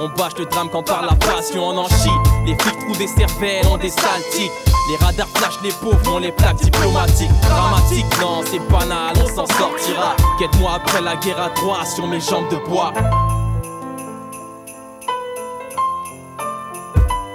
On 0.01 0.09
bâche 0.09 0.33
le 0.37 0.45
drame 0.45 0.69
quand 0.69 0.83
par 0.83 1.05
la 1.05 1.15
passion 1.15 1.69
on 1.69 1.77
en 1.77 1.87
chie. 1.87 2.09
Les 2.45 2.55
flics 2.55 2.79
trouvent 2.79 2.97
des 2.97 3.07
cervelles, 3.07 3.65
ont 3.67 3.77
des 3.77 3.89
saltiques. 3.89 4.51
Les 4.89 4.97
radars 4.97 5.27
flashent 5.35 5.61
les 5.63 5.71
pauvres, 5.71 6.13
ont 6.13 6.19
les 6.19 6.33
plaques 6.33 6.61
diplomatiques. 6.61 7.31
Dramatique, 7.43 8.05
non, 8.19 8.41
c'est 8.45 8.59
banal, 8.69 9.15
on 9.23 9.27
s'en 9.27 9.45
sortira. 9.45 10.15
Quelques 10.37 10.55
mois 10.55 10.75
après 10.75 11.01
la 11.01 11.15
guerre 11.15 11.41
à 11.41 11.49
droit 11.49 11.85
sur 11.85 12.07
mes 12.07 12.19
jambes 12.19 12.49
de 12.49 12.57
bois. 12.67 12.93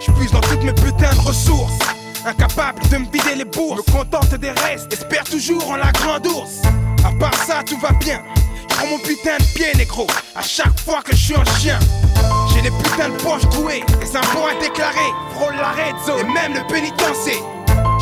Je 0.00 0.10
puise 0.12 0.30
dans 0.30 0.40
toutes 0.40 0.62
mes 0.62 0.74
putains 0.74 1.14
de 1.14 1.20
ressources. 1.26 1.78
Incapable 2.26 2.80
de 2.90 2.98
me 2.98 3.04
vider 3.06 3.36
les 3.36 3.46
bourses. 3.46 3.78
Me 3.86 3.92
contente 3.92 4.34
des 4.34 4.50
restes, 4.50 4.92
espère 4.92 5.24
toujours 5.24 5.70
en 5.70 5.76
la 5.76 5.90
grande 5.92 6.26
ours. 6.26 6.60
À 7.06 7.12
part 7.18 7.34
ça, 7.46 7.62
tout 7.64 7.78
va 7.78 7.92
bien. 7.92 8.20
Je 8.60 8.74
prends 8.74 8.86
mon 8.86 8.98
putain 8.98 9.38
de 9.38 9.44
pied, 9.54 9.74
négro. 9.76 10.06
À 10.36 10.42
chaque 10.42 10.78
fois 10.78 11.00
que 11.02 11.12
je 11.12 11.22
suis 11.22 11.34
un 11.34 11.44
chien. 11.58 11.78
J'ai 12.62 12.68
des 12.68 12.76
putains 12.76 13.08
de 13.08 13.16
poches 13.22 13.48
trouées, 13.48 13.82
des 14.00 14.16
impôts 14.16 14.46
à 14.46 14.60
déclarer. 14.60 15.14
Frôle 15.34 15.54
la 15.56 15.70
red 15.70 15.96
zone 16.04 16.18
et 16.20 16.32
même 16.34 16.52
le 16.52 16.66
pénitencier. 16.70 17.42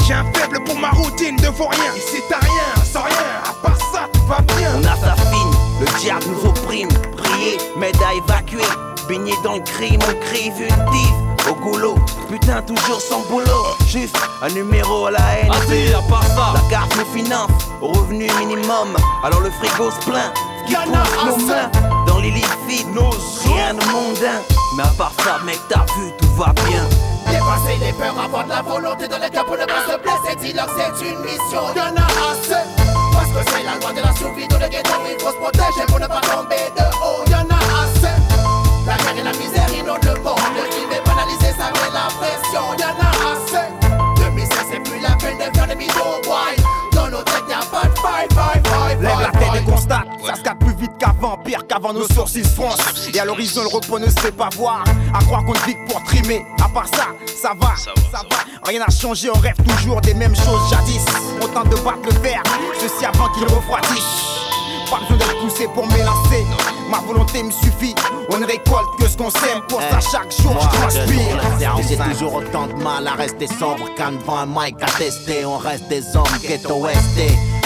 J'ai 0.04 0.14
un 0.14 0.24
faible 0.32 0.64
pour 0.64 0.76
ma 0.76 0.90
routine 0.90 1.36
de 1.36 1.46
vaurien. 1.46 1.94
Ici 1.96 2.20
t'as 2.28 2.40
rien, 2.40 2.84
sans 2.84 3.02
rien. 3.02 3.14
À 3.44 3.52
part 3.62 3.76
ça, 3.76 4.08
tout 4.12 4.26
va 4.26 4.40
bien. 4.56 4.72
On 4.74 4.80
assassine, 4.80 5.52
le 5.80 6.00
diable 6.00 6.24
nous 6.28 6.48
opprime. 6.48 6.88
Prier 7.16 7.58
m'aide 7.76 7.96
à 8.02 8.14
évacuer. 8.14 8.64
Baigné 9.08 9.32
dans 9.44 9.54
le 9.54 9.60
crime, 9.60 10.00
on 10.08 10.20
crie 10.26 10.50
fugitif. 10.50 11.12
Au 11.48 11.54
goulot, 11.54 11.94
putain, 12.28 12.60
toujours 12.62 13.00
sans 13.00 13.20
boulot. 13.30 13.76
Juste 13.86 14.16
un 14.42 14.48
numéro 14.48 15.06
à 15.06 15.12
la 15.12 15.38
haine. 15.38 15.52
Ah, 15.52 15.60
si, 15.68 15.94
à 15.94 16.02
part 16.10 16.24
ça. 16.24 16.54
La 16.54 16.68
carte 16.68 16.96
nous 16.96 17.16
finance 17.16 17.50
au 17.80 17.88
revenu 17.92 18.28
minimum. 18.40 18.96
Alors 19.22 19.40
le 19.40 19.50
frigo 19.50 19.92
se 19.92 20.10
plaint. 20.10 20.32
Qui 20.68 20.74
Y'en 20.74 20.82
a 20.92 21.02
pousse 21.02 21.24
nos 21.24 21.34
assez. 21.34 21.46
mains 21.46 22.04
dans 22.06 22.18
les 22.18 22.30
liquides, 22.30 22.88
nos 22.94 23.10
rien 23.44 23.74
de 23.74 23.84
mondain. 23.86 24.40
Mais 24.76 24.82
à 24.82 24.86
part 24.96 25.12
ça, 25.24 25.38
mec, 25.44 25.58
t'as 25.68 25.84
vu, 25.96 26.12
tout 26.18 26.32
va 26.36 26.52
bien. 26.66 26.84
Dépasser 27.30 27.76
les 27.80 27.92
peurs, 27.92 28.18
avoir 28.22 28.44
de 28.44 28.50
la 28.50 28.62
volonté 28.62 29.08
de 29.08 29.14
l'état 29.14 29.44
pour 29.44 29.56
ne 29.56 29.64
pas 29.64 29.84
se 29.88 29.96
blesser. 29.98 30.36
Dis-leur 30.40 30.66
que 30.66 30.72
c'est 30.80 31.08
une 31.08 31.20
mission, 31.20 31.62
y'en 31.76 31.94
a 31.96 32.06
assez. 32.30 32.64
Parce 33.12 33.28
que 33.28 33.50
c'est 33.50 33.62
la 33.64 33.74
loi 33.80 33.92
de 33.92 34.00
la 34.06 34.14
survie 34.14 34.46
dans 34.48 34.58
le 34.58 34.68
ghetto, 34.68 34.92
il 35.10 35.20
faut 35.22 35.30
se 35.32 35.36
protéger 35.36 35.84
pour 35.88 36.00
ne 36.00 36.06
pas 36.06 36.20
tomber 36.20 36.70
de 36.76 36.84
haut, 37.02 37.24
y'en 37.30 37.46
a 37.48 37.60
assez. 37.82 38.14
La 38.86 38.96
guerre 38.96 39.18
et 39.18 39.22
la 39.24 39.32
misère 39.32 39.47
qu'avant, 51.18 51.36
pire 51.38 51.66
qu'avant 51.66 51.92
nos 51.92 52.06
sourcils 52.08 52.44
se 52.44 52.50
froncent. 52.50 53.10
Et 53.12 53.20
à 53.20 53.24
l'horizon, 53.24 53.62
le 53.62 53.68
repos 53.68 53.98
ne 53.98 54.06
se 54.06 54.18
fait 54.20 54.32
pas 54.32 54.48
voir. 54.56 54.84
À 55.14 55.18
croire 55.24 55.44
qu'on 55.44 55.52
ne 55.52 55.66
vit 55.66 55.74
que 55.74 55.92
pour 55.92 56.02
trimer. 56.04 56.44
À 56.62 56.68
part 56.68 56.88
ça, 56.88 57.08
ça 57.26 57.52
va, 57.58 57.74
ça 57.76 57.92
va. 58.12 58.36
Rien 58.64 58.80
n'a 58.80 58.90
changé, 58.90 59.30
on 59.34 59.38
rêve 59.38 59.56
toujours 59.66 60.00
des 60.00 60.14
mêmes 60.14 60.36
choses 60.36 60.70
jadis. 60.70 61.04
On 61.42 61.48
tente 61.48 61.70
de 61.70 61.76
battre 61.76 62.04
le 62.04 62.12
fer, 62.12 62.42
ceci 62.80 63.04
avant 63.04 63.28
qu'il 63.32 63.44
refroidisse. 63.44 64.38
Pas 64.90 65.00
besoin 65.00 65.16
d'être 65.18 65.38
poussé 65.40 65.68
pour 65.74 65.86
m'élancer. 65.88 66.46
Ma 66.90 66.98
volonté 67.00 67.42
me 67.42 67.50
suffit. 67.50 67.94
On 68.30 68.38
ne 68.38 68.46
récolte 68.46 68.88
que 68.98 69.06
ce 69.06 69.16
qu'on 69.18 69.30
sème. 69.30 69.60
Pour 69.68 69.82
ça, 69.82 70.00
chaque 70.00 70.32
jour, 70.40 70.54
Moi, 70.54 70.62
je 70.62 70.78
transpire. 70.78 71.86
J'ai 71.86 71.96
toujours 72.10 72.34
autant 72.36 72.68
de 72.68 72.82
mal 72.82 73.06
à 73.06 73.12
rester 73.12 73.46
sobre 73.46 73.94
qu'un 73.96 74.12
devant 74.12 74.38
un 74.38 74.46
mic 74.46 74.76
à 74.80 74.86
tester. 74.98 75.44
On 75.44 75.58
reste 75.58 75.88
des 75.88 76.16
hommes 76.16 76.24
ghetto 76.42 76.86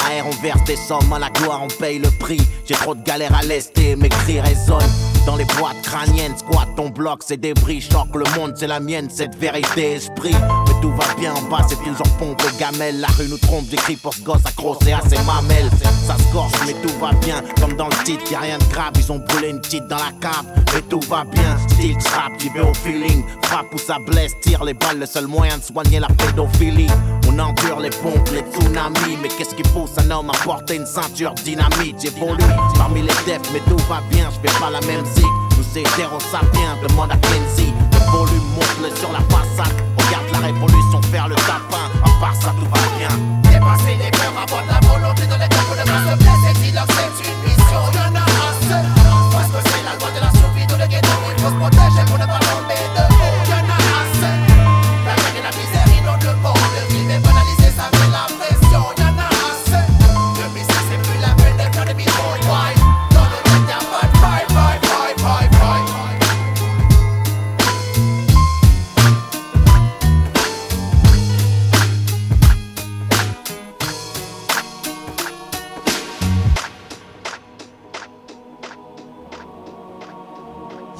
AR, 0.07 0.27
on 0.27 0.43
verse 0.43 0.65
des 0.65 0.77
sommes 0.77 1.13
à 1.13 1.19
la 1.19 1.31
gloire, 1.31 1.63
on 1.63 1.69
paye 1.69 1.99
le 1.99 2.11
prix. 2.11 2.41
J'ai 2.67 2.75
trop 2.75 2.95
de 2.95 3.03
galères 3.03 3.35
à 3.35 3.43
lester, 3.43 3.97
mes 3.97 4.09
cris 4.09 4.41
résonnent. 4.41 4.81
Dans 5.27 5.37
les 5.37 5.45
boîtes 5.45 5.81
crâniennes, 5.83 6.37
squat 6.37 6.69
ton 6.77 6.91
bloc, 6.91 7.23
c'est 7.25 7.37
débris. 7.37 7.81
Choc 7.81 8.09
le 8.15 8.25
monde, 8.39 8.55
c'est 8.57 8.67
la 8.67 8.81
mienne, 8.81 9.09
cette 9.11 9.35
vérité, 9.37 9.93
esprit. 9.93 10.35
Tout 10.83 10.91
va 10.97 11.15
bien 11.17 11.33
en 11.33 11.43
bas, 11.43 11.65
c'est 11.69 11.77
toujours 11.77 12.09
pompe 12.19 12.43
gamelle. 12.59 12.99
La 13.01 13.07
rue 13.07 13.29
nous 13.29 13.39
trompe, 13.39 13.67
j'écris 13.71 13.95
pour 13.95 14.13
ce 14.13 14.21
gosse 14.23 14.45
accroché 14.45 14.93
à 14.93 15.01
ses 15.09 15.23
mamelles. 15.23 15.71
Ça 16.07 16.17
se 16.19 16.33
gorge, 16.33 16.53
mais 16.67 16.75
tout 16.83 16.93
va 17.01 17.13
bien. 17.13 17.41
Comme 17.61 17.75
dans 17.75 17.87
le 17.87 18.05
titre, 18.05 18.25
y'a 18.33 18.41
rien 18.41 18.59
de 18.59 18.65
grave, 18.65 18.91
ils 18.97 19.13
ont 19.13 19.21
brûlé 19.21 19.51
une 19.51 19.61
petite 19.61 19.87
dans 19.87 19.97
la 19.97 20.11
cave. 20.21 20.45
Mais 20.75 20.83
tout 20.83 21.01
va 21.09 21.23
bien, 21.25 21.57
style 21.69 21.97
trap, 21.99 22.33
j'y 22.39 22.49
vais 22.49 22.63
au 22.63 22.75
feeling. 22.75 23.23
Frappe 23.43 23.73
où 23.73 23.79
ça 23.79 23.97
blesse, 24.09 24.33
tire 24.43 24.65
les 24.65 24.75
balles, 24.75 24.99
le 24.99 25.07
seul 25.07 25.29
moyen 25.29 25.57
de 25.59 25.63
soigner 25.63 26.01
la 26.01 26.09
pédophilie. 26.09 26.91
On 27.29 27.39
endure 27.39 27.79
les 27.79 27.91
pompes, 27.91 28.29
les 28.33 28.43
tsunamis. 28.51 29.19
Mais 29.23 29.29
qu'est-ce 29.29 29.55
qu'il 29.55 29.69
pousse 29.69 29.93
un 29.99 30.11
homme 30.11 30.31
à 30.31 30.45
porter 30.45 30.77
une 30.77 30.87
ceinture 30.87 31.33
dynamite? 31.45 32.03
J'évolue 32.03 32.43
parmi 32.77 33.03
les 33.03 33.15
defs, 33.25 33.49
mais 33.53 33.61
tout 33.69 33.83
va 33.89 34.01
bien, 34.11 34.29
je 34.31 34.49
fais 34.49 34.59
pas 34.59 34.71
la 34.71 34.81
même 34.81 35.05
zig. 35.15 35.25
Nous 35.57 35.65
c'est 35.73 35.83
hétéro 35.83 36.19
sapiens, 36.19 36.77
demande 36.83 37.13
à 37.13 37.17
Kenzie. 37.19 37.73
Le 37.93 38.11
volume 38.11 38.49
monte 38.57 38.99
sur 38.99 39.13
la 39.13 39.21
façade. 39.21 40.02
Révolution 40.43 41.01
faire 41.03 41.29
le 41.29 41.37
tapin. 41.37 41.87
À 42.03 42.21
part 42.21 42.35
ça, 42.35 42.53
tout 42.59 42.67
va 42.67 42.81
bien. 42.99 43.09
Dépasser 43.43 43.97
les 43.97 44.11
peurs, 44.11 44.35
avoir 44.43 44.63
de 44.65 44.69
la 44.69 44.81
volonté 44.89 45.27
de 45.27 45.35
l'état 45.35 45.63
pour 45.69 45.77
ne 45.77 46.22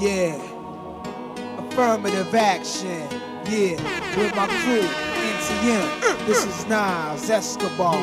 Yeah. 0.03 0.35
Affirmative 1.59 2.35
action. 2.35 3.07
Yeah. 3.47 3.79
With 4.19 4.35
my 4.35 4.49
crew, 4.49 4.83
NTM. 4.83 6.27
This 6.27 6.45
is 6.45 6.67
Nas 6.67 7.31
Escobar. 7.31 8.03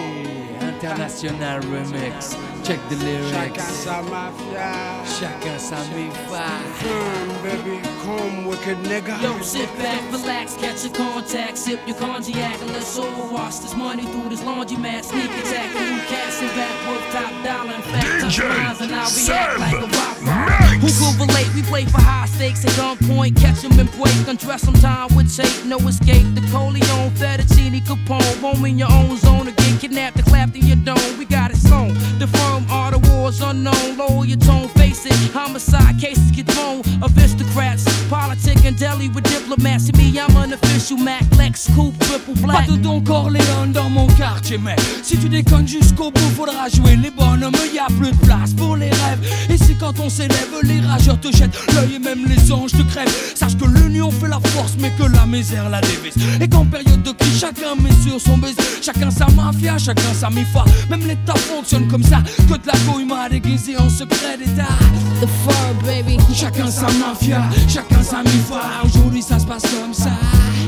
International 0.62 1.60
remix. 1.60 2.49
Check 2.70 2.88
the 2.88 2.98
lyrics. 2.98 3.34
Chacun 3.34 3.74
sa 3.82 4.02
mafia. 4.14 5.02
Chacun 5.18 5.58
sa 5.58 5.82
mifa. 5.90 6.46
Come, 6.78 7.34
baby, 7.42 7.82
come, 8.06 8.46
wicked 8.46 8.78
nigga. 8.86 9.18
Yo, 9.26 9.42
sit 9.42 9.66
back, 9.82 10.06
relax, 10.14 10.54
catch 10.54 10.86
your 10.86 10.94
contact, 10.94 11.58
sip 11.58 11.82
your 11.90 11.98
cognac, 11.98 12.62
and 12.62 12.70
let's 12.70 12.94
overwash 12.94 13.66
this 13.66 13.74
money 13.74 14.06
through 14.14 14.30
this 14.30 14.46
laundromat. 14.46 15.02
Sneak 15.02 15.34
attack, 15.42 15.74
new 15.74 15.98
cats 16.14 16.46
and 16.46 16.54
back 16.54 16.78
worth 16.86 17.10
top 17.10 17.34
dollar. 17.42 17.74
In 17.74 17.82
fact, 17.90 18.22
touch 18.22 18.38
lines 18.38 18.82
and 18.86 18.94
I'll 18.94 19.10
react 19.18 19.58
like 19.58 19.74
a 19.74 19.90
rock 19.90 20.18
rock. 20.30 20.78
Who 20.78 20.94
could 20.94 21.26
relate? 21.26 21.50
We 21.58 21.64
play 21.66 21.86
for 21.90 21.98
high 21.98 22.29
stakes 22.40 22.64
at 22.64 22.72
gunpoint, 22.80 23.36
catch 23.36 23.66
'em 23.66 23.78
and 23.78 23.92
break, 23.98 24.16
them, 24.26 24.38
time 24.38 25.14
with 25.14 25.30
tape, 25.36 25.66
no 25.66 25.78
escape. 25.90 26.26
The 26.36 26.42
Coleon, 26.54 27.12
Fettuccine, 27.20 27.82
Capone, 27.86 28.42
roam 28.42 28.64
in 28.64 28.78
your 28.80 28.90
own 28.90 29.18
zone 29.18 29.50
again, 29.50 29.78
kidnapped 29.78 30.16
and 30.16 30.26
clapped 30.26 30.56
in 30.56 30.66
your 30.66 30.78
dome. 30.78 31.18
We 31.18 31.26
got 31.26 31.52
it 31.52 31.58
sewn. 31.58 31.94
The 32.18 32.28
firm 32.28 32.66
are 32.72 32.92
the 32.92 33.00
wars 33.10 33.42
unknown. 33.42 33.98
Lower 33.98 34.24
your 34.24 34.38
tone, 34.38 34.70
it. 34.90 35.14
Homicide 35.34 36.00
cases 36.00 36.32
get 36.32 36.48
thrown. 36.48 36.82
Aristocrats, 37.02 37.86
politic 38.10 38.66
and 38.66 38.78
deli 38.78 39.10
with 39.10 39.24
diplomats. 39.24 39.90
I'm 40.20 40.36
an 40.36 40.54
official 40.54 40.98
Mac, 40.98 41.24
Lex, 41.38 41.70
Coupe, 41.76 41.98
triple 42.00 42.34
black. 42.42 42.66
Pas 42.66 42.72
de 42.72 42.78
Don 42.78 43.02
Corleone 43.02 43.72
dans 43.72 43.90
mon 43.90 44.08
quartier, 44.08 44.58
mais 44.58 44.76
si 45.04 45.18
tu 45.18 45.30
déconnes 45.30 45.68
jusqu'au 45.68 46.12
bout, 46.12 46.32
faudra 46.36 46.68
jouer 46.70 46.96
les 46.96 47.12
bonhommes. 47.12 47.54
Y 47.74 47.80
a 47.80 47.88
plus 47.88 48.12
de 48.12 48.26
place 48.26 48.54
pour 48.54 48.76
les 48.76 48.90
rêves. 48.90 49.22
Et 49.50 49.58
c'est 49.58 49.76
quand 49.76 50.00
on 50.00 50.10
s'élève, 50.10 50.50
les 50.64 50.82
rageurs 50.82 51.20
te 51.20 51.32
jettent 51.32 51.58
l'œil 51.74 51.96
et 51.96 52.00
même 52.00 52.26
les 52.28 52.52
anges 52.52 52.72
te 52.72 52.82
crèvent. 52.82 53.34
Sache 53.36 53.56
que 53.58 53.66
l'union 53.66 54.12
fait 54.12 54.28
la 54.28 54.40
force, 54.40 54.74
mais 54.80 54.92
que 54.92 55.04
la 55.04 55.26
misère 55.26 55.70
la 55.70 55.82
dévise. 55.82 56.16
Et 56.42 56.48
qu'en 56.48 56.66
période 56.66 57.04
de 57.04 57.12
crise, 57.12 57.40
chacun 57.40 57.76
met 57.82 57.94
sur 58.04 58.20
son 58.20 58.38
baiser. 58.38 58.58
Chacun 58.82 59.12
sa 59.12 59.28
mafia, 59.28 59.78
chacun 59.78 60.14
sa 60.14 60.30
mifa. 60.30 60.66
Même 60.90 61.06
l'État 61.08 61.36
fonctionne 61.36 61.88
comme 61.88 62.04
ça. 62.04 62.24
Que 62.48 62.56
de 62.56 62.68
la 62.68 62.92
couille 62.92 63.06
m'a 63.06 63.30
déguisé 63.30 63.78
en 63.78 63.90
secret 63.90 64.38
d'État. 64.38 64.79
The 65.20 65.28
fur, 65.28 65.74
baby. 65.86 66.18
Chacun 66.34 66.72
sa 66.72 66.88
mafia, 66.94 67.44
chacun 67.68 68.04
sa 68.04 68.24
mifa. 68.24 68.62
Aujourd'hui 68.86 69.22
ça 69.22 69.38
se 69.40 69.46
passe 69.46 69.64
comme 69.64 69.94
ça. 69.94 70.12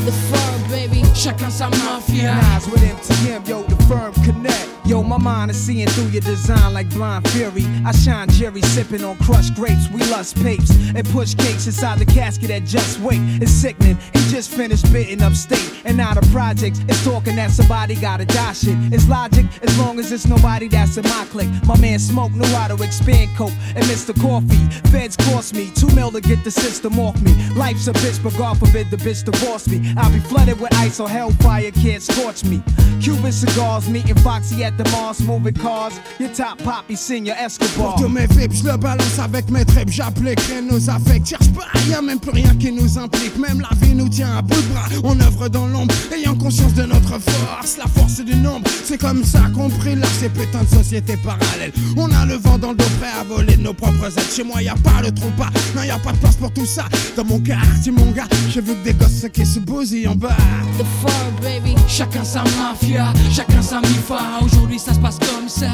The 0.06 0.12
fur, 0.12 0.70
baby. 0.70 1.04
Chacun 1.14 1.50
sa 1.50 1.70
mafia. 1.70 2.36
Nas 2.36 2.68
with 2.72 2.84
MTM, 2.84 3.48
yo, 3.48 3.64
the 3.64 3.82
firm 3.86 4.14
connect. 4.26 4.81
Yo, 4.86 5.04
my 5.04 5.18
mind 5.18 5.52
is 5.52 5.58
seeing 5.58 5.88
through 5.88 6.08
your 6.08 6.22
design 6.22 6.74
like 6.74 6.90
blind 6.90 7.28
fury. 7.30 7.66
I 7.86 7.92
shine 7.92 8.30
Jerry 8.30 8.62
sipping 8.62 9.04
on 9.04 9.18
crushed 9.18 9.56
grapes. 9.56 9.90
We 9.90 10.00
lust 10.10 10.36
papes 10.42 10.72
and 10.96 11.08
push 11.10 11.36
cakes 11.36 11.68
inside 11.68 12.00
the 12.00 12.06
casket 12.06 12.50
that 12.50 12.64
just 12.66 13.00
wait. 13.00 13.20
It's 13.42 13.52
sickening. 13.52 13.98
He 14.14 14.20
just 14.32 14.50
finished 14.52 14.92
bitten 14.92 15.22
upstate 15.22 15.82
and 15.86 15.98
now 15.98 16.14
the 16.14 16.22
projects 16.32 16.80
is 16.88 17.04
talking 17.04 17.36
that 17.36 17.52
somebody 17.52 17.96
gotta 17.96 18.26
die 18.26 18.54
shit. 18.54 18.76
It's 18.92 19.08
logic 19.08 19.46
as 19.62 19.78
long 19.78 20.00
as 20.00 20.12
it's 20.12 20.26
nobody 20.26 20.68
that's 20.68 20.98
in 20.98 21.04
my 21.04 21.26
clique. 21.30 21.52
My 21.66 21.80
man 21.80 22.00
Smoke 22.00 22.32
knew 22.32 22.48
how 22.48 22.68
to 22.68 22.84
expand 22.84 23.36
coke 23.38 23.54
and 23.76 23.86
Mr. 23.86 24.20
Coffee. 24.20 24.90
Feds 24.90 25.16
cost 25.16 25.54
me 25.54 25.72
two 25.76 25.90
mil 25.96 26.12
to 26.12 26.22
get 26.22 26.44
the 26.44 26.52
system 26.52 27.00
off 27.00 27.22
me. 27.22 27.34
Life's 27.56 27.88
a 27.88 27.94
bitch, 27.94 28.22
but 28.24 28.36
God 28.38 28.58
forbid 28.58 28.90
the 28.90 28.98
bitch 28.98 29.24
divorce 29.24 29.68
me. 29.68 29.94
I'll 29.98 30.12
be 30.12 30.20
flooded 30.20 30.60
with 30.60 30.74
ice 30.76 31.00
or 31.00 31.08
hellfire 31.08 31.72
can't 31.72 32.02
scorch 32.02 32.44
me. 32.44 32.64
Cuban 33.02 33.32
cigars, 33.32 33.90
meeting 33.90 34.16
Foxy 34.16 34.64
at 34.64 34.71
the 34.78 34.90
Mars, 34.92 35.22
moving 35.22 35.54
cars. 35.54 35.94
Your 36.20 36.30
top 36.30 36.58
poppy, 36.64 36.96
senior 36.96 37.36
Escobar. 37.38 37.96
Pour 37.96 37.96
tous 37.96 38.10
mes 38.10 38.28
vips, 38.28 38.56
je 38.56 38.72
le 38.72 38.78
balance 38.78 39.20
avec 39.20 39.50
mes 39.50 39.66
tripes, 39.66 39.90
j'applique 39.90 40.40
rien 40.42 40.62
nous 40.62 40.90
affecte. 40.90 41.28
Cherche 41.28 41.50
pas, 41.50 41.66
y'a 41.90 42.02
même 42.02 42.20
plus 42.20 42.32
rien 42.32 42.56
qui 42.56 42.72
nous 42.72 42.98
implique. 42.98 43.38
Même 43.38 43.62
la 43.62 43.76
vie 43.82 43.94
nous 43.94 44.10
tient 44.10 44.38
à 44.38 44.42
bout 44.42 44.62
de 44.62 44.68
bras. 44.68 44.88
On 45.04 45.20
œuvre 45.20 45.50
dans 45.50 45.68
l'ombre, 45.68 45.94
ayant 46.16 46.36
conscience 46.36 46.74
de 46.74 46.84
notre 46.84 47.20
force. 47.20 47.78
La 47.78 47.88
force 47.88 48.22
du 48.22 48.36
nombre, 48.36 48.70
c'est 48.84 48.98
comme 49.00 49.24
ça 49.24 49.42
qu'on 49.56 49.70
prie 49.70 49.96
là, 49.96 50.08
ces 50.20 50.30
putains 50.30 50.64
de 50.64 50.76
sociétés 50.76 51.18
parallèles. 51.18 51.74
On 51.98 52.12
a 52.12 52.26
le 52.26 52.36
vent 52.36 52.58
dans 52.58 52.72
le 52.72 52.78
dos, 52.78 52.86
prêt 53.00 53.12
à 53.20 53.24
voler 53.24 53.58
de 53.58 53.64
nos 53.64 53.74
propres 53.74 54.06
ailes. 54.06 54.24
Chez 54.36 54.44
moi, 54.44 54.62
y 54.62 54.70
a 54.70 54.76
pas 54.76 55.02
le 55.04 55.12
trompe 55.12 55.36
pas, 55.36 55.50
non, 55.76 55.84
y 55.84 55.90
a 55.90 55.98
pas 55.98 56.12
de 56.12 56.18
place 56.18 56.36
pour 56.36 56.52
tout 56.52 56.66
ça. 56.66 56.86
Dans 57.16 57.26
mon 57.26 57.40
quartier, 57.40 57.92
mon 57.92 58.12
gars, 58.12 58.28
j'ai 58.50 58.62
vu 58.62 58.74
que 58.76 58.84
des 58.84 58.94
gosses 58.94 59.26
qui 59.34 59.46
se 59.46 59.60
bousillent 59.60 60.08
en 60.08 60.16
bas. 60.16 60.30
The 60.78 60.86
fur, 61.02 61.32
baby. 61.42 61.76
Chacun 61.88 62.24
sa 62.24 62.44
mafia, 62.44 63.14
chacun 63.32 63.62
sa 63.62 63.82
mifa. 63.82 64.20
Aujourd'hui 64.42 64.61
ça 64.80 64.94
se 64.94 65.00
passe 65.00 65.20
comme 65.20 65.48
ça. 65.48 65.68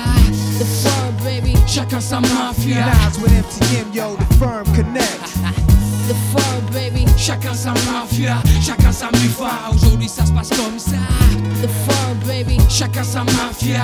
The 0.59 0.65
firm, 0.65 1.15
baby. 1.23 1.55
Chacun 1.67 2.01
sa 2.01 2.19
mafia. 2.19 2.85
Nas 2.85 3.17
with 3.21 3.31
MTM, 3.31 3.93
yo, 3.93 4.15
the 4.17 4.33
firm 4.35 4.65
connect. 4.75 5.21
The 6.07 6.15
fur, 6.31 6.61
baby. 6.71 7.05
Chacun 7.17 7.53
sa 7.53 7.73
mafia, 7.91 8.37
chacun 8.61 8.91
sa 8.91 9.09
mifa. 9.11 9.51
Aujourd'hui 9.73 10.09
ça 10.09 10.25
se 10.25 10.31
passe 10.31 10.49
comme 10.49 10.79
ça. 10.79 10.97
The 11.61 11.67
fur, 11.67 12.15
baby. 12.25 12.57
Chacun 12.69 13.03
sa 13.03 13.23
mafia. 13.23 13.83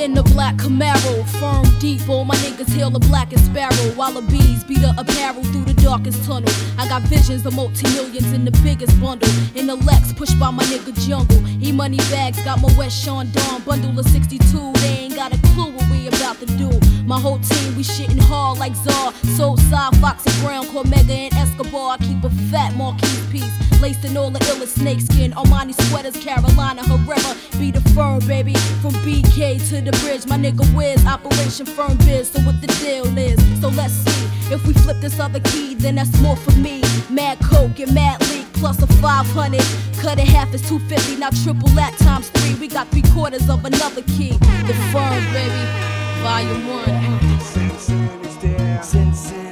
In 0.00 0.14
the 0.14 0.22
black 0.22 0.56
Camaro, 0.56 1.26
firm 1.38 1.78
deep, 1.78 2.08
all 2.08 2.24
my 2.24 2.34
niggas 2.36 2.72
hail 2.72 2.88
the 2.88 2.98
blackest 2.98 3.44
sparrow. 3.44 3.92
While 3.96 4.14
the 4.14 4.22
bees 4.32 4.64
beat 4.64 4.80
the 4.80 4.94
apparel 4.96 5.44
through 5.44 5.66
the 5.66 5.74
darkest 5.74 6.24
tunnel. 6.24 6.48
I 6.78 6.88
got 6.88 7.02
visions 7.02 7.44
of 7.44 7.54
multi-millions 7.54 8.32
in 8.32 8.46
the 8.46 8.50
biggest 8.62 8.98
bundle. 8.98 9.28
In 9.54 9.66
the 9.66 9.76
Lex, 9.76 10.14
pushed 10.14 10.40
by 10.40 10.50
my 10.52 10.64
nigga 10.64 10.98
Jungle. 11.06 11.46
E 11.62 11.70
money 11.70 11.98
bags, 12.08 12.42
got 12.44 12.62
my 12.62 12.72
West 12.78 13.04
Sean 13.04 13.30
Dawn 13.32 13.60
bundle 13.60 13.98
of 13.98 14.06
62. 14.06 14.72
They 14.80 14.88
ain't 15.04 15.16
got 15.16 15.34
a 15.34 15.38
clue 15.52 15.79
about 16.08 16.38
to 16.40 16.46
do. 16.46 16.70
My 17.04 17.18
whole 17.18 17.38
team, 17.38 17.76
we 17.76 17.82
shitting 17.82 18.20
hard 18.20 18.58
like 18.58 18.74
Czar. 18.74 19.12
Soul 19.36 19.56
side, 19.56 19.96
Foxy 19.96 20.30
Brown, 20.40 20.66
Cormega, 20.66 21.10
and 21.10 21.34
Escobar. 21.34 21.92
I 21.92 21.98
keep 21.98 22.22
a 22.24 22.30
fat 22.50 22.74
Marquis 22.76 23.20
piece. 23.30 23.80
Laced 23.80 24.04
in 24.04 24.16
all 24.16 24.30
the 24.30 24.38
illest 24.40 24.78
snakeskin. 24.78 25.32
Armani 25.32 25.74
sweaters, 25.88 26.16
Carolina 26.22 26.82
Herrera. 26.84 27.34
Be 27.58 27.70
the 27.70 27.80
firm, 27.90 28.20
baby. 28.26 28.54
From 28.82 28.92
BK 29.06 29.58
to 29.70 29.80
the 29.80 29.92
bridge, 30.02 30.26
my 30.26 30.36
nigga 30.36 30.64
Wiz. 30.74 31.04
Operation 31.06 31.66
Firm 31.66 31.96
Biz. 31.98 32.30
So 32.30 32.40
what 32.40 32.60
the 32.60 32.66
deal 32.66 33.06
is? 33.16 33.38
So 33.60 33.68
let's 33.68 33.94
see. 33.94 34.28
If 34.52 34.66
we 34.66 34.74
flip 34.74 34.98
this 35.00 35.18
other 35.18 35.40
key, 35.40 35.74
then 35.74 35.94
that's 35.94 36.20
more 36.20 36.36
for 36.36 36.52
me. 36.52 36.82
Mad 37.08 37.38
Coke 37.40 37.78
and 37.80 37.94
Mad 37.94 38.20
Leak 38.28 38.49
plus 38.60 38.82
a 38.82 38.86
500. 38.86 39.60
Cut 39.98 40.18
it 40.18 40.28
half 40.28 40.54
is 40.54 40.62
250. 40.68 41.16
Now 41.16 41.30
triple 41.30 41.68
that 41.70 41.96
times 41.98 42.28
three. 42.28 42.54
We 42.60 42.68
got 42.68 42.88
three 42.88 43.02
quarters 43.12 43.48
of 43.48 43.64
another 43.64 44.02
key. 44.02 44.36
The 44.68 44.74
firm, 44.92 45.24
baby. 45.32 45.64
Volume 46.22 46.68
one. 46.68 46.90
Uh. 46.90 48.82
Sin 48.82 49.49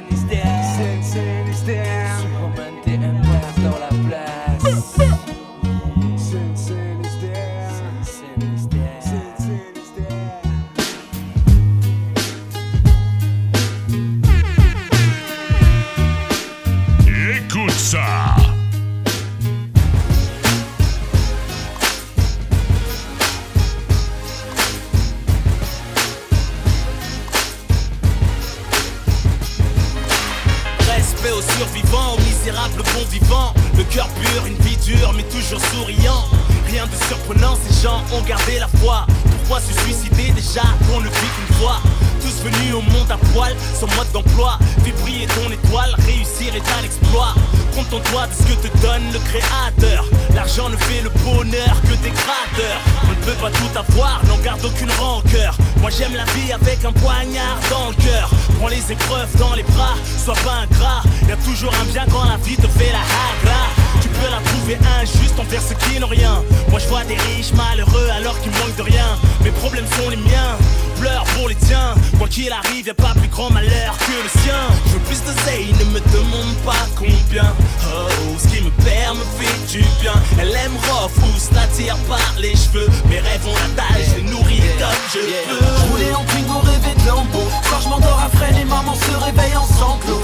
mais 35.15 35.23
toujours 35.23 35.61
souriant. 35.73 36.23
Rien 36.67 36.85
de 36.85 36.95
surprenant, 37.07 37.57
ces 37.67 37.83
gens 37.83 38.01
ont 38.13 38.21
gardé 38.21 38.59
la 38.59 38.67
foi. 38.79 39.05
Pourquoi 39.23 39.59
se 39.59 39.73
suicider 39.83 40.31
déjà 40.31 40.63
On 40.93 40.99
ne 40.99 41.05
vit 41.05 41.09
qu'une 41.09 41.55
fois? 41.57 41.77
Tous 42.21 42.43
venus 42.43 42.73
au 42.73 42.81
monde 42.81 43.09
à 43.11 43.17
poil, 43.33 43.55
sans 43.79 43.87
mode 43.95 44.11
d'emploi. 44.11 44.57
Fais 44.83 44.91
briller 45.01 45.27
ton 45.27 45.49
étoile, 45.51 45.93
réussir 46.05 46.55
est 46.55 46.69
un 46.79 46.83
exploit. 46.83 47.33
Contente-toi 47.75 48.27
de 48.27 48.33
ce 48.33 48.43
que 48.43 48.67
te 48.67 48.77
donne 48.81 49.03
le 49.13 49.19
créateur. 49.19 50.05
L'argent 50.33 50.69
ne 50.69 50.77
fait 50.77 51.01
le 51.01 51.09
bonheur 51.23 51.75
que 51.83 51.95
des 52.03 52.11
créateurs. 52.11 52.81
On 53.05 53.09
ne 53.09 53.25
peut 53.25 53.39
pas 53.41 53.51
tout 53.51 53.77
avoir, 53.77 54.21
n'en 54.27 54.37
garde 54.37 54.63
aucune 54.65 54.91
rancœur. 54.91 55.55
Moi 55.81 55.89
j'aime 55.91 56.15
la 56.15 56.25
vie 56.33 56.51
avec 56.51 56.83
un 56.83 56.91
poignard 56.91 57.57
dans 57.69 57.89
le 57.89 57.95
cœur. 57.95 58.29
Prends 58.59 58.67
les 58.67 58.91
épreuves 58.91 59.35
dans 59.37 59.53
les 59.53 59.63
bras, 59.63 59.95
sois 60.23 60.35
pas 60.35 60.65
ingrat. 60.65 61.03
Y 61.27 61.31
a 61.31 61.37
toujours 61.37 61.73
un 61.81 61.85
bien 61.85 62.05
quand 62.11 62.25
la 62.25 62.37
vie 62.37 62.57
te 62.57 62.67
fait 62.67 62.91
la 62.91 62.99
hagra. 62.99 63.88
Peux 64.21 64.29
la 64.29 64.41
trouver 64.51 64.77
injuste 65.01 65.39
envers 65.39 65.61
ceux 65.61 65.75
qui 65.75 65.99
n'ont 65.99 66.07
rien. 66.07 66.43
Moi 66.69 66.79
je 66.79 66.87
vois 66.87 67.03
des 67.05 67.15
riches 67.15 67.53
malheureux 67.53 68.09
alors 68.15 68.39
qu'ils 68.41 68.51
manquent 68.51 68.75
de 68.77 68.83
rien. 68.83 69.17
Mes 69.43 69.51
problèmes 69.51 69.87
sont 69.97 70.09
les 70.09 70.17
miens, 70.17 70.57
pleure 70.99 71.23
pour 71.35 71.47
les 71.47 71.55
tiens. 71.55 71.95
Quoi 72.17 72.27
qu'il 72.27 72.51
arrive, 72.51 72.87
y 72.87 72.89
a 72.89 72.93
pas 72.93 73.13
plus 73.15 73.29
grand 73.29 73.49
malheur 73.49 73.97
que 73.97 74.11
le 74.11 74.41
sien. 74.41 74.61
Je 74.87 74.91
veux 74.93 74.99
plus 74.99 75.21
de 75.23 75.33
zèle, 75.45 75.71
ne 75.79 75.85
me 75.93 75.99
demande 76.11 76.55
pas 76.65 76.85
combien. 76.97 77.53
Oh, 77.85 78.35
ce 78.37 78.47
qui 78.47 78.61
me 78.61 78.71
perd 78.83 79.15
me 79.15 79.23
fait 79.39 79.71
du 79.71 79.83
bien. 80.01 80.13
Elle 80.39 80.51
aime 80.51 80.75
rough 80.89 81.15
ou 81.23 81.75
tire 81.75 81.97
par 82.07 82.33
les 82.37 82.55
cheveux. 82.55 82.89
Mes 83.09 83.19
rêves 83.19 83.47
ont 83.47 83.55
la 83.55 83.81
taille, 83.81 84.05
je 84.05 84.15
les 84.17 84.29
nourris 84.29 84.61
comme 84.79 85.05
je 85.13 85.19
peux. 85.19 85.91
Roulais 85.91 86.13
en 86.13 86.23
Twingo, 86.25 86.59
rêver 86.59 86.95
de 86.99 87.07
lambeau 87.07 87.47
Quand 87.69 87.81
je 87.83 87.89
m'endors 87.89 88.21
à 88.25 88.29
freine 88.37 88.57
et 88.57 88.65
maman 88.65 88.95
se 88.95 89.25
réveille 89.25 89.55
en 89.55 89.65
sanglots 89.65 90.21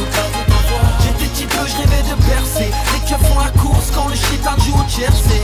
je 1.37 1.77
rêvais 1.77 2.03
de 2.03 2.15
percer. 2.27 2.71
Les 2.93 2.99
keufs 3.07 3.27
font 3.27 3.39
la 3.39 3.51
course 3.59 3.91
quand 3.93 4.07
le 4.07 4.15
shit 4.15 4.41
joue 4.65 4.79
au 4.79 4.83
tiercé. 4.83 5.41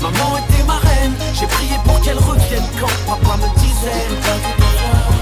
Maman 0.00 0.38
était 0.38 0.62
ma 0.64 0.76
reine, 0.76 1.14
j'ai 1.32 1.46
prié 1.46 1.76
pour 1.84 2.00
qu'elle 2.00 2.18
revienne 2.18 2.64
quand 2.80 2.90
papa 3.06 3.38
me 3.38 3.58
disait 3.58 5.13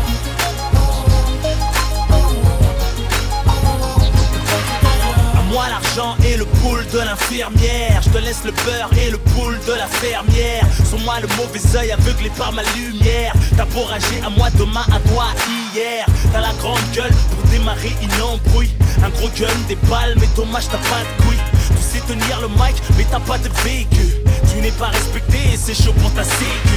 moi 5.53 5.69
l'argent 5.69 6.17
et 6.25 6.37
le 6.37 6.45
pool 6.45 6.85
de 6.93 6.99
l'infirmière. 6.99 8.01
Je 8.03 8.09
te 8.09 8.19
laisse 8.19 8.43
le 8.45 8.53
beurre 8.65 8.91
et 8.99 9.11
le 9.11 9.19
pool 9.19 9.59
de 9.67 9.73
la 9.73 9.87
fermière. 9.87 10.65
Sur 10.89 10.99
moi 11.01 11.21
le 11.21 11.29
mauvais 11.37 11.61
œil 11.77 11.93
aveuglé 11.93 12.31
par 12.37 12.53
ma 12.53 12.63
lumière. 12.75 13.33
T'as 13.57 13.67
beau 13.67 13.83
rager 13.83 14.21
à 14.25 14.31
moi 14.31 14.49
demain 14.59 14.85
à 14.91 14.99
toi 15.11 15.27
hier. 15.75 16.07
T'as 16.33 16.41
la 16.41 16.53
grande 16.55 16.81
gueule 16.95 17.13
pour 17.31 17.51
démarrer 17.51 17.93
une 18.03 18.23
embrouille. 18.23 18.73
Un 19.05 19.11
gros 19.11 19.29
gun, 19.37 19.47
des 19.69 19.77
balles 19.89 20.15
mais 20.19 20.29
dommage 20.37 20.69
t'as 20.71 20.79
pas 20.79 21.03
de 21.05 21.23
couilles. 21.23 21.45
Tu 21.77 21.83
sais 21.83 22.01
tenir 22.07 22.41
le 22.41 22.49
mic 22.49 22.77
mais 22.97 23.07
t'as 23.11 23.21
pas 23.21 23.39
de 23.39 23.49
véhicule. 23.63 24.25
Tu 24.51 24.61
n'es 24.61 24.73
pas 24.73 24.89
respecté 24.89 25.39
et 25.53 25.57
c'est 25.57 25.75
chaud 25.75 25.95
pour 26.01 26.13
ta 26.15 26.25
sécu 26.25 26.77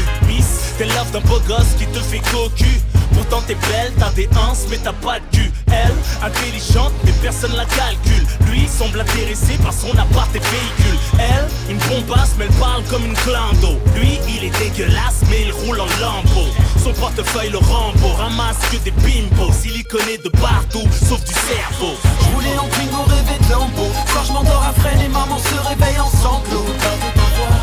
T'es 0.77 0.85
love 0.87 1.09
d'un 1.13 1.21
beau 1.21 1.39
gosse 1.47 1.73
qui 1.79 1.85
te 1.85 1.99
fait 1.99 2.19
cocu. 2.19 2.81
Pourtant 3.13 3.41
t'es 3.47 3.55
belle, 3.55 3.93
t'as 3.97 4.11
des 4.11 4.27
hanches 4.35 4.67
mais 4.69 4.77
t'as 4.77 4.91
pas 4.91 5.19
de 5.21 5.37
cul. 5.37 5.51
Elle, 5.71 5.95
intelligente 6.21 6.91
mais 7.05 7.13
personne 7.21 7.55
la 7.55 7.63
calcule. 7.63 8.27
Lui 8.49 8.67
semble 8.67 8.99
intéressé 8.99 9.57
par 9.63 9.71
son 9.71 9.91
appart 9.97 10.29
et 10.35 10.39
véhicule. 10.39 10.99
Elle, 11.17 11.47
une 11.71 11.77
bombasse 11.87 12.35
mais 12.37 12.43
elle 12.49 12.55
parle 12.55 12.83
comme 12.89 13.05
une 13.05 13.13
clando. 13.13 13.79
Lui 13.95 14.19
il 14.27 14.43
est 14.43 14.59
dégueulasse 14.59 15.21
mais 15.29 15.43
il 15.43 15.51
roule 15.53 15.79
en 15.79 15.87
lambeau. 16.01 16.49
Son 16.83 16.91
portefeuille 16.91 17.51
le 17.51 17.59
Rambo 17.59 18.09
ramasse 18.17 18.59
que 18.69 18.77
des 18.83 18.91
bimbos. 18.91 19.53
Siliconé 19.53 20.17
de 20.17 20.29
partout 20.29 20.83
sauf 21.07 21.23
du 21.23 21.33
cerveau. 21.33 21.95
Roulais 22.33 22.57
en 22.59 22.67
Twingo, 22.67 23.03
rêvais 23.07 23.39
de 23.47 23.51
lambeau 23.53 23.91
Quand 24.13 24.25
je 24.27 24.33
m'endors 24.33 24.65
à 24.67 24.73
freine 24.81 24.99
et 24.99 25.07
maman 25.07 25.39
se 25.39 25.69
réveille 25.69 25.99
en 26.01 26.09
sanglots. 26.09 26.65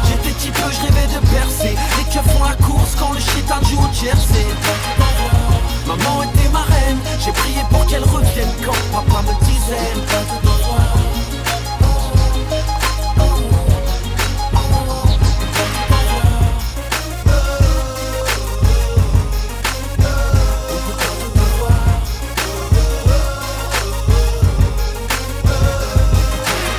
J'étais 0.09 0.35
petit 0.35 0.51
peu, 0.51 0.71
je 0.73 0.81
rêvais 0.81 1.09
de 1.09 1.21
percer. 1.29 1.77
Les 1.99 2.05
keufs 2.11 2.25
font 2.33 2.45
quand 2.99 3.13
le 3.13 3.21
shit 3.21 3.47
joue 3.71 3.83
au 3.83 3.89
tiercé 3.89 4.47
Maman 5.87 6.23
était 6.23 6.49
ma 6.51 6.61
reine, 6.61 6.99
j'ai 7.19 7.33
prié 7.33 7.61
pour 7.71 7.85
qu'elle 7.87 8.05
revienne 8.05 8.49
quand 8.65 8.73
papa 8.93 9.23
me 9.23 9.45
disait. 9.45 9.93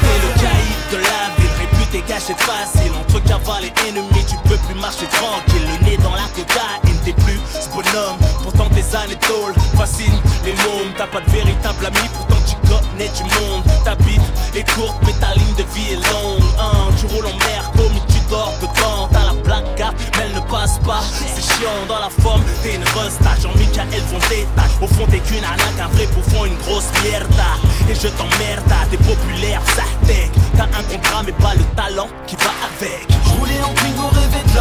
T'es 0.02 0.18
le 0.22 0.30
caïd 0.42 0.78
de 0.92 0.98
la 0.98 1.30
ville, 1.38 1.56
réputé 1.60 2.02
caché 2.08 2.34
facile 2.38 3.03
Entre 3.34 3.46
cavale 3.46 3.66
et 3.66 3.90
ennemi, 3.90 4.26
tu 4.28 4.36
peux 4.48 4.58
plus 4.58 4.76
marcher 4.76 5.08
tranquille. 5.08 5.68
Le 5.68 5.86
nez 5.86 5.98
dans 5.98 6.14
la 6.14 6.28
cocaïne, 6.36 7.00
t'es 7.04 7.14
plus 7.14 7.40
ce 7.52 7.68
bonhomme. 7.70 8.18
Pourtant 8.44 8.70
tes 8.70 8.84
tôle 9.28 9.54
fascinent 9.76 10.22
les 10.46 10.52
mômes. 10.52 10.94
T'as 10.98 11.08
pas 11.08 11.22
de 11.22 11.30
véritable 11.32 11.86
ami, 11.86 12.10
pourtant 12.14 12.42
tu 12.46 12.56
connais 12.68 13.10
du 13.10 13.24
monde. 13.24 13.64
Ta 13.84 13.96
bite 13.96 14.22
est 14.56 14.70
courte, 14.74 14.98
mais 15.06 15.14
ta 15.14 15.34
ligne 15.34 15.56
de 15.58 15.64
vie 15.74 15.94
est 15.94 16.14
longue. 16.14 16.44
Tu 16.98 17.06
roules 17.08 17.26
en 17.26 17.38
mer 17.38 17.72
comme 17.76 18.13
tu 18.34 18.40
dors 18.40 18.54
dedans 18.62 19.10
T'as 19.12 19.26
la 19.26 19.62
carte, 19.76 19.96
mais 20.18 20.24
elle 20.26 20.36
ne 20.36 20.40
passe 20.50 20.80
pas. 20.80 21.02
C'est 21.36 21.42
chiant 21.42 21.86
dans 21.88 22.00
la 22.00 22.10
forme, 22.10 22.44
t'es 22.64 22.76
une 22.76 22.84
resta 22.84 23.32
Jean-Michel 23.42 23.88
vont 24.10 24.20
détache 24.30 24.76
Au 24.82 24.88
fond 24.88 25.06
t'es 25.10 25.20
qu'une 25.20 25.44
arnaque, 25.44 25.80
un 25.82 25.88
vrai 25.88 26.08
bouffon, 26.08 26.46
une 26.46 26.58
grosse 26.58 26.90
mierda. 27.04 27.52
Et 27.90 27.96
je 27.96 28.08
t'emmerde, 28.08 28.64
t'es 28.90 28.98
populaire, 28.98 29.62
ça 29.76 29.84
T'as 30.56 30.66
un 30.66 30.84
contrat 30.84 31.24
mais 31.26 31.32
pas 31.34 31.54
le 31.56 31.64
talent 31.76 32.08
qui 32.28 32.36
va 32.36 32.52
avec. 32.70 33.08
Roulais 33.38 33.62
en 33.64 33.74
Twingo, 33.74 34.08
rêvais 34.14 34.44
de 34.46 34.60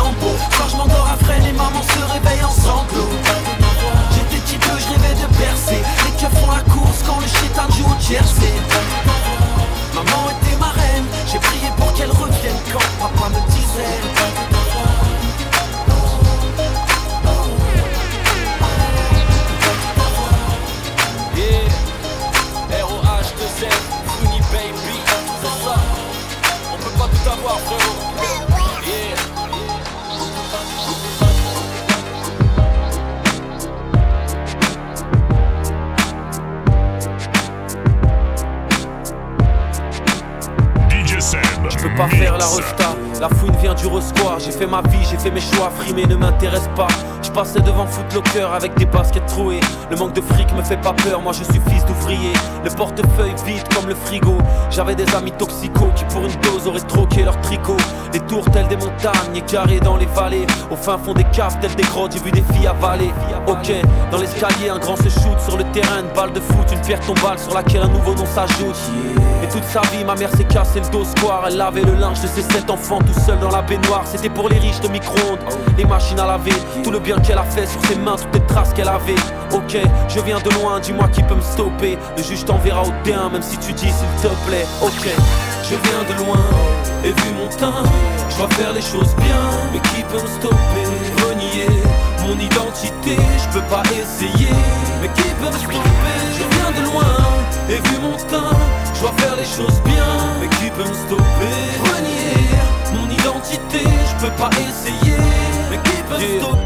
avec 48.40 48.74
des 48.76 48.86
baskets 48.86 49.26
trouées. 49.26 49.60
Le 49.90 49.96
manque 49.96 50.14
de 50.14 50.20
fric 50.22 50.50
me 50.54 50.62
fait 50.62 50.80
pas 50.80 50.94
peur, 50.94 51.20
moi 51.20 51.32
je 51.32 51.44
suis 51.44 51.60
fils 51.68 51.84
d'ouvrier. 51.84 52.32
Le 52.64 52.70
portefeuille 52.70 53.34
vide 53.44 53.62
comme 53.74 53.88
le 53.88 53.94
frigo. 53.94 54.38
J'avais 54.70 54.94
des 54.94 55.14
amis 55.14 55.32
toxicaux 55.32 55.90
qui 55.94 56.04
pour 56.06 56.22
une 56.22 56.40
dose 56.40 56.66
auraient 56.66 56.80
troqué 56.80 57.24
leur 57.24 57.38
tricot. 57.40 57.76
Les 58.12 58.20
tours 58.20 58.44
telles 58.50 58.68
des 58.68 58.76
montagnes, 58.76 59.42
dans 59.52 59.64
les 59.68 59.68
vallées 59.68 59.80
Au 59.86 59.91
fin 60.82 60.98
fond 60.98 61.14
des 61.14 61.24
caves 61.24 61.58
telles 61.60 61.74
des 61.76 61.84
grottes, 61.84 62.12
j'ai 62.12 62.18
vu 62.18 62.32
des 62.32 62.42
filles 62.52 62.66
avaler. 62.66 63.10
Ok, 63.46 63.72
dans 64.10 64.18
l'escalier 64.18 64.68
un 64.68 64.78
grand 64.78 64.96
se 64.96 65.08
shoot 65.08 65.38
sur 65.38 65.56
le 65.56 65.64
terrain. 65.72 66.00
Une 66.00 66.14
balle 66.14 66.32
de 66.32 66.40
foot, 66.40 66.72
une 66.72 66.80
pierre 66.80 67.00
tombale 67.00 67.38
sur 67.38 67.54
laquelle 67.54 67.82
un 67.82 67.88
nouveau 67.88 68.14
nom 68.14 68.26
s'ajoute. 68.26 68.76
Et 69.42 69.48
toute 69.48 69.64
sa 69.64 69.80
vie 69.92 70.04
ma 70.04 70.14
mère 70.14 70.30
s'est 70.30 70.44
cassé 70.44 70.80
le 70.80 70.90
dos 70.90 71.04
square 71.04 71.44
Elle 71.46 71.56
lavait 71.56 71.82
le 71.82 71.94
linge 71.94 72.20
de 72.20 72.26
ses 72.26 72.42
sept 72.42 72.68
enfants 72.68 72.98
tout 72.98 73.20
seul 73.24 73.38
dans 73.38 73.50
la 73.50 73.62
baignoire. 73.62 74.02
C'était 74.06 74.28
pour 74.28 74.48
les 74.48 74.58
riches 74.58 74.80
de 74.80 74.88
micro-ondes, 74.88 75.38
les 75.78 75.84
machines 75.84 76.18
à 76.18 76.26
laver 76.26 76.52
Tout 76.82 76.90
le 76.90 76.98
bien 76.98 77.18
qu'elle 77.20 77.38
a 77.38 77.44
fait 77.44 77.66
sur 77.66 77.80
ses 77.86 77.96
mains, 77.96 78.16
toutes 78.16 78.34
les 78.34 78.46
traces 78.46 78.72
qu'elle 78.72 78.88
avait. 78.88 79.14
Ok, 79.52 79.76
je 80.08 80.20
viens 80.20 80.40
de 80.40 80.50
loin, 80.50 80.80
dis-moi 80.80 81.08
qui 81.08 81.22
peut 81.22 81.34
me 81.34 81.42
stopper. 81.42 81.96
Le 82.16 82.22
juge 82.22 82.44
t'enverra 82.44 82.82
au 82.82 82.92
bien, 83.04 83.28
même 83.30 83.42
si 83.42 83.56
tu 83.58 83.72
dis 83.72 83.90
s'il 83.90 84.22
te 84.22 84.34
plaît. 84.46 84.66
Ok, 84.82 85.08
je 85.62 85.74
viens 85.74 86.04
de 86.08 86.24
loin, 86.24 86.44
et 87.04 87.12
vu 87.12 87.32
mon 87.38 87.48
teint 87.48 87.82
Je 88.30 88.36
dois 88.36 88.48
faire 88.50 88.72
les 88.72 88.82
choses 88.82 89.14
bien, 89.16 89.44
mais 89.72 89.80
qui 89.80 90.02
peut 90.02 90.20
me 90.20 90.26
stopper 90.26 90.86
Renier 91.24 91.82
mon 92.26 92.38
identité, 92.38 93.16
je 93.16 93.58
peux 93.58 93.66
pas 93.66 93.82
essayer. 93.90 94.54
Mais 95.00 95.08
qui 95.08 95.28
peut 95.40 95.46
me 95.46 95.58
stopper? 95.58 96.18
Je 96.38 96.44
viens 96.56 96.72
de 96.80 96.90
loin, 96.90 97.14
et 97.68 97.80
vu 97.88 97.98
mon 98.00 98.16
teint 98.16 98.56
Je 98.94 99.00
dois 99.00 99.12
faire 99.18 99.36
les 99.36 99.44
choses 99.44 99.80
bien, 99.84 100.06
mais 100.40 100.48
qui 100.48 100.70
peut 100.70 100.88
me 100.88 100.94
stopper 100.94 101.58
Renier 101.90 102.46
mon 102.94 103.08
identité, 103.10 103.84
je 103.84 104.26
peux 104.26 104.32
pas 104.32 104.50
essayer 104.50 105.41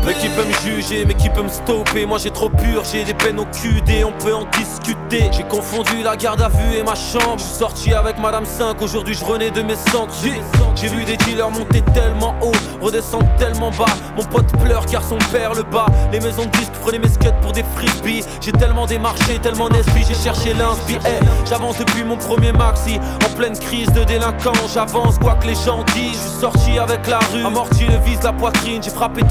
Mais 0.04 0.14
qui 0.14 0.28
peut 0.28 0.44
me 0.44 0.52
juger, 0.70 1.04
mais 1.04 1.14
qui 1.14 1.28
peut 1.30 1.42
me 1.42 1.48
stopper? 1.48 2.06
Moi 2.06 2.18
j'ai 2.18 2.30
trop 2.30 2.48
pur, 2.48 2.82
j'ai 2.90 3.04
des 3.04 3.14
peines 3.14 3.38
au 3.40 3.44
QD 3.46 4.04
On 4.04 4.12
peut 4.22 4.34
en 4.34 4.44
discuter. 4.58 5.30
J'ai 5.32 5.42
confondu 5.44 6.02
la 6.02 6.16
garde 6.16 6.42
à 6.42 6.48
vue 6.48 6.76
et 6.78 6.82
ma 6.82 6.94
chambre. 6.94 7.38
Je 7.38 7.44
suis 7.44 7.54
sorti 7.58 7.92
avec 7.94 8.18
Madame 8.18 8.44
5, 8.44 8.80
aujourd'hui 8.82 9.14
je 9.14 9.24
renais 9.24 9.50
de 9.50 9.62
mes 9.62 9.74
centres 9.76 10.14
J'ai- 10.22 10.86
vu 10.88 11.04
des 11.04 11.16
dealers 11.16 11.50
monter 11.50 11.80
tellement 11.94 12.34
haut 12.42 12.52
Redescendre 12.80 13.26
tellement 13.38 13.70
bas. 13.70 13.86
Mon 14.16 14.22
pote 14.24 14.46
pleure 14.62 14.86
car 14.86 15.02
son 15.02 15.18
père 15.32 15.54
le 15.54 15.62
bat. 15.64 15.86
Les 16.12 16.20
maisons 16.20 16.44
de 16.44 16.50
disques 16.50 16.72
prenaient 16.82 16.98
mes 17.00 17.08
scuds 17.08 17.32
pour 17.42 17.52
des 17.52 17.64
frisbees 17.74 18.24
J'ai 18.40 18.52
tellement 18.52 18.86
démarché, 18.86 19.38
tellement 19.42 19.68
d'esprit 19.68 20.04
J'ai 20.06 20.14
cherché 20.14 20.54
l'inspi, 20.54 20.98
Eh, 21.04 21.24
J'avance 21.48 21.78
depuis 21.78 22.04
mon 22.04 22.16
premier 22.16 22.52
maxi. 22.52 23.00
En 23.24 23.34
pleine 23.36 23.58
crise 23.58 23.90
de 23.92 24.04
délinquance 24.04 24.74
J'avance 24.74 25.18
quoi 25.18 25.34
que 25.34 25.46
les 25.48 25.54
gens 25.54 25.82
disent. 25.94 26.12
Je 26.12 26.30
suis 26.30 26.40
sorti 26.40 26.78
avec 26.78 27.06
la 27.08 27.18
rue. 27.32 27.44
Amorti 27.44 27.84
le 27.86 27.96
vise 28.04 28.22
la 28.22 28.32
poitrine. 28.32 28.80
J'ai 28.82 28.90
frappé 28.90 29.22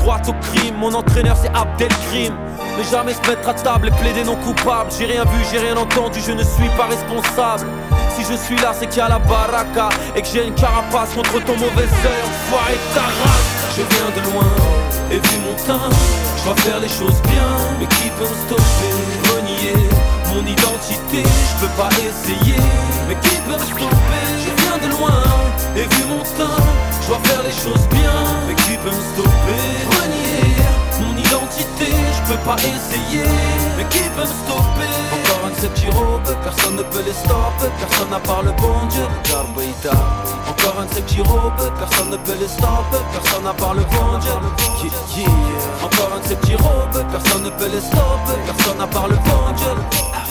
Mon 0.77 0.93
entraîneur 0.93 1.35
c'est 1.41 1.49
Abdelkrim. 1.55 2.33
Mais 2.77 2.83
jamais 2.83 3.13
se 3.13 3.21
mettre 3.29 3.47
à 3.47 3.53
table 3.53 3.87
et 3.87 3.91
plaider 3.91 4.23
non 4.23 4.35
coupable 4.35 4.89
J'ai 4.97 5.05
rien 5.05 5.23
vu, 5.23 5.43
j'ai 5.51 5.59
rien 5.59 5.77
entendu 5.77 6.19
Je 6.25 6.31
ne 6.31 6.43
suis 6.43 6.69
pas 6.77 6.85
responsable. 6.85 7.69
Si 8.09 8.23
je 8.23 8.37
suis 8.37 8.55
là, 8.57 8.71
c'est 8.73 8.87
qu'il 8.87 8.99
y 8.99 9.01
a 9.01 9.09
la 9.09 9.19
baraka. 9.19 9.89
Et 10.15 10.21
que 10.21 10.27
j'ai 10.27 10.47
une 10.47 10.55
carapace 10.55 11.13
contre 11.13 11.43
ton 11.43 11.53
mauvais 11.53 11.83
œil. 11.83 12.21
Enfoiré 12.27 12.77
ta 12.93 13.01
race 13.01 13.77
Je 13.77 13.81
viens 13.81 14.11
de 14.15 14.31
loin 14.31 14.47
Et 15.11 15.19
vu 15.19 15.37
mon 15.45 15.53
teint 15.65 15.89
Je 16.37 16.43
dois 16.43 16.55
faire 16.55 16.79
les 16.79 16.89
choses 16.89 17.21
bien. 17.23 17.49
Mais 17.79 17.87
qui 17.87 18.09
peut 18.17 18.23
me 18.23 18.35
stopper? 18.47 19.35
Renier 19.35 19.94
mon 20.35 20.45
identité. 20.45 21.23
Je 21.23 21.55
peux 21.61 21.73
pas 21.79 21.89
essayer 21.95 22.59
Mais 23.07 23.15
qui 23.15 23.35
peut 23.47 23.57
me 23.57 23.65
stopper? 23.65 24.25
Je 24.43 24.51
viens 24.61 24.77
de 24.83 24.91
loin 24.97 25.23
Et 25.75 25.87
vu 25.95 26.03
mon 26.09 26.23
teint 26.37 26.63
Je 27.01 27.07
dois 27.07 27.19
faire 27.23 27.43
les 27.43 27.55
choses 27.55 27.87
bien. 27.89 28.15
Mais 28.47 28.55
qui 28.55 28.75
peut 28.83 28.91
me 28.91 29.03
stopper? 29.13 29.63
Renier 29.95 30.51
mon 31.01 31.17
identité. 31.17 31.87
Je 32.15 32.33
peux 32.33 32.41
pas 32.43 32.57
essayer 32.57 33.27
Mais 33.77 33.85
qui 33.89 34.03
peut 34.15 34.27
me 34.27 34.35
stopper? 34.43 34.91
Encore 35.15 35.47
un 35.47 35.55
de 35.61 35.95
robes 35.95 36.35
Personne 36.43 36.75
ne 36.75 36.83
peut 36.83 37.03
les 37.05 37.13
stopper. 37.13 37.69
Personne 37.79 38.13
à 38.13 38.19
part 38.19 38.43
le 38.43 38.51
bon 38.51 38.85
Dieu. 38.89 39.07
Encore 40.49 40.75
un 40.79 40.85
de 40.85 41.21
robes 41.29 41.71
Personne 41.79 42.09
ne 42.09 42.17
peut 42.17 42.37
les 42.39 42.47
stopper. 42.47 43.01
Personne 43.13 43.47
à 43.47 43.53
part 43.53 43.73
le 43.73 43.83
bon 43.83 44.19
Dieu. 44.19 44.31
Yeah. 45.15 45.29
Encore 45.81 46.11
un 46.15 46.19
de 46.27 46.55
robes 46.61 47.05
Personne 47.11 47.43
ne 47.43 47.49
peut 47.51 47.69
les 47.71 47.81
stopper. 47.81 48.37
Personne 48.45 48.81
à 48.81 48.87
part 48.87 49.07
le 49.07 49.15
bon 49.15 49.53
Dieu 49.55 50.24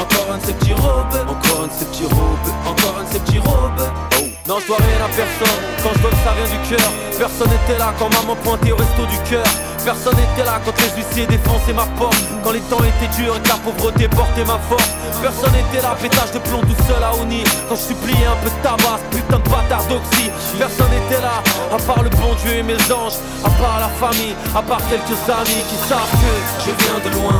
Encore 0.00 0.32
un 0.32 0.38
de 0.38 0.44
ces 0.44 0.72
robes. 0.72 1.28
Encore 1.28 1.64
un 1.64 1.66
de 1.66 1.72
ces 1.72 1.84
petits 1.84 2.04
robes. 2.04 2.54
Encore 2.66 2.98
un 2.98 3.04
de 3.04 3.10
ces 3.10 3.38
robes. 3.38 3.92
Oh 4.18 4.29
Non, 4.50 4.58
je 4.58 4.66
dois 4.66 4.82
rien 4.82 4.98
à 4.98 5.08
personne. 5.14 5.62
Quand 5.78 5.94
je 5.94 6.02
donne, 6.02 6.18
ça 6.26 6.34
vient 6.34 6.50
du 6.50 6.58
cœur. 6.66 6.90
Personne 7.16 7.50
n'était 7.54 7.78
là 7.78 7.94
quand 7.96 8.10
maman 8.10 8.34
pointait 8.34 8.72
au 8.72 8.76
resto 8.82 9.06
du 9.06 9.16
cœur. 9.30 9.46
Personne 9.84 10.16
n'était 10.18 10.42
là 10.42 10.58
quand 10.66 10.74
les 10.74 10.90
huissiers 10.90 11.24
défonçaient 11.30 11.72
ma 11.72 11.86
porte. 11.94 12.18
Quand 12.42 12.50
les 12.50 12.66
temps 12.66 12.82
étaient 12.82 13.14
durs 13.14 13.36
et 13.38 13.40
que 13.40 13.46
la 13.46 13.62
pauvreté 13.62 14.08
portait 14.08 14.42
ma 14.42 14.58
force. 14.66 14.90
Personne 15.22 15.54
n'était 15.54 15.78
là, 15.86 15.94
pétage 15.94 16.34
de 16.34 16.40
plomb 16.42 16.66
tout 16.66 16.82
seul 16.82 16.98
à 16.98 17.14
Oni. 17.22 17.46
Quand 17.68 17.78
je 17.78 17.94
suppliais 17.94 18.26
un 18.26 18.34
peu 18.42 18.50
de 18.50 18.58
tabac, 18.58 18.98
putain 19.14 19.38
de 19.38 19.46
bâtard 19.46 19.86
d'oxy. 19.86 20.34
Personne 20.58 20.90
n'était 20.90 21.22
là, 21.22 21.46
à 21.70 21.78
part 21.86 22.02
le 22.02 22.10
bon 22.10 22.34
Dieu 22.42 22.58
et 22.58 22.66
mes 22.66 22.82
anges. 22.90 23.22
À 23.46 23.50
part 23.54 23.78
la 23.78 23.92
famille, 24.02 24.34
à 24.50 24.62
part 24.66 24.82
quelques 24.90 25.22
amis 25.30 25.62
qui 25.70 25.78
savent 25.86 26.10
que 26.18 26.34
je 26.66 26.74
viens 26.74 26.98
de 27.06 27.10
loin. 27.22 27.38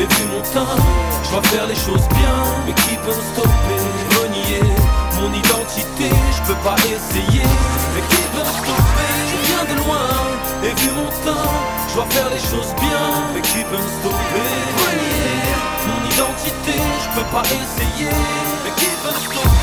Et 0.00 0.08
vu 0.08 0.24
mon 0.32 0.40
teint, 0.48 0.80
je 1.28 1.28
dois 1.28 1.44
faire 1.52 1.68
les 1.68 1.76
choses 1.76 2.08
bien. 2.16 2.36
Mais 2.64 2.72
qui 2.72 2.96
peut 3.04 3.12
me 3.12 3.24
stopper, 3.36 4.07
mon 5.28 5.34
identité. 5.34 6.10
Je 6.32 6.42
peux 6.46 6.58
pas 6.64 6.76
essayer, 6.76 7.42
mais 7.94 8.02
qui 8.08 8.22
peut 8.32 8.38
me 8.38 8.44
stopper? 8.44 9.14
Je 9.30 9.36
viens 9.46 9.64
de 9.74 9.84
loin, 9.84 10.08
et 10.64 10.74
vu 10.80 10.90
mon 10.92 11.10
teint 11.24 11.50
Je 11.88 11.94
dois 11.94 12.06
faire 12.10 12.28
les 12.30 12.38
choses 12.38 12.74
bien, 12.80 13.04
mais 13.34 13.42
qui 13.42 13.64
peut 13.64 13.76
me 13.76 13.90
stopper? 14.00 14.50
Mon 15.86 16.06
identité, 16.06 16.80
je 17.02 17.18
peux 17.18 17.26
pas 17.32 17.42
essayer 17.42 18.10
Mais 18.64 18.70
qui 18.76 18.86
peut 19.02 19.14
me 19.14 19.20
stopper? 19.20 19.57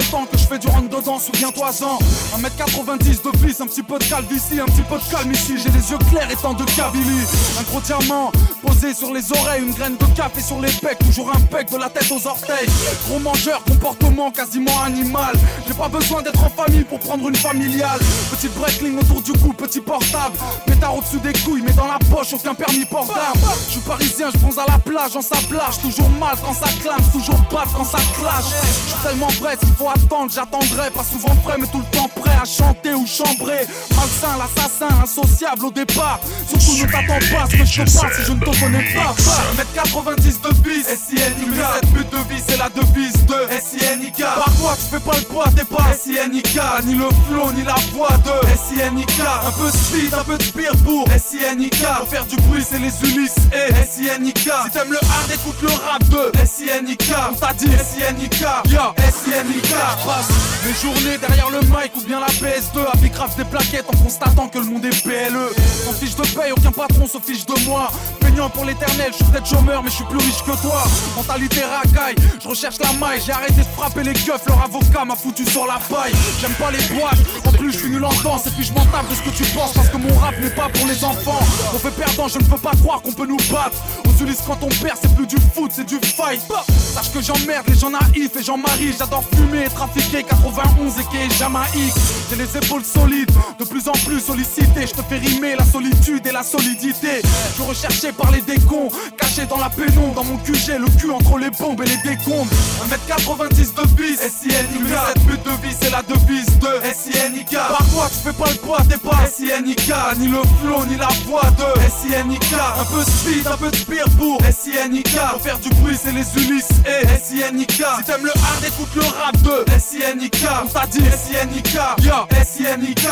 Longtemps 0.00 0.26
que 0.26 0.39
fais 0.50 0.58
du 0.58 0.66
rentre 0.66 0.88
dedans, 0.88 1.18
souviens-toi-en. 1.18 1.98
1m90 2.38 3.22
de 3.22 3.46
vis, 3.46 3.60
un 3.60 3.66
petit 3.66 3.84
peu 3.84 3.98
de 3.98 4.04
calvitie, 4.04 4.58
un 4.60 4.64
petit 4.64 4.82
peu 4.82 4.96
de 4.98 5.10
calme 5.10 5.30
ici. 5.30 5.54
J'ai 5.56 5.70
les 5.70 5.90
yeux 5.90 5.98
clairs 6.10 6.28
étant 6.30 6.54
de 6.54 6.64
Kabylie. 6.64 7.26
Un 7.58 7.62
gros 7.70 7.80
diamant 7.80 8.32
posé 8.66 8.92
sur 8.92 9.12
les 9.14 9.30
oreilles 9.30 9.62
Une 9.62 9.72
graine 9.72 9.96
de 9.96 10.04
café 10.16 10.40
sur 10.40 10.60
les 10.60 10.72
pecs, 10.72 10.98
toujours 10.98 11.30
un 11.30 11.40
pec 11.40 11.70
de 11.70 11.76
la 11.76 11.88
tête 11.88 12.10
aux 12.10 12.26
orteils. 12.26 12.68
Gros 13.06 13.20
mangeur, 13.20 13.62
comportement 13.64 14.32
quasiment 14.32 14.82
animal. 14.82 15.34
J'ai 15.68 15.74
pas 15.74 15.88
besoin 15.88 16.22
d'être 16.22 16.42
en 16.42 16.50
famille 16.50 16.84
pour 16.84 16.98
prendre 16.98 17.28
une 17.28 17.36
familiale. 17.36 18.00
Petite 18.32 18.54
breakling 18.54 18.98
autour 18.98 19.22
du 19.22 19.32
cou, 19.32 19.52
petit 19.52 19.80
portable. 19.80 20.36
Pétard 20.66 20.96
au-dessus 20.96 21.20
des 21.20 21.32
couilles, 21.44 21.62
mais 21.62 21.72
dans 21.74 21.86
la 21.86 21.98
poche, 22.10 22.32
aucun 22.32 22.54
permis 22.54 22.84
portable. 22.86 23.38
Je 23.66 23.72
suis 23.72 23.80
parisien, 23.80 24.30
je 24.32 24.38
bronze 24.38 24.58
à 24.58 24.64
la 24.66 24.78
plage, 24.78 25.14
en 25.14 25.22
sablage. 25.22 25.78
Toujours 25.80 26.10
mal 26.18 26.36
quand 26.44 26.54
ça 26.54 26.72
clame, 26.82 27.02
toujours 27.12 27.38
bad 27.52 27.68
quand 27.76 27.84
ça 27.84 27.98
clash. 28.18 28.46
Je 28.86 28.90
suis 28.90 29.02
tellement 29.04 29.30
prêt, 29.40 29.56
s'il 29.60 29.74
faut 29.74 29.88
attendre, 29.88 30.32
j'attendrai 30.40 30.90
Pas 30.90 31.04
souvent 31.04 31.34
frais, 31.42 31.56
mais 31.60 31.66
tout 31.66 31.78
le 31.78 31.96
temps 31.96 32.08
prêt 32.08 32.36
à 32.40 32.44
chanter 32.44 32.94
ou 32.94 33.06
chambrer. 33.06 33.66
Malsain, 33.96 34.36
l'assassin, 34.38 35.02
insociable 35.02 35.66
au 35.66 35.70
départ. 35.70 36.20
Surtout 36.48 36.76
ne 36.76 36.90
t'attends 36.90 37.36
pas, 37.36 37.46
ce 37.50 37.56
que 37.56 37.64
je 37.64 37.82
te 37.82 37.98
parle 37.98 38.14
si 38.14 38.22
je 38.24 38.32
ne 38.32 38.40
te 38.40 38.60
connais 38.60 38.94
pas 38.94 39.14
1m90 39.56 40.40
de 40.42 40.54
bis, 40.62 40.84
SINIK 40.84 41.50
Cette 41.74 41.92
pute 41.92 42.10
de 42.10 42.34
vie, 42.34 42.42
c'est 42.46 42.56
la 42.56 42.68
devise 42.68 43.26
de 43.26 43.36
SINIK 43.60 44.18
Par 44.18 44.52
quoi 44.60 44.76
tu 44.76 44.86
fais 44.90 45.00
pas 45.00 45.18
le 45.18 45.24
poids, 45.24 45.46
t'es 45.54 45.64
pas 45.64 45.92
SINIK 45.92 46.58
Ni 46.84 46.94
le 46.94 47.08
flow, 47.28 47.52
ni 47.52 47.62
la 47.62 47.76
voix 47.92 48.16
de 48.24 48.46
SINIK 48.56 49.10
Un 49.46 49.50
peu 49.52 49.70
de 49.70 49.76
speed, 49.76 50.14
un 50.14 50.24
peu 50.24 50.38
de 50.38 50.44
pire 50.44 50.72
pour 50.84 51.06
SINIK 51.08 51.82
Pour 51.98 52.08
faire 52.08 52.26
du 52.26 52.36
bruit, 52.36 52.64
c'est 52.68 52.78
les 52.78 52.92
Ulysses 53.02 53.36
et 53.52 53.72
SINIK 53.84 54.38
Si 54.38 54.70
t'aimes 54.72 54.92
le 54.92 54.98
hard, 54.98 55.30
écoute 55.32 55.62
le 55.62 55.68
rap 55.68 56.02
de 56.08 56.32
SINIK 56.46 57.12
On 57.30 57.34
t'a 57.34 57.52
dit 57.54 57.66
SINIK, 57.66 58.40
yo, 58.70 58.94
SINIK 58.96 59.70
Passe 60.04 60.29
mes 60.64 60.74
journées 60.74 61.18
derrière 61.18 61.50
le 61.50 61.60
mic 61.60 61.92
ou 61.96 62.02
bien 62.02 62.20
la 62.20 62.26
PS2 62.26 62.80
À 62.92 63.08
grave 63.08 63.36
des 63.36 63.44
plaquettes 63.44 63.86
en 63.88 63.96
constatant 63.96 64.48
que 64.48 64.58
le 64.58 64.64
monde 64.64 64.84
est 64.84 65.02
PLE 65.02 65.50
Sans 65.84 65.92
fiche 65.92 66.14
de 66.14 66.22
paye, 66.22 66.52
aucun 66.52 66.72
patron 66.72 67.06
se 67.06 67.18
fiche 67.18 67.46
de 67.46 67.54
moi. 67.66 67.90
Peignant 68.20 68.50
pour 68.50 68.64
l'éternel, 68.64 69.08
je 69.10 69.16
suis 69.16 69.24
peut-être 69.24 69.46
chômeur 69.46 69.82
mais 69.82 69.90
je 69.90 69.96
suis 69.96 70.04
plus 70.04 70.18
riche 70.18 70.42
que 70.44 70.60
toi. 70.62 70.82
Mentalité 71.16 71.62
racaille, 71.64 72.16
je 72.42 72.48
recherche 72.48 72.78
la 72.78 72.92
maille. 72.94 73.20
J'ai 73.24 73.32
arrêté 73.32 73.60
de 73.60 73.76
frapper 73.76 74.02
les 74.02 74.12
keufs, 74.12 74.46
leur 74.46 74.62
avocat 74.62 75.04
m'a 75.04 75.16
foutu 75.16 75.44
sur 75.44 75.66
la 75.66 75.78
paille. 75.78 76.12
J'aime 76.40 76.54
pas 76.54 76.70
les 76.70 76.82
boîtes, 76.94 77.18
en 77.46 77.52
plus 77.52 77.72
je 77.72 77.78
suis 77.78 77.90
nul 77.90 78.04
en 78.04 78.14
danse. 78.22 78.46
Et 78.46 78.50
puis 78.50 78.64
je 78.64 78.72
m'en 78.72 78.84
tape 78.86 79.08
de 79.10 79.14
ce 79.14 79.22
que 79.22 79.30
tu 79.30 79.44
penses 79.54 79.72
parce 79.72 79.88
que 79.88 79.96
mon 79.96 80.14
rap 80.18 80.38
n'est 80.40 80.50
pas 80.50 80.68
pour 80.68 80.86
les 80.86 81.02
enfants. 81.04 81.40
On 81.74 81.78
fait 81.78 81.90
perdant, 81.90 82.28
je 82.28 82.38
ne 82.38 82.44
peux 82.44 82.58
pas 82.58 82.72
croire 82.82 83.02
qu'on 83.02 83.12
peut 83.12 83.26
nous 83.26 83.40
battre. 83.50 83.78
Aux 84.06 84.22
Ulysses 84.22 84.42
quand 84.46 84.58
on 84.62 84.68
perd 84.68 84.98
c'est 85.00 85.14
plus 85.14 85.26
du 85.26 85.36
foot, 85.54 85.70
c'est 85.74 85.86
du 85.86 85.98
fight. 85.98 86.42
Sache 86.78 87.12
que 87.12 87.20
j'emmerde 87.20 87.66
les 87.68 87.76
gens 87.76 87.90
naïfs 87.90 88.36
et 88.38 88.42
j'en 88.42 88.56
marie. 88.56 88.94
J'adore 88.98 89.24
fumer 89.34 89.64
et 89.64 89.68
trafiquer 89.68 90.19
91 90.22 90.98
et 90.98 91.04
qui 91.04 91.16
est 91.16 91.38
Jamaïque. 91.38 91.94
J'ai 92.30 92.36
les 92.36 92.56
épaules 92.56 92.84
solides, 92.84 93.30
de 93.58 93.64
plus 93.64 93.88
en 93.88 93.92
plus 93.92 94.20
sollicité 94.20 94.86
Je 94.86 94.92
te 94.92 95.02
fais 95.02 95.18
rimer 95.18 95.56
la 95.56 95.64
solitude 95.64 96.26
et 96.26 96.32
la 96.32 96.42
solidité. 96.42 97.22
Je 97.22 97.54
suis 97.54 97.62
recherché 97.62 98.12
par 98.12 98.30
les 98.30 98.40
décons, 98.40 98.88
caché 99.16 99.46
dans 99.46 99.58
la 99.58 99.70
pénombre. 99.70 100.14
Dans 100.14 100.24
mon 100.24 100.36
QG, 100.38 100.78
le 100.78 100.86
cul 100.98 101.10
entre 101.10 101.38
les 101.38 101.50
bombes 101.50 101.80
et 101.82 101.86
les 101.86 102.16
décombres. 102.16 102.50
1m90 102.88 103.74
de 103.74 103.86
bis, 103.94 104.18
SINIK 104.18 104.88
Cette 105.14 105.26
pute 105.26 105.44
de 105.44 105.66
vie 105.66 105.74
c'est 105.80 105.90
la 105.90 106.02
devise 106.02 106.58
de 106.58 106.68
SINIK 106.92 107.50
Par 107.52 107.86
quoi 107.92 108.08
tu 108.08 108.28
fais 108.28 108.32
pas 108.32 108.50
le 108.50 108.56
poids, 108.56 108.78
t'es 108.88 108.96
pas 108.96 109.26
SINIK 109.26 109.92
Ni 110.18 110.28
le 110.28 110.40
flow, 110.60 110.84
ni 110.86 110.96
la 110.96 111.08
voix 111.26 111.50
de 111.58 111.80
SINIK 111.88 112.54
Un 112.78 112.84
peu 112.84 113.04
de 113.04 113.10
speed, 113.10 113.46
un 113.46 113.56
peu 113.56 113.70
de 113.70 113.76
pire 113.76 114.08
pour 114.18 114.40
SINIK 114.40 115.16
Pour 115.32 115.42
faire 115.42 115.58
du 115.58 115.68
bruit 115.70 115.96
c'est 116.02 116.12
les 116.12 116.26
Ulysses 116.36 116.68
et 116.86 117.06
SINIK 117.18 117.70
Si 117.70 118.04
t'aimes 118.04 118.24
le 118.24 118.30
hard, 118.30 118.64
écoute 118.66 118.94
le 118.94 119.02
rap 119.02 119.36
de 119.42 119.64
SINIK 119.78 120.09
On 120.12 120.66
t'a 120.66 120.86
dit 120.86 120.98
SINIK, 120.98 121.74
yo, 122.02 122.26
SINIK 122.44 123.06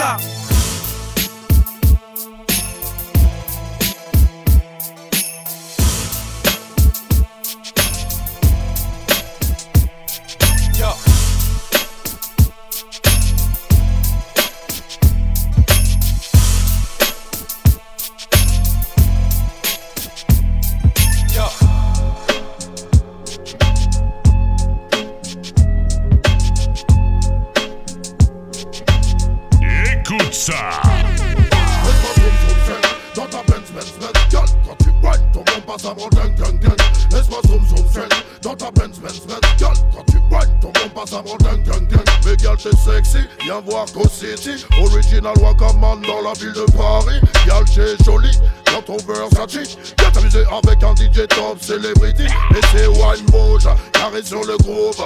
Benz, 33.78 33.92
Benz, 34.00 34.12
gueule 34.30 34.62
Quand 34.66 34.76
tu 34.78 34.90
whine, 35.02 35.32
ton 35.32 35.44
bon 35.44 35.60
passe 35.64 35.84
mon 35.84 36.08
gang, 36.08 36.34
gang, 36.34 36.58
gang. 36.58 36.76
Laisse-moi 37.12 37.38
zoom, 37.46 37.64
zoom, 37.68 37.86
zen 37.92 38.08
Dans 38.42 38.56
ta 38.56 38.70
Benz, 38.72 38.98
Benz, 38.98 39.20
Benz, 39.20 39.40
gueule 39.56 39.68
Quand 39.94 40.04
tu 40.10 40.16
whine, 40.30 40.60
ton 40.60 40.72
bon 40.72 40.88
passe 40.94 41.12
mon 41.12 41.36
gang, 41.36 41.62
gang, 41.62 41.86
gang. 41.86 42.04
Mais 42.26 42.36
gueule, 42.36 42.56
t'es 42.56 42.76
sexy, 42.76 43.18
viens 43.44 43.60
voir 43.60 43.86
Go 43.94 44.02
City. 44.08 44.64
Original 44.82 45.34
Wakaman 45.38 46.00
dans 46.02 46.22
la 46.22 46.32
ville 46.34 46.52
de 46.52 46.66
Paris. 46.76 47.20
Gueule, 47.46 47.64
t'es 47.72 48.04
jolie, 48.04 48.36
dans 48.86 48.96
ton 48.96 49.12
Versace 49.12 49.76
Viens 49.98 50.10
t'amuser 50.12 50.44
avec 50.50 50.82
un 50.82 50.94
DJ 50.94 51.26
top 51.28 51.60
celebrity. 51.60 52.24
Et 52.24 52.60
c'est 52.72 52.86
wine 52.86 53.26
mode, 53.32 53.62
carré 53.92 54.22
sur 54.22 54.44
le 54.44 54.56
groove 54.58 54.96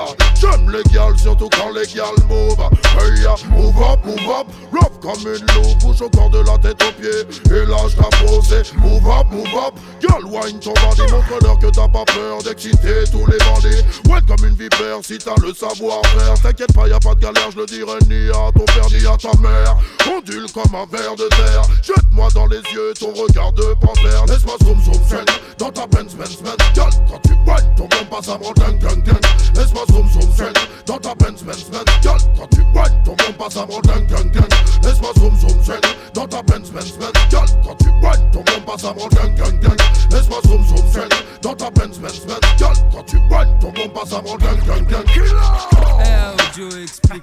J'aime 0.41 0.71
les 0.71 0.83
gals, 0.93 1.19
surtout 1.19 1.49
quand 1.49 1.71
les 1.71 1.87
gals 1.87 2.27
move 2.29 2.59
Hey, 2.99 3.23
ya, 3.23 3.35
move 3.51 3.77
up, 3.83 4.05
move 4.05 4.31
up. 4.31 4.47
Rough 4.73 5.01
comme 5.01 5.21
une 5.21 5.47
loupe, 5.55 5.79
bouge 5.81 6.03
au 6.03 6.11
corps 6.11 6.31
de 6.31 6.39
la 6.39 6.59
tête 6.59 6.83
aux 6.83 6.93
pieds. 7.01 7.55
Et 7.55 7.67
lâche 7.67 7.97
ta 7.97 8.09
posée, 8.25 8.63
move 8.77 9.09
up, 9.09 9.27
move 9.31 9.47
up. 9.67 9.75
Girl, 10.01 10.25
wine 10.25 10.59
ton 10.61 10.75
bandit, 10.75 11.03
montre-leur 11.11 11.59
que 11.59 11.67
t'as 11.67 11.89
pas 11.89 12.05
peur 12.05 12.43
d'exciter 12.45 13.05
tous 13.11 13.27
les 13.27 13.39
bandits. 13.39 13.83
Ouais, 14.09 14.21
comme 14.27 14.47
une 14.47 14.55
vipère, 14.55 14.99
si 15.03 15.19
t'as 15.19 15.35
le 15.43 15.53
savoir-faire. 15.55 16.35
T'inquiète 16.43 16.73
pas, 16.73 16.89
y 16.89 16.93
a 16.93 17.01
pas 17.01 17.15
de 17.15 17.21
galère, 17.21 17.51
je 17.51 17.59
le 17.59 17.67
dirai 17.67 17.99
ni 18.09 18.31
à 18.31 18.51
ton 18.53 18.65
père 18.67 18.89
ni 18.91 19.07
à 19.07 19.17
ta 19.17 19.37
mère. 19.41 19.77
Ondule 20.15 20.47
comme 20.53 20.75
un 20.75 20.87
ver 20.87 21.17
de 21.17 21.29
terre. 21.29 21.63
Jette-moi 21.83 22.29
dans 22.35 22.47
les 22.47 22.61
yeux 22.73 22.93
ton 22.99 23.13
regard 23.13 23.53
de 23.53 23.62
de 23.69 23.75
panthère, 23.75 24.27
laisse-moi 24.27 24.57
zoom 24.63 24.81
zoom 24.83 25.01
shake 25.09 25.29
Dans 25.59 25.71
ta 25.71 25.87
Benz 25.87 26.15
Benz 26.15 26.37
Benz 26.43 26.57
Gueule, 26.75 26.93
quand 27.09 27.21
tu 27.23 27.33
whines, 27.47 27.75
ton 27.77 27.89
bon 27.89 28.05
passe 28.11 28.29
à 28.29 28.39
gang 28.39 28.79
gang 28.79 29.03
gang. 29.03 29.21
Laisse-moi 29.55 29.85
zoom 29.91 30.09
zoom 30.11 30.37
shake 30.37 30.59
Dans 30.87 30.99
ta 30.99 31.15
Benz 31.15 31.43
Benz 31.43 31.65
Benz 31.71 31.85
Gueule, 32.03 32.21
quand 32.37 32.49
tu 32.51 32.61
whines, 32.61 33.03
ton 33.05 33.15
bon 33.15 33.33
passe 33.39 33.57
à 33.57 33.67
gang 33.67 34.07
gang 34.07 34.31
gang. 34.31 34.49
Laisse-moi 34.83 35.11
zoom 35.19 35.37
zoom 35.39 35.65
shake 35.65 35.87
Dans 36.15 36.27
ta 36.27 36.43
Benz 36.43 36.71
Benz 36.71 36.93
Benz 36.99 37.13
Gueule, 37.31 37.63
quand 37.65 37.77
tu 37.77 37.89
whines, 37.89 38.31
ton 38.33 38.43
bon 38.43 38.61
passe 38.67 38.85
à 38.85 38.93
gang 38.93 39.35
gang 39.37 39.61
gang. 39.61 39.77
Laisse-moi 40.11 40.41
zoom 40.47 40.67
zoom 40.67 40.93
shake 40.93 41.25
Dans 41.43 41.55
ta 41.55 41.71
Benz 41.71 41.99
quand 42.93 43.05
tu 43.05 43.19
gang 43.19 44.95
eh, 46.05 46.83
explique. 46.83 47.23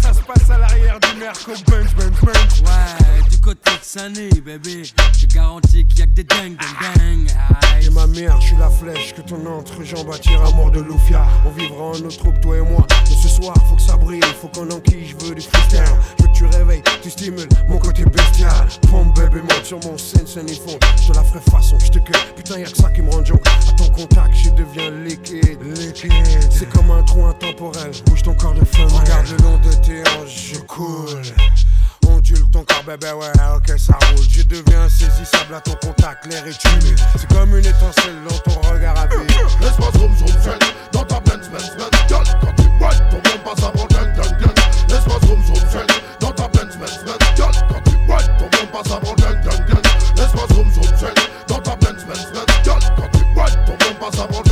Ça 0.00 0.12
se 0.12 0.20
passe 0.20 0.50
à 0.50 0.58
l'arrière 0.58 0.98
du 1.00 1.18
Merco 1.18 1.52
Benz 1.66 1.94
Benz 1.94 2.20
Benz. 2.22 2.62
Ouais, 2.62 3.28
du 3.30 3.38
côté 3.40 3.70
de 3.70 3.84
garantis 5.42 5.84
qu'il 5.86 5.98
y 5.98 6.02
a 6.02 6.06
que 6.06 6.12
des 6.12 6.24
dingues, 6.24 6.56
dingues, 6.56 6.98
dingues. 6.98 7.84
Et 7.84 7.90
ma 7.90 8.06
mère, 8.06 8.40
je 8.40 8.48
suis 8.48 8.56
la 8.56 8.70
flèche 8.70 9.14
que 9.14 9.22
ton 9.22 9.44
entrejambe 9.46 10.10
attire 10.12 10.44
à 10.44 10.50
mort 10.52 10.70
de 10.70 10.80
Lufia. 10.80 11.26
On 11.44 11.50
vivra 11.50 11.84
en 11.84 11.98
nos 11.98 12.10
troupes, 12.10 12.40
toi 12.40 12.58
et 12.58 12.60
moi. 12.60 12.86
Mais 13.08 13.16
ce 13.16 13.28
soir, 13.28 13.54
faut 13.68 13.74
que 13.74 13.82
ça 13.82 13.96
brille, 13.96 14.22
faut 14.40 14.48
qu'on 14.48 14.70
enquille, 14.70 15.06
je 15.08 15.26
veux 15.26 15.34
du 15.34 15.40
freestyle. 15.40 15.82
Je 16.18 16.22
veux 16.22 16.28
que 16.28 16.36
tu 16.36 16.46
réveilles, 16.46 16.82
tu 17.02 17.10
stimules 17.10 17.48
mon 17.68 17.78
côté 17.78 18.04
bestial. 18.04 18.68
Pompe, 18.88 19.16
bébé, 19.16 19.40
monte 19.40 19.64
sur 19.64 19.80
mon 19.84 19.98
scène, 19.98 20.26
scène 20.26 20.48
et 20.48 20.54
fond. 20.54 20.78
Je 21.04 21.12
la 21.12 21.24
ferai 21.24 21.40
façon, 21.50 21.76
je 21.80 21.90
te 21.90 21.98
cueille. 21.98 22.22
Putain, 22.36 22.58
y'a 22.58 22.70
que 22.70 22.76
ça 22.76 22.90
qui 22.90 23.02
me 23.02 23.10
rend 23.10 23.24
joke. 23.24 23.42
À 23.68 23.72
ton 23.72 23.88
contact, 23.88 24.34
je 24.34 24.50
deviens 24.50 24.90
liquide. 24.90 25.58
Liquide. 25.76 26.12
C'est 26.50 26.68
comme 26.70 26.90
un 26.90 27.02
trou 27.02 27.24
intemporel. 27.24 27.90
Bouge 28.06 28.22
ton 28.22 28.34
corps 28.34 28.54
de 28.54 28.64
femme. 28.64 28.86
Regarde 28.88 29.26
le 29.28 29.36
long 29.42 29.58
de 29.58 29.72
tes 29.84 30.02
hanches, 30.02 30.52
je 30.54 30.60
coule. 30.60 31.22
Ton 32.52 32.64
corps, 32.64 32.84
bébé, 32.86 33.10
ouais, 33.12 33.32
ok, 33.56 33.78
ça 33.78 33.94
roule. 33.94 34.24
Je 34.30 34.42
deviens 34.42 34.82
insaisissable 34.82 35.54
à 35.54 35.60
ton 35.60 35.74
contact, 35.84 36.24
l'air 36.26 36.46
est 36.46 36.56
tué. 36.56 36.94
C'est 37.16 37.26
comme 37.28 37.56
une 37.58 37.66
étincelle 37.66 38.14
dans 38.28 38.38
ton 38.38 38.60
regard 38.60 38.96
à 38.96 39.06
vie. 39.06 39.14
Zoom, 39.98 40.16
zoom, 40.16 40.58
dans 40.92 41.04
ta. 41.04 41.16
Quand 41.16 42.54
tu 42.56 42.64
ton 43.10 43.20
passe 43.44 43.64
avant 43.64 43.88
zoom, 45.26 45.42
zoom, 45.44 45.86
dans 46.20 46.32
ta. 46.32 46.48
Quand 46.48 46.60
tu 47.84 47.98
tu 53.10 53.78
ton 53.78 53.94
passe 54.00 54.18
avant 54.20 54.51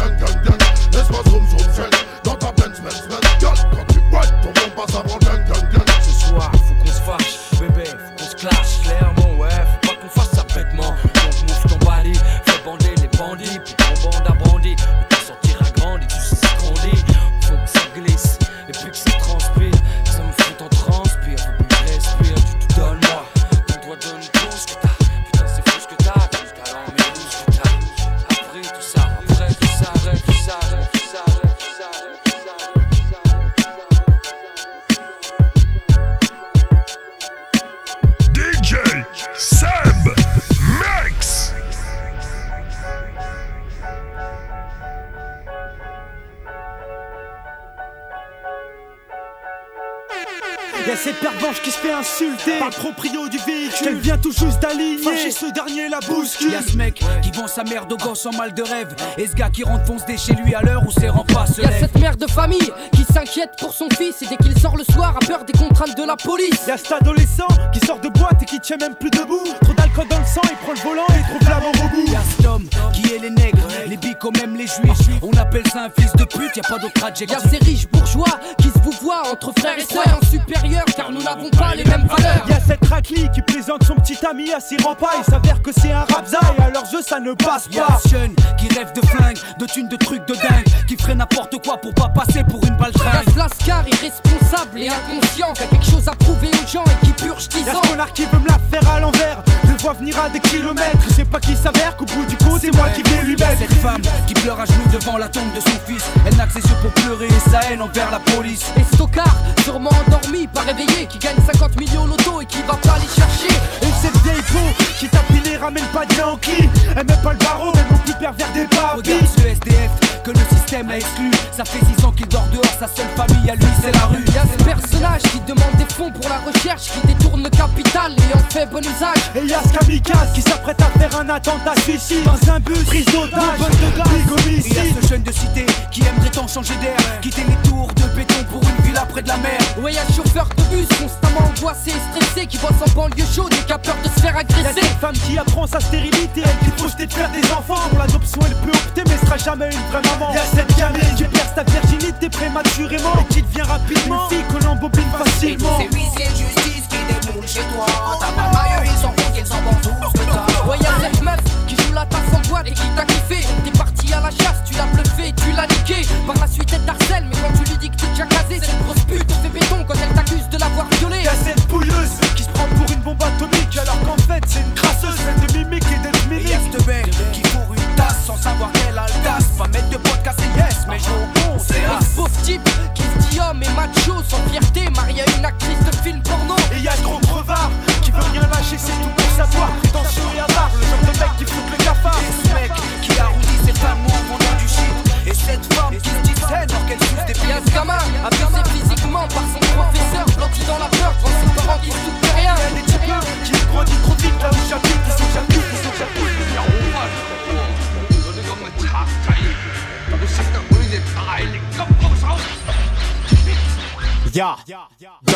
ce 55.41 55.47
dernier 55.53 55.88
la 55.88 56.01
bouscule. 56.01 56.51
Y'a 56.51 56.62
ce 56.62 56.76
mec 56.76 57.03
sa 57.47 57.64
mère 57.64 57.86
de 57.86 57.95
gosse 57.95 58.26
en 58.26 58.32
mal 58.32 58.53
de 58.55 58.62
rêve. 58.62 58.95
Et 59.18 59.26
ce 59.26 59.34
gars 59.34 59.51
qui 59.51 59.64
rentre 59.64 59.86
fonce 59.86 60.05
des 60.07 60.16
chez 60.16 60.34
lui 60.34 60.55
à 60.55 60.62
l'heure 60.62 60.82
où 60.86 60.91
ses 60.91 61.09
remparts 61.09 61.49
se 61.49 61.62
Y'a 61.62 61.70
cette 61.78 61.99
mère 61.99 62.16
de 62.16 62.26
famille 62.26 62.70
qui 62.93 63.05
s'inquiète 63.05 63.51
pour 63.59 63.72
son 63.72 63.88
fils 63.91 64.22
et 64.22 64.26
dès 64.26 64.36
qu'il 64.36 64.59
sort 64.59 64.76
le 64.76 64.84
soir 64.84 65.16
a 65.16 65.26
peur 65.26 65.45
des 65.45 65.53
contraintes 65.53 65.97
de 65.97 66.05
la 66.07 66.16
police. 66.16 66.66
Y'a 66.66 66.76
cet 66.76 66.93
adolescent 66.93 67.49
qui 67.72 67.80
sort 67.80 68.01
de 68.01 68.09
boîte 68.09 68.43
et 68.43 68.45
qui 68.45 68.61
tient 68.61 68.76
même 68.78 68.95
plus 68.95 69.11
debout. 69.11 69.45
Trop 69.62 69.74
d'alcool 69.74 70.09
dans 70.09 70.18
le 70.18 70.24
sang, 70.24 70.41
il 70.51 70.57
prend 70.57 70.72
le 70.72 70.80
volant 70.80 71.07
et 71.09 71.22
trouve 71.28 71.49
la 71.49 71.61
mort 71.61 71.72
au 71.84 71.88
bout. 71.88 72.12
Y'a 72.12 72.20
cet 72.36 72.47
homme 72.47 72.66
qui 72.93 73.14
est 73.14 73.18
les 73.18 73.30
nègres, 73.30 73.66
les 73.86 73.97
bicos, 73.97 74.32
même 74.32 74.57
les 74.57 74.66
juifs. 74.66 75.18
On 75.22 75.32
appelle 75.36 75.66
ça 75.72 75.84
un 75.84 75.91
fils 75.91 76.12
de 76.12 76.24
pute, 76.24 76.57
y'a 76.57 76.62
pas 76.62 76.78
d'autre 76.78 77.05
adjectif. 77.05 77.38
Y'a 77.43 77.49
ces 77.49 77.59
riches 77.64 77.88
bourgeois 77.88 78.38
qui 78.59 78.68
se 78.68 78.78
vous 78.82 78.95
voient 79.03 79.22
entre 79.30 79.53
frères 79.59 79.78
et 79.78 79.82
sœurs 79.84 80.18
en 80.20 80.26
supérieur 80.26 80.84
car 80.97 81.11
nous 81.11 81.22
n'avons 81.22 81.51
pas 81.51 81.74
les 81.74 81.84
mêmes 81.84 82.07
valeurs. 82.07 82.45
Y'a 82.49 82.61
cette 82.61 82.84
raclie 82.86 83.28
qui 83.34 83.43
présente 83.43 83.84
son 83.84 83.95
petit 83.97 84.18
ami 84.26 84.53
à 84.53 84.61
ses 84.61 84.76
remparts. 84.76 85.14
Il 85.18 85.24
s'avère 85.30 85.62
que 85.62 85.70
c'est 85.72 85.93
un 85.93 86.05
rapza 86.05 86.38
et 86.59 86.62
à 86.62 86.70
leurs 86.70 86.91
yeux 86.93 87.03
ça 87.03 87.20
ne 87.20 87.30
passe 87.35 87.68
Y'a 87.70 87.85
pas. 87.85 88.01
un 88.05 88.09
jeune 88.09 88.35
qui 88.59 88.68
rêve 88.68 88.93
de 88.95 89.07
flingue, 89.07 89.39
de 89.59 89.66
thunes, 89.66 89.89
de 89.89 89.97
trucs 89.97 90.26
de 90.26 90.35
dingue, 90.35 90.64
qui 90.89 90.97
ferait 90.97 91.14
n'importe 91.14 91.57
quoi 91.64 91.76
pour 91.78 91.93
pas 91.95 92.09
passer 92.09 92.43
pour 92.45 92.62
une 92.64 92.76
balle 92.76 92.93
Y'a 92.97 93.22
ce 93.33 93.39
lascar 93.39 93.85
irresponsable 93.89 94.78
et 94.78 94.89
inconscient 94.89 95.53
qui 95.55 95.62
a 95.62 95.66
quelque 95.66 95.85
chose 95.87 96.09
à 96.09 96.12
prouver 96.12 96.49
aux 96.49 96.66
gens 96.68 96.85
et 96.85 97.07
qui 97.07 97.12
purge 97.12 97.49
10 97.49 97.66
Y'a 97.66 97.76
ans. 97.76 97.81
ce 97.83 97.89
connard 97.91 98.12
qui 98.12 98.24
veut 98.24 98.39
me 98.39 98.49
la 98.49 98.59
faire 98.70 98.89
à 98.91 99.01
l'envers. 99.01 99.43
Le 99.64 99.76
vois 99.83 99.93
venir 99.95 100.18
à 100.20 100.28
des 100.28 100.41
kilomètres. 100.41 100.99
Je 101.09 101.14
sais 101.14 101.24
pas 101.24 101.41
qui 101.41 101.55
s'avère 101.57 101.97
qu'au 101.97 102.05
bout 102.07 102.24
du 102.26 102.37
compte 102.37 102.61
c'est 102.61 102.74
moi 102.74 102.89
qui 102.91 103.03
vais 103.03 103.22
lui 103.22 103.37
Y'a 103.37 103.49
mettre. 103.49 103.61
cette 103.61 103.74
femme 103.74 104.03
qui 104.26 104.35
pleure 104.35 104.61
à 104.61 104.64
genoux 104.64 104.89
devant 104.93 105.16
la 105.18 105.28
tombe 105.28 105.53
de 105.55 105.61
son 105.61 105.76
fils. 105.87 106.05
Elle 106.26 106.37
n'a 106.37 106.47
que 106.47 106.53
ses 106.61 106.68
yeux 106.68 106.76
pour 106.83 106.91
pleurer 106.93 107.26
et 107.28 107.51
sa 107.51 107.61
haine 107.70 107.83
envers 107.83 108.11
la 108.11 108.18
police. 108.20 108.64
Et 108.76 108.95
Stockard, 108.95 109.37
sûrement 109.64 109.91
endormi, 110.07 110.47
pas 110.49 110.61
réveillé, 110.62 111.07
qui 111.07 111.18
gagne 111.18 111.37
50 111.53 111.78
millions 111.81 112.07
loto 112.07 112.41
et 112.41 112.47
qui 112.47 112.59
va 112.62 112.74
pas 112.74 112.97
les 112.99 113.09
chercher. 113.09 113.55
Et 113.83 113.93
cette 114.03 114.16
vieille 114.22 114.43
peau 114.53 114.85
qui 114.99 115.09
tape 115.09 115.24
les 115.45 115.57
ramène 115.57 115.85
pas 115.93 116.05
de 116.07 116.14
Yankee. 116.14 116.68
Elle 116.97 117.07
met 117.07 117.16
pas 117.23 117.33
le 117.33 117.39
barreau, 117.39 117.73
mais 117.75 117.83
non 117.91 117.99
plus 118.05 118.14
pervers 118.14 118.53
des 118.53 118.64
papis. 118.66 118.97
Regarde 118.97 119.27
ce 119.37 119.43
SDF 119.47 119.91
que 120.25 120.31
le 120.31 120.41
système 120.57 120.91
a 120.91 120.97
exclu. 120.97 121.31
Ça 121.57 121.64
fait 121.64 121.79
6 121.99 122.05
ans 122.05 122.12
qu'il 122.12 122.29
dort 122.29 122.47
dehors, 122.53 122.64
sa 122.79 122.87
seule 122.89 123.09
famille 123.16 123.51
à 123.51 123.55
lui 123.55 123.66
c'est 123.83 123.93
la 123.93 124.07
rue. 124.07 124.25
Y'a 124.35 124.43
ce 124.59 124.64
personnage 124.64 125.23
qui 125.23 125.41
demande 125.41 125.75
des 125.79 125.87
fonds 125.95 126.11
pour 126.11 126.29
la 126.29 126.39
recherche, 126.51 126.91
qui 126.93 127.07
détourne 127.07 127.43
le 127.43 127.51
capital 127.51 128.12
et 128.12 128.35
en 128.37 128.51
fait 128.51 128.66
bon 128.66 128.81
usage. 128.81 129.18
Et 129.37 129.47
y'a 129.47 129.62
ce 129.62 129.79
kamikaze 129.79 130.33
qui 130.35 130.43
s'apprête 130.43 130.81
à 130.83 130.99
faire 130.99 131.18
un 131.21 131.29
attentat 131.29 131.75
suicide 131.83 132.25
dans 132.25 132.53
un 132.53 132.61
bus, 132.61 132.85
prise 132.85 133.05
d'otage, 133.07 133.59
de 133.59 134.11
Et 134.18 134.33
homicide. 134.49 134.75
y'a 134.75 135.01
ce 135.03 135.09
jeune 135.09 135.23
de 135.23 135.33
cité 135.33 135.66
qui 135.91 136.01
aimerait 136.03 136.31
tant 136.31 136.47
changer 136.47 136.75
d'air, 136.83 136.97
quitter 137.23 137.43
les 137.49 137.68
tours 137.68 137.89
de 137.95 138.03
béton 138.16 138.45
pour 138.51 138.62
une 138.62 138.85
villa 138.85 139.03
près 139.07 139.23
de 139.23 139.29
la 139.29 139.37
mer. 139.39 139.59
Ouais, 139.83 139.93
y'a 139.95 140.05
chauffeur 140.14 140.49
de 140.57 140.62
bus 140.77 140.87
constamment 140.89 141.49
angoissé 141.57 141.91
et 141.91 142.18
stressé 142.18 142.47
qui 142.47 142.59
bosse 142.59 142.71
en 142.87 142.91
banlieue 142.95 143.25
chaude 143.35 143.53
et 143.55 143.64
qui 143.64 143.73
a 143.73 143.79
peur 143.79 143.97
de 144.05 144.09
se 144.09 144.21
faire 144.21 144.35
Y'a 144.35 144.41
agresser. 144.41 144.81
cette 144.83 145.01
femme 145.01 145.14
qui 145.27 145.39
apprend 145.39 145.66
sa 145.66 145.81
stérilité, 145.81 146.43
elle 146.45 146.59
qui 146.66 146.71
projetait 147.01 147.07
de 147.07 147.12
faire 147.12 147.30
des 147.30 147.53
enfants. 147.53 147.88
Pour 147.88 147.98
l'adoption, 147.98 148.40
elle 148.46 148.57
peut 148.57 148.76
opter, 148.76 149.03
mais 149.07 149.26
sera 149.26 149.36
jamais 149.36 149.70
une 149.70 149.90
vraie 149.90 150.03
maman. 150.03 150.32
Y'a 150.32 150.44
cette 150.55 150.76
gamine 150.76 151.14
qui 151.16 151.24
perd 151.24 151.48
sa 151.55 151.62
virginité 151.62 152.28
prématurément 152.28 153.14
et 153.20 153.34
qui 153.34 153.42
devient 153.42 153.62
rapidement 153.62 154.28
une 154.30 154.36
fille 154.36 154.44
que 154.48 154.64
l'on 154.64 154.76
bobine 154.76 155.11
facilement. 155.18 155.78
C'est 155.78 155.96
huissier 155.96 156.26
de 156.26 156.36
justice 156.36 156.84
qui 156.88 156.98
déboule 157.09 157.46
chez 157.46 157.61
toi. 157.74 157.86
T'as 158.20 158.32
pas 158.32 158.51
maillot, 158.51 158.84
ils 158.84 159.01
s'en 159.01 159.09
foutent, 159.11 159.38
ils 159.38 159.46
s'en 159.46 159.62
vont 159.62 159.74
tout 159.82 159.90
ce 160.14 160.20
que 160.20 160.26
t'as. 160.30 160.68
Ouais, 160.68 160.78
y'a 160.78 161.11
cette 161.11 161.22
meuf 161.22 161.49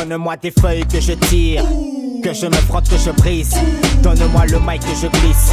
donne-moi 0.04 0.36
des 0.36 0.50
feuilles 0.50 0.86
que 0.86 1.00
je 1.00 1.12
tire, 1.12 1.64
que 2.22 2.32
je 2.32 2.46
me 2.46 2.52
frotte, 2.52 2.88
que 2.88 2.96
je 2.96 3.10
brise. 3.10 3.54
Donne-moi 4.02 4.46
le 4.46 4.58
mic 4.60 4.80
que 4.80 4.94
je 5.00 5.06
glisse. 5.06 5.52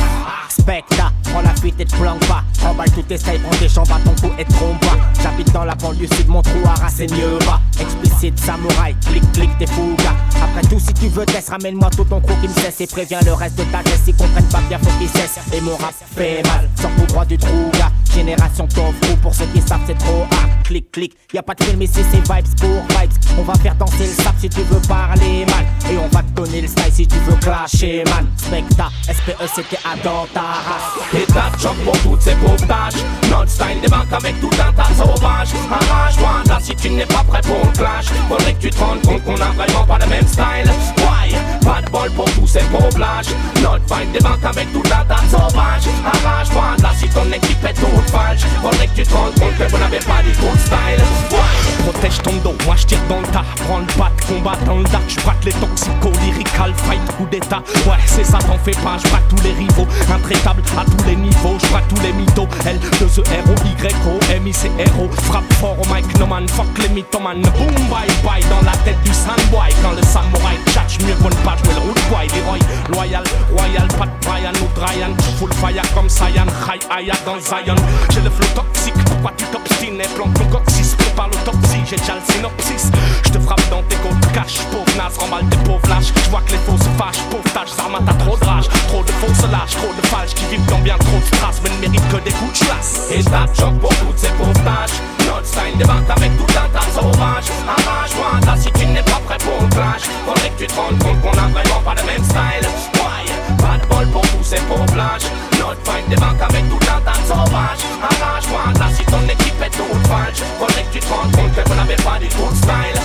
Specta, 0.49 1.11
prends 1.31 1.41
la 1.41 1.55
fuite 1.55 1.79
et 1.79 1.85
te 1.85 1.95
planque 1.95 2.25
pas. 2.27 2.43
Emballe 2.67 2.91
tout 2.91 3.01
tes 3.01 3.17
prends 3.17 3.59
des 3.59 3.69
jambes 3.69 3.91
à 3.91 3.99
ton 3.99 4.13
cou 4.21 4.33
et 4.37 4.45
trompe 4.45 4.79
pas. 4.81 4.97
J'habite 5.21 5.51
dans 5.51 5.63
la 5.63 5.75
banlieue 5.75 6.07
sud, 6.15 6.27
mon 6.27 6.41
trou 6.41 6.59
à 6.65 6.75
mieux 6.99 7.39
bas. 7.45 7.59
Explicite, 7.79 8.39
samouraï, 8.39 8.95
clic, 9.07 9.31
clic, 9.31 9.49
t'es 9.57 9.67
fouga. 9.67 10.13
Après 10.41 10.61
tout, 10.69 10.79
si 10.79 10.93
tu 10.93 11.07
veux 11.07 11.25
test, 11.25 11.49
ramène-moi 11.49 11.89
tout 11.89 12.03
ton 12.03 12.19
crew 12.21 12.33
qui 12.41 12.47
me 12.47 12.53
cesse 12.53 12.81
et 12.81 12.87
préviens 12.87 13.19
le 13.25 13.33
reste 13.33 13.57
de 13.57 13.63
ta 13.65 13.79
tête. 13.79 13.99
S'ils 14.03 14.15
comprennent 14.15 14.49
pas 14.49 14.61
bien, 14.69 14.77
faut 14.79 14.97
qu'ils 14.99 15.09
cessent. 15.09 15.39
Et 15.53 15.61
mon 15.61 15.75
rap 15.77 15.93
fait 16.15 16.43
mal, 16.45 16.69
sors 16.79 16.91
tout 16.97 17.05
droit 17.05 17.25
du 17.25 17.37
trou, 17.37 17.71
gars. 17.73 17.91
Génération 18.13 18.67
top 18.67 18.93
pour 19.21 19.33
ceux 19.33 19.45
qui 19.45 19.61
savent, 19.61 19.81
c'est 19.87 19.97
trop 19.97 20.23
hard. 20.31 20.49
Clic, 20.63 20.91
clic, 20.91 21.17
y 21.33 21.37
a 21.37 21.43
pas 21.43 21.53
de 21.53 21.63
film 21.63 21.81
ici, 21.81 22.01
c'est 22.11 22.19
vibes 22.19 22.55
pour 22.59 22.97
vibes. 22.97 23.11
On 23.39 23.43
va 23.43 23.53
faire 23.55 23.75
danser 23.75 24.07
le 24.07 24.23
sap 24.23 24.35
si 24.39 24.49
tu 24.49 24.61
veux 24.61 24.81
parler 24.87 25.45
mal. 25.45 25.65
Et 25.91 25.97
on 25.97 26.07
va 26.09 26.21
te 26.21 26.31
donner 26.31 26.61
le 26.61 26.67
style 26.67 26.91
si 26.91 27.07
tu 27.07 27.15
veux 27.19 27.35
clasher, 27.37 28.03
man. 28.05 28.27
Specta, 28.37 28.89
SPE, 29.03 29.49
c'était 29.55 29.79
à 29.85 29.95
dans 30.03 30.25
ta 30.33 30.41
race. 30.41 31.20
Ta 31.27 31.51
choc 31.57 31.75
pour 31.85 31.97
toutes 31.99 32.21
ces 32.21 32.35
pauvres 32.35 32.67
tâches. 32.67 33.01
Notre 33.29 33.49
style 33.49 33.79
débarque 33.81 34.11
avec 34.11 34.39
tout 34.41 34.49
un 34.59 34.73
tas 34.73 34.89
sauvage. 34.95 35.49
Arrache-toi 35.71 36.43
là 36.47 36.57
si 36.61 36.75
tu 36.75 36.89
n'es 36.89 37.05
pas 37.05 37.23
prêt 37.23 37.41
pour 37.41 37.59
le 37.63 37.71
clash. 37.77 38.05
Faudrait 38.27 38.53
que 38.53 38.61
tu 38.61 38.69
te 38.69 38.79
rendes 38.83 39.01
compte 39.01 39.23
qu'on 39.23 39.35
a 39.35 39.51
vraiment 39.51 39.85
pas 39.85 39.99
le 39.99 40.07
même 40.07 40.27
style. 40.27 40.71
Why? 40.97 41.35
Pas 41.63 41.81
de 41.81 41.89
bol 41.91 42.09
pour 42.11 42.25
tous 42.31 42.47
ces 42.47 42.63
pauvres 42.71 42.97
lâches. 42.97 43.33
Notre 43.61 43.87
fight 43.87 44.11
débarque 44.11 44.43
avec 44.43 44.73
tout 44.73 44.83
un 44.85 45.05
tas 45.05 45.23
sauvage. 45.29 45.83
Arrache-toi 46.05 46.63
là 46.81 46.89
si 46.97 47.07
ton 47.09 47.31
équipe 47.31 47.63
est 47.63 47.73
toute 47.73 48.09
falche. 48.09 48.41
Faudrait 48.61 48.87
que 48.87 48.95
tu 48.95 49.03
te 49.03 49.13
rendes 49.13 49.35
compte 49.39 49.57
que 49.57 49.71
vous 49.71 49.77
n'avez 49.77 49.99
pas 49.99 50.21
du 50.23 50.31
tout 50.31 50.57
style. 50.57 51.03
Why? 51.31 51.83
Protège 51.83 52.21
ton 52.23 52.33
dos, 52.43 52.55
moi 52.65 52.75
je 52.77 52.85
tire 52.85 53.01
dans 53.07 53.21
le 53.21 53.27
tas. 53.27 53.45
Prends 53.67 53.79
le 53.79 53.85
bat, 53.97 54.11
combat 54.27 54.57
dans 54.65 54.77
le 54.77 54.83
dark. 54.85 55.03
J'braque 55.07 55.45
les 55.45 55.53
toxicos, 55.53 56.11
lyrical, 56.23 56.73
fight, 56.75 57.01
coup 57.17 57.25
d'état. 57.31 57.63
Ouais, 57.85 57.97
c'est 58.05 58.23
ça, 58.23 58.39
t'en 58.39 58.57
fais 58.57 58.77
pas. 58.83 58.97
J'braque 59.03 59.27
tous 59.29 59.43
les 59.43 59.53
rivaux, 59.53 59.87
intraitable 60.13 60.61
à 60.77 60.85
tous 60.85 61.05
les 61.05 61.10
niveaux. 61.15 61.57
J'braque 61.59 61.87
tous 61.87 62.01
les 62.01 62.13
mythos. 62.13 62.47
L, 62.65 62.79
2 62.99 63.05
E, 63.05 63.21
R, 63.21 63.49
O, 63.49 63.55
Y, 63.65 63.95
O, 64.07 64.19
M, 64.33 64.47
I, 64.47 64.53
C, 64.53 64.69
R, 64.69 65.01
O. 65.01 65.09
Frappe 65.23 65.53
fort 65.53 65.77
au 65.79 65.93
mic, 65.93 66.05
no 66.19 66.25
man, 66.25 66.47
fuck 66.47 66.67
les 66.81 66.89
mythomanes. 66.89 67.41
Boom, 67.41 67.75
bye, 67.89 68.07
bye, 68.23 68.43
dans 68.49 68.61
la 68.65 68.75
tête 68.83 69.01
du 69.03 69.13
sandboy. 69.13 69.69
Quand 69.81 69.91
le 69.91 70.03
samouraï 70.03 70.57
tchatch, 70.67 70.99
mieux 71.05 71.15
qu'on 71.15 71.29
pas 71.43 71.57
jouer 71.63 71.73
le 71.73 71.81
root 71.81 72.01
boy. 72.09 72.27
Leroy, 72.27 72.59
loyal, 72.89 73.23
royal, 73.51 73.87
pas 73.99 74.05
de 74.05 74.25
Brian 74.25 74.53
ou 74.61 74.79
Dryan. 74.79 75.13
Full 75.37 75.53
fire 75.53 75.93
comme 75.93 76.09
Saiyan, 76.09 76.47
high 76.67 76.81
aya 76.89 77.13
dans 77.25 77.39
Zion. 77.39 77.75
J'ai 78.13 78.21
le 78.21 78.29
flow 78.29 78.47
toxique, 78.55 78.93
pourquoi 79.05 79.31
tu 79.37 79.45
t'obstines? 79.45 80.01
Plante 80.15 80.33
ton 80.33 80.45
coccyx, 80.45 80.95
prépare 80.95 81.29
l'autopsie, 81.29 81.81
j'ai 81.89 81.95
déjà 81.95 82.15
le 82.15 82.33
synopsis. 82.33 82.91
Je 83.25 83.29
te 83.29 83.39
frappe 83.39 83.69
dans 83.69 83.83
tes 83.83 83.95
côtes, 83.97 84.33
cache, 84.33 84.59
pauvre 84.71 84.85
naze, 84.97 85.17
remballe 85.17 85.47
tes 85.49 85.57
pauvres 85.57 85.87
lâches. 85.89 86.13
Je 86.15 86.29
vois 86.29 86.41
que 86.41 86.51
les 86.51 86.57
faux 86.59 86.77
se 86.77 86.89
fâchent, 86.97 87.23
pauvre 87.29 87.51
tâche, 87.53 87.71
Zarma, 87.75 87.99
t'as 88.05 88.13
trop 88.13 88.37
de 88.37 88.45
rage. 88.45 88.67
Trop 88.87 89.03
de 89.03 89.11
fausses 89.11 89.49
lâches, 89.51 89.75
trop 89.75 89.93
de 89.93 90.00
qui 90.33 90.45
vivent 90.45 90.65
dans 90.65 90.79
bien 90.79 90.97
trop 90.97 91.17
de 91.17 91.25
strass, 91.25 91.61
mais 91.63 91.69
ne 91.69 91.77
méritent 91.77 92.07
que 92.09 92.17
des 92.23 92.31
coups 92.31 92.59
de 92.59 92.65
chasse. 92.65 93.11
Et 93.11 93.21
ça 93.21 93.45
choc 93.53 93.73
pour 93.79 93.89
toutes 93.89 94.17
ces 94.17 94.31
pauvres 94.37 94.53
tâches. 94.53 94.97
Notre 95.27 95.45
style 95.45 95.77
débarque 95.77 96.09
avec 96.09 96.31
tout 96.37 96.51
un 96.57 96.69
tas 96.69 96.87
sauvage. 96.93 97.47
Arrache-toi 97.67 98.31
là 98.45 98.55
si 98.57 98.71
tu 98.71 98.85
n'es 98.85 99.03
pas 99.03 99.21
prêt 99.25 99.37
pour 99.39 99.61
le 99.61 99.67
clash. 99.67 100.03
Faudrait 100.25 100.49
que 100.49 100.63
tu 100.63 100.67
te 100.67 100.75
rendes 100.75 100.99
compte 100.99 101.21
qu'on 101.21 101.37
a 101.37 101.47
vraiment 101.47 101.81
pas 101.83 101.95
le 101.95 102.03
même 102.03 102.23
style. 102.23 102.65
Why? 102.95 103.23
Pas 103.57 103.77
de 103.77 103.85
bol 103.87 104.07
pour 104.13 104.21
tous 104.21 104.43
ces 104.43 104.61
pauvres 104.69 104.95
lâches. 104.95 105.29
Notre 105.59 105.81
fight 105.83 106.07
débarque 106.09 106.41
avec 106.41 106.69
tout 106.69 106.85
un 106.85 107.01
tas 107.01 107.21
sauvage. 107.27 107.81
Arrache-toi 108.01 108.63
là 108.79 108.87
si 108.95 109.03
ton 109.05 109.23
équipe 109.25 109.61
est 109.61 109.73
toute 109.75 110.07
falche. 110.07 110.41
Faudrait 110.59 110.83
que 110.83 110.93
tu 110.93 110.99
te 110.99 111.13
rendes 111.13 111.31
compte 111.35 111.53
que 111.55 111.67
vous 111.67 111.75
n'avez 111.75 111.95
pas 111.95 112.17
du 112.19 112.27
tout 112.27 112.49
style. 112.55 113.00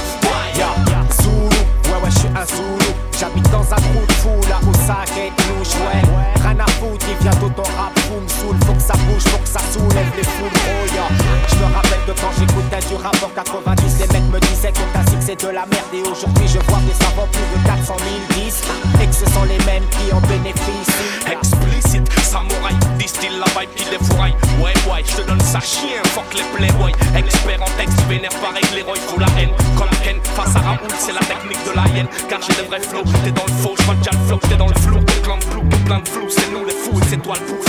Les 10.16 10.22
Je 10.22 11.56
me 11.56 11.74
rappelle 11.74 12.04
de 12.06 12.12
quand 12.12 12.32
j'écoutais 12.38 12.88
du 12.88 12.94
rap 12.96 13.16
en 13.22 13.28
90 13.28 13.98
Les 14.00 14.06
mecs 14.08 14.32
me 14.32 14.40
disaient 14.40 14.72
que 14.72 14.80
ta 14.92 15.04
c'est 15.20 15.42
de 15.42 15.48
la 15.48 15.66
merde 15.66 15.92
Et 15.92 16.02
aujourd'hui 16.02 16.48
je 16.48 16.58
vois 16.70 16.78
que 16.78 16.94
ça 17.04 17.10
vend 17.16 17.26
plus 17.32 17.42
de 17.42 17.66
400 17.66 17.96
000 18.34 18.44
disques 18.44 18.64
Et 19.02 19.06
que 19.06 19.14
ce 19.14 19.26
sont 19.32 19.44
les 19.44 19.58
mêmes 19.64 19.84
qui 19.90 20.12
en 20.12 20.20
bénéficient 20.20 21.26
Explicite, 21.30 22.08
samouraï, 22.22 22.74
distille 22.98 23.30
la 23.38 23.46
vibe 23.60 23.70
qui 23.74 23.84
défouraille. 23.90 24.34
Ouais, 24.60 24.72
ouais, 24.90 25.02
je 25.04 25.16
te 25.16 25.26
donne 25.26 25.40
ça 25.40 25.60
chien, 25.60 26.02
fuck 26.14 26.32
les 26.34 26.44
playboys. 26.56 26.92
Expert 27.16 27.60
en 27.60 27.70
texte, 27.78 28.00
vénère 28.08 28.30
pareil 28.40 28.64
l'héroïne, 28.74 29.02
faut 29.08 29.18
la 29.18 29.26
haine. 29.38 29.50
Comme 29.76 29.90
Ken, 30.04 30.16
face 30.22 30.54
à 30.56 30.60
Raoul, 30.60 30.90
c'est 30.98 31.12
la 31.12 31.20
technique 31.20 31.62
de 31.66 31.72
la 31.74 31.84
hyène. 31.94 32.08
Car 32.28 32.40
j'ai 32.40 32.54
le 32.62 32.68
vrai 32.68 32.80
flow, 32.80 33.02
t'es 33.24 33.32
dans 33.32 33.46
le 33.46 33.52
faux, 33.52 33.74
j'vois 33.80 33.94
déjà 33.96 34.12
le 34.12 34.26
flow, 34.26 34.38
t'es 34.48 34.56
dans 34.56 34.68
le 34.68 34.74
flou. 34.74 34.98
T'es 35.04 35.20
plein 35.20 35.38
de 35.38 35.44
flou, 35.44 35.62
plein 35.84 35.98
de 35.98 36.08
flou, 36.08 36.26
c'est 36.28 36.50
nous 36.52 36.64
les 36.64 36.74
fous, 36.74 37.00
c'est 37.08 37.22
toi 37.22 37.34
le 37.40 37.46
bouffon. 37.52 37.65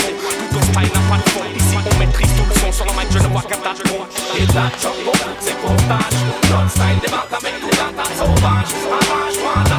Style 0.78 0.92
n'a 0.94 1.10
pas 1.10 1.18
de 1.18 1.30
fond, 1.30 1.42
ici 1.56 1.76
on 1.76 1.98
maîtrise 1.98 2.30
tout 2.38 2.46
le 2.48 2.54
son. 2.60 2.72
Sur 2.72 2.86
le 2.86 2.92
mic, 2.92 3.08
je 3.10 3.18
ne 3.18 3.28
vois 3.30 3.42
qu'un 3.42 3.58
tas 3.58 3.74
de 3.74 3.90
con. 3.90 4.06
Et 4.38 4.46
la 4.54 4.70
choc 4.80 4.94
pour 5.04 5.14
toutes 5.14 5.42
ces 5.42 5.54
pauvres 5.54 5.76
tâches. 5.88 6.22
Notre 6.52 6.70
style 6.70 7.00
débarque 7.02 7.34
avec 7.34 7.60
tout 7.62 7.78
un 7.82 7.94
tas 7.98 8.10
sauvage. 8.14 8.72
Arrache-toi 8.94 9.54
là 9.70 9.78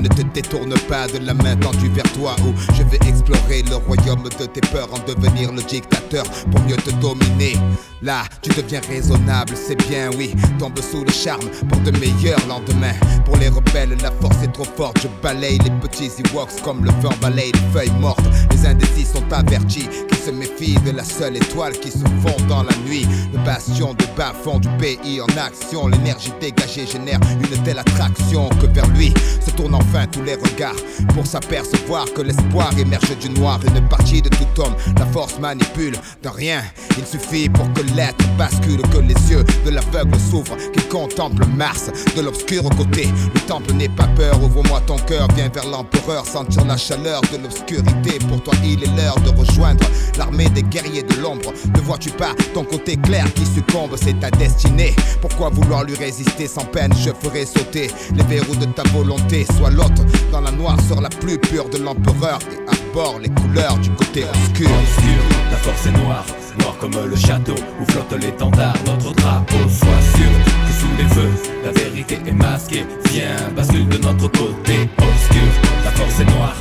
ne 0.00 0.08
te 0.08 0.22
détourne 0.22 0.74
pas 0.88 1.06
de 1.06 1.18
la 1.24 1.34
main 1.34 1.56
tendue 1.56 1.88
vers 1.90 2.10
toi. 2.12 2.36
Où 2.44 2.52
je 2.74 2.82
vais 2.84 2.98
explorer 3.08 3.62
le 3.62 3.76
royaume 3.76 4.22
de 4.24 4.46
tes 4.46 4.60
peurs, 4.60 4.88
en 4.92 4.98
devenir 5.06 5.52
le 5.52 5.62
dictateur 5.62 6.24
pour 6.50 6.60
mieux 6.62 6.76
te 6.76 6.90
dominer. 6.92 7.56
Là, 8.02 8.22
tu 8.42 8.50
deviens 8.50 8.80
raisonnable, 8.88 9.54
c'est 9.56 9.76
bien, 9.88 10.10
oui. 10.16 10.34
Tombe 10.58 10.78
sous 10.78 11.04
le 11.04 11.10
charme 11.10 11.48
pour 11.68 11.78
de 11.80 11.90
meilleurs 11.98 12.46
lendemains. 12.46 12.94
Pour 13.24 13.36
les 13.36 13.48
rebelles, 13.48 13.96
la 14.02 14.12
force 14.12 14.42
est 14.42 14.52
trop 14.52 14.66
forte. 14.76 15.00
Je 15.02 15.08
balaye 15.22 15.58
les 15.58 15.70
petits 15.82 16.10
Ewoks 16.18 16.62
comme 16.62 16.84
le 16.84 16.90
vent 17.02 17.14
balaye 17.20 17.52
les 17.52 17.72
feuilles 17.72 18.00
mortes. 18.00 18.24
Les 18.52 18.66
indécis 18.66 19.04
sont 19.04 19.32
avertis 19.32 19.88
se 20.18 20.30
méfient 20.30 20.78
de 20.84 20.90
la 20.90 21.04
seule 21.04 21.36
étoile 21.36 21.72
qui 21.78 21.90
se 21.90 21.98
fond 21.98 22.36
dans 22.48 22.62
la 22.62 22.74
nuit. 22.86 23.06
Le 23.32 23.38
bastion 23.44 23.94
de 23.94 24.04
bas 24.16 24.32
fond 24.44 24.58
du 24.58 24.68
pays 24.78 25.20
en 25.20 25.26
action. 25.38 25.88
L'énergie 25.88 26.32
dégagée 26.40 26.86
génère 26.86 27.20
une 27.40 27.62
telle 27.62 27.78
attraction 27.78 28.48
que 28.60 28.66
vers 28.66 28.86
lui 28.88 29.12
se 29.44 29.50
tournent 29.50 29.74
enfin 29.74 30.06
tous 30.06 30.22
les 30.22 30.34
regards 30.34 30.76
pour 31.14 31.26
s'apercevoir 31.26 32.06
que 32.12 32.22
l'espoir 32.22 32.70
émerge 32.78 33.16
du 33.18 33.30
noir. 33.30 33.60
Une 33.66 33.88
partie 33.88 34.22
de 34.22 34.28
tout 34.28 34.62
homme, 34.62 34.74
la 34.98 35.06
force 35.06 35.38
manipule 35.38 35.96
de 36.22 36.28
rien. 36.28 36.62
Il 36.96 37.06
suffit 37.06 37.48
pour 37.48 37.72
que 37.72 37.82
l'être 37.94 38.24
bascule, 38.36 38.82
que 38.90 38.98
les 38.98 39.14
yeux 39.30 39.44
de 39.64 39.70
l'aveugle 39.70 40.18
s'ouvrent, 40.30 40.56
qu'il 40.72 40.88
contemple 40.88 41.46
Mars 41.46 41.90
de 42.16 42.22
l'obscur 42.22 42.64
côté. 42.76 43.08
Le 43.34 43.40
temple 43.40 43.72
n'est 43.74 43.88
pas 43.88 44.08
peur, 44.16 44.42
ouvre-moi 44.42 44.80
ton 44.86 44.98
cœur, 44.98 45.28
viens 45.34 45.48
vers 45.48 45.66
l'empereur, 45.66 46.26
sentir 46.26 46.64
la 46.64 46.76
chaleur 46.76 47.20
de 47.32 47.38
l'obscurité. 47.38 48.18
Pour 48.28 48.42
toi, 48.42 48.54
il 48.64 48.82
est 48.82 48.96
l'heure 48.96 49.18
de 49.20 49.30
rejoindre 49.30 49.84
l'armée 50.16 50.48
des 50.48 50.62
guerriers 50.62 51.02
de 51.02 51.14
l'ombre. 51.16 51.52
Ne 51.74 51.80
vois-tu 51.80 52.10
pas 52.10 52.34
ton 52.54 52.64
côté 52.64 52.96
clair 52.96 53.24
qui 53.34 53.44
succombe, 53.44 53.96
c'est 53.96 54.18
ta 54.20 54.30
destinée. 54.30 54.94
Pourquoi 55.20 55.50
vouloir 55.50 55.84
lui 55.84 55.94
résister 55.96 56.46
sans 56.46 56.64
peine 56.64 56.92
Je 57.04 57.10
ferai 57.10 57.46
sauter 57.46 57.90
les 58.14 58.24
verrous 58.24 58.56
de 58.56 58.66
ta 58.66 58.82
volonté. 58.94 59.46
Sois 59.56 59.70
l'autre 59.70 60.04
dans 60.32 60.40
la 60.40 60.50
noirceur 60.50 61.00
la 61.00 61.08
plus 61.08 61.38
pure 61.38 61.68
de 61.68 61.78
l'empereur 61.78 62.38
et 62.52 62.68
arbore 62.68 63.18
les 63.20 63.28
couleurs 63.30 63.76
du 63.78 63.90
côté 63.90 64.24
obscur. 64.24 64.70
Obscur, 64.70 65.22
la 65.50 65.56
force 65.56 65.86
est 65.86 66.02
noire, 66.02 66.26
noire 66.58 66.76
comme 66.78 66.96
le 67.04 67.16
château 67.16 67.54
où 67.80 67.90
flotte 67.90 68.12
l'étendard, 68.20 68.74
notre 68.86 69.12
drapeau. 69.14 69.56
Sois 69.68 70.02
sûr 70.16 70.30
que 70.66 70.72
sous 70.80 70.96
les 70.98 71.08
feux, 71.14 71.50
la 71.64 71.72
vérité 71.72 72.18
est 72.26 72.32
masquée. 72.32 72.84
Viens, 73.10 73.36
bascule 73.56 73.88
de 73.88 73.98
notre 73.98 74.28
côté 74.28 74.88
obscur. 74.98 75.48
La 75.84 75.90
force 75.92 76.20
est 76.20 76.24
noire, 76.24 76.56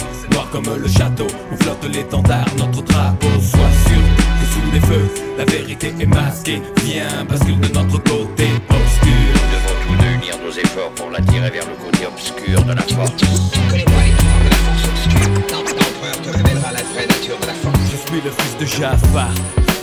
comme 0.51 0.65
le 0.65 0.87
château 0.87 1.27
où 1.51 1.57
flotte 1.57 1.85
l'étendard, 1.91 2.45
notre 2.57 2.81
drapeau. 2.83 3.27
Sois 3.41 3.71
sûr 3.87 4.03
que 4.39 4.45
sous 4.53 4.71
les 4.73 4.79
feux, 4.79 5.09
la 5.37 5.45
vérité 5.45 5.93
est 5.99 6.05
masquée. 6.05 6.61
Viens, 6.83 7.25
bascule 7.27 7.59
de 7.59 7.67
notre 7.67 7.97
côté 8.03 8.47
obscur. 8.69 9.31
Nous 9.33 9.49
devons 9.53 9.75
tous 9.87 10.03
deux 10.03 10.11
unir 10.11 10.35
nos 10.43 10.51
efforts 10.51 10.91
pour 10.91 11.09
l'attirer 11.09 11.49
vers 11.49 11.65
le 11.65 11.75
côté 11.83 12.05
obscur 12.05 12.63
de 12.63 12.73
la 12.73 12.81
force. 12.81 13.23
Connais-moi 13.69 14.01
les 14.05 14.11
pouvoirs 14.11 14.43
de 14.43 14.49
la 14.49 14.55
force 14.65 14.83
obscure. 14.87 15.33
L'empereur 15.51 16.21
te 16.21 16.29
révélera 16.37 16.71
la 16.71 16.83
vraie 16.93 17.07
nature 17.07 17.39
de 17.41 17.47
la 17.47 17.53
force. 17.53 17.79
Je 17.91 17.97
suis 17.97 18.21
le 18.21 18.31
fils 18.31 18.57
de 18.59 18.65
Jafar, 18.65 19.31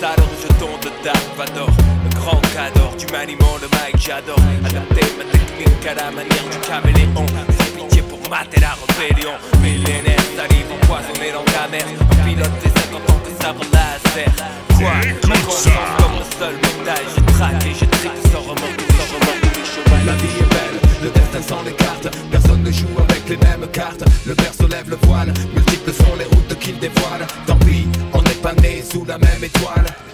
sale 0.04 0.24
rejeton 0.30 0.72
de 0.84 0.90
Dark 1.02 1.26
Vador, 1.38 1.72
le 2.04 2.10
grand 2.20 2.40
cador 2.52 2.92
du 3.00 3.06
maniement 3.10 3.56
de 3.62 3.68
Mike 3.74 3.96
j'adore. 4.06 4.44
Adapter 4.66 5.08
ma 5.16 5.24
technique 5.32 5.86
à 5.92 5.94
la 5.94 6.10
manière 6.10 6.46
du 6.52 6.58
caméléon. 6.68 7.24
Sans 7.56 7.70
pitié 7.76 8.02
pour 8.02 8.20
mater 8.28 8.60
la 8.60 8.76
rébellion. 8.80 9.34
Millénaire 9.62 10.24
salive 10.36 10.68
empoisonnée 10.76 11.32
dans 11.32 11.46
ta 11.54 11.64
mer. 11.72 11.86
Un 11.88 12.24
pilote 12.24 12.56
des 12.62 12.72
50 12.80 13.10
ans 13.10 13.22
des 13.24 13.36
sabres 13.42 13.66
laser. 13.72 14.32
Quoi 14.76 14.92
Ma 15.30 15.38
conscience 15.48 15.92
comme 16.00 16.16
le 16.20 16.26
seul 16.38 16.54
médaille. 16.64 17.08
Je 17.16 17.20
traque 17.32 17.64
et 17.64 17.74
je 17.80 17.86
trique 17.96 18.20
sans 18.30 18.44
remords, 18.44 18.80
sans 18.96 19.08
remords. 19.14 19.44
La 20.04 20.12
vie 20.20 20.36
est 20.44 20.50
belle, 20.52 20.78
le 21.04 21.10
destin 21.16 21.42
sans 21.48 21.62
les 21.62 21.72
cartes. 21.72 22.08
Personne 22.30 22.62
ne 22.62 22.70
joue 22.70 22.94
avec 23.08 23.26
les 23.30 23.38
mêmes 23.38 23.66
cartes. 23.72 24.04
Le 24.26 24.34
berceau 24.34 24.66
lève 24.68 24.90
le 24.90 24.98
voile, 25.06 25.32
multiples 25.54 25.92
sont 25.92 26.16
les 26.18 26.26
routes 26.26 26.58
qu'il 26.60 26.78
dévoile. 26.78 27.26
Tant 27.46 27.56
pis, 27.56 27.86
on 28.12 28.23
pas 28.44 28.52
sous 28.82 29.06
la 29.06 29.16
même 29.16 29.42
étoile. 29.42 30.13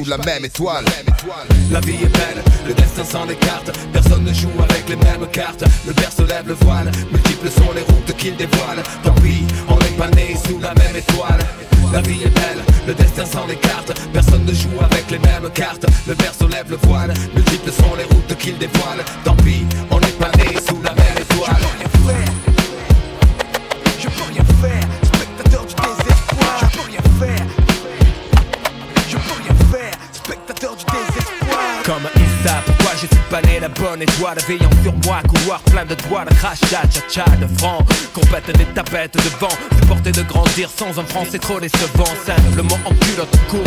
la 0.07 0.17
même 0.17 0.45
étoile. 0.45 0.85
La 1.71 1.79
vie 1.81 1.95
est 2.03 2.07
belle, 2.07 2.43
le 2.67 2.73
destin 2.73 3.03
sans 3.03 3.25
les 3.25 3.35
cartes 3.35 3.71
Personne 3.93 4.23
ne 4.23 4.33
joue 4.33 4.49
avec 4.69 4.89
les 4.89 4.95
mêmes 4.95 5.27
cartes. 5.31 5.63
Le 5.85 5.93
berceau 5.93 6.25
lève 6.25 6.47
le 6.47 6.53
voile, 6.53 6.91
multiples 7.11 7.49
sont 7.49 7.71
les 7.75 7.81
routes 7.81 8.15
qu'il 8.17 8.35
dévoile. 8.35 8.83
Tant 9.03 9.13
pis, 9.15 9.43
on 9.67 9.77
n'est 9.77 9.97
pas 9.97 10.09
né 10.09 10.35
sous 10.47 10.59
la 10.59 10.73
même 10.73 10.95
étoile. 10.95 11.39
La 11.93 12.01
vie 12.01 12.23
est 12.23 12.29
belle, 12.29 12.63
le 12.87 12.93
destin 12.93 13.25
sans 13.25 13.45
les 13.47 13.57
cartes 13.57 13.91
Personne 14.13 14.45
ne 14.45 14.53
joue 14.53 14.79
avec 14.79 15.11
les 15.11 15.19
mêmes 15.19 15.49
cartes. 15.53 15.85
Le 16.07 16.13
berceau 16.15 16.47
lève 16.47 16.69
le 16.69 16.77
voile, 16.87 17.13
multiples 17.35 17.71
sont 17.71 17.95
les 17.97 18.05
routes 18.05 18.37
qu'il 18.37 18.57
dévoile. 18.57 19.03
Tant 19.25 19.35
pis, 19.35 19.65
Comme 31.85 32.07
Issa, 32.15 32.61
pourquoi 32.65 32.91
je 32.93 33.07
suis 33.07 33.25
pas 33.29 33.41
né 33.41 33.59
la 33.59 33.69
bonne 33.69 34.01
étoile 34.01 34.37
Veillant 34.47 34.69
sur 34.83 34.93
moi, 35.05 35.21
couloir 35.27 35.59
plein 35.61 35.85
de 35.85 35.95
doigts, 36.07 36.25
de 36.25 36.33
crachat, 36.35 36.83
cha 37.09 37.25
de 37.37 37.47
francs. 37.57 37.83
Compète 38.13 38.55
des 38.55 38.65
tapettes 38.65 39.15
de 39.15 39.29
vent, 39.39 39.55
supporter 39.79 40.11
de 40.11 40.21
grandir 40.21 40.69
sans 40.69 40.99
un 40.99 41.05
franc, 41.05 41.25
c'est 41.29 41.39
trop 41.39 41.59
décevant. 41.59 42.05
Simplement 42.25 42.79
en 42.85 42.93
culotte 42.93 43.35
courte 43.49 43.65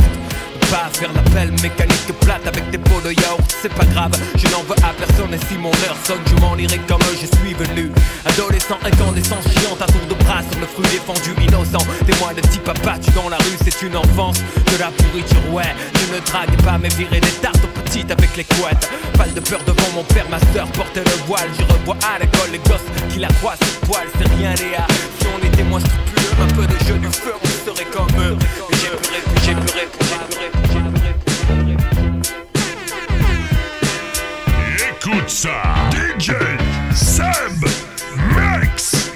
faire 0.93 1.13
l'appel 1.15 1.51
mécanique 1.63 2.13
plate 2.21 2.47
avec 2.47 2.69
des 2.71 2.79
pots 2.79 3.01
de 3.05 3.13
yaourt, 3.13 3.45
c'est 3.63 3.73
pas 3.73 3.85
grave, 3.87 4.13
je 4.37 4.47
n'en 4.49 4.63
veux 4.63 4.77
à 4.83 4.93
personne 4.99 5.33
et 5.33 5.39
si 5.49 5.57
mon 5.59 5.71
heure 5.71 5.97
sonne, 6.07 6.23
je 6.27 6.35
m'en 6.41 6.57
irai 6.57 6.79
comme 6.89 7.03
je 7.13 7.27
suis 7.27 7.55
venu. 7.55 7.91
Adolescent, 8.25 8.79
incandescent, 8.85 9.41
chiant 9.53 9.77
à 9.81 9.87
tour 9.87 10.07
de 10.09 10.15
bras 10.25 10.43
sur 10.51 10.61
le 10.61 10.67
fruit 10.67 10.87
défendu, 10.91 11.35
innocent. 11.47 11.85
Témoin 12.07 12.35
de 12.35 12.41
type 12.41 12.69
abattu 12.69 13.11
dans 13.13 13.29
la 13.29 13.37
rue, 13.37 13.59
c'est 13.63 13.83
une 13.83 13.97
enfance 13.97 14.39
de 14.39 14.79
la 14.79 14.91
pourriture, 14.91 15.53
ouais. 15.53 15.75
Je 15.95 16.15
ne 16.15 16.21
drague 16.21 16.63
pas, 16.63 16.79
mais 16.79 16.89
virer 16.91 17.21
des 17.21 17.37
tartes 17.43 17.63
aux 17.65 17.81
petites 17.81 18.11
avec 18.11 18.37
les 18.37 18.45
couettes. 18.45 18.91
Pas 19.17 19.27
de 19.27 19.41
peur 19.41 19.61
devant 19.67 19.91
mon 19.95 20.05
père, 20.05 20.27
ma 20.31 20.41
soeur 20.53 20.67
portait 20.73 21.05
le 21.05 21.27
voile. 21.27 21.49
Je 21.59 21.65
revois 21.73 21.97
à 22.03 22.19
l'école 22.19 22.51
les 22.53 22.59
gosses 22.59 22.89
qui 23.11 23.19
la 23.21 23.29
croient 23.29 23.57
ce 23.61 23.87
poil, 23.87 24.07
c'est 24.19 24.29
rien, 24.37 24.55
Léa. 24.55 24.87
Si 25.21 25.27
on 25.35 25.47
était 25.47 25.65
moins 25.65 25.81
scrupuleux, 25.81 26.43
un 26.43 26.49
peu 26.55 26.67
de 26.67 26.79
jeu 26.87 26.99
du 26.99 27.09
feu, 27.09 27.33
on 27.43 27.71
serait 27.71 27.87
comme 27.87 28.11
eux. 28.19 28.37
J'ai 28.71 28.91
puré, 28.91 29.23
j'ai 29.45 29.55
puré, 29.55 29.89
ça, 35.29 35.63
DJ 35.91 36.33
Seb 36.95 37.65
Max. 38.35 39.11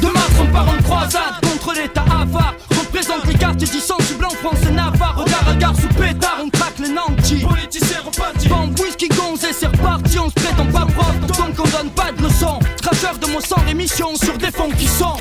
De 0.00 0.06
ma 0.06 0.20
on 0.40 0.46
part 0.52 0.68
en 0.68 0.82
croisade 0.82 1.40
contre 1.42 1.74
l'état 1.74 2.02
avare. 2.02 2.54
Représente 2.70 3.26
les 3.26 3.34
quartiers 3.34 3.68
du 3.68 3.80
centre 3.80 4.16
blanc, 4.18 4.30
France 4.40 4.58
et 4.68 4.72
Navarre. 4.72 5.16
Regard 5.16 5.48
à 5.48 5.54
gare 5.54 5.74
sous 5.74 5.88
pétard, 5.88 6.38
on 6.44 6.50
craque 6.50 6.78
les 6.78 6.90
nantis. 6.90 7.44
Politiciens 7.46 8.00
repartis 8.04 8.48
Bande 8.48 8.78
whisky 8.78 9.08
gonze 9.08 9.44
et 9.44 9.52
c'est 9.52 9.66
reparti 9.66 10.18
On 10.18 10.28
se 10.28 10.34
prétend 10.34 10.66
pas 10.66 10.86
prof, 10.86 11.20
donc 11.26 11.58
on 11.58 11.68
donne 11.76 11.90
pas 11.90 12.12
de 12.12 12.22
leçons. 12.22 12.58
Traceur 12.82 13.18
de 13.18 13.26
mon 13.26 13.40
sang, 13.40 13.60
rémission 13.66 14.14
sur 14.16 14.36
des 14.38 14.50
fonds 14.50 14.70
qui 14.78 14.86
sont. 14.86 15.16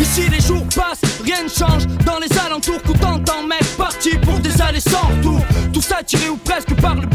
Ici 0.00 0.28
les 0.30 0.40
jours 0.40 0.64
passent, 0.74 1.02
rien 1.24 1.44
ne 1.44 1.48
change. 1.48 1.86
Dans 2.04 2.18
les 2.18 2.38
alentours, 2.38 2.82
tout 2.82 3.04
entend 3.04 3.42
mec 3.46 3.64
Parti 3.76 4.16
pour 4.18 4.38
des 4.38 4.60
allées 4.62 4.80
sans 4.80 5.06
retour. 5.08 5.40
Tout 5.72 5.82
ça 5.82 6.02
tiré 6.04 6.28
ou 6.28 6.36
presque 6.36 6.74
par 6.80 6.94
le 6.94 7.06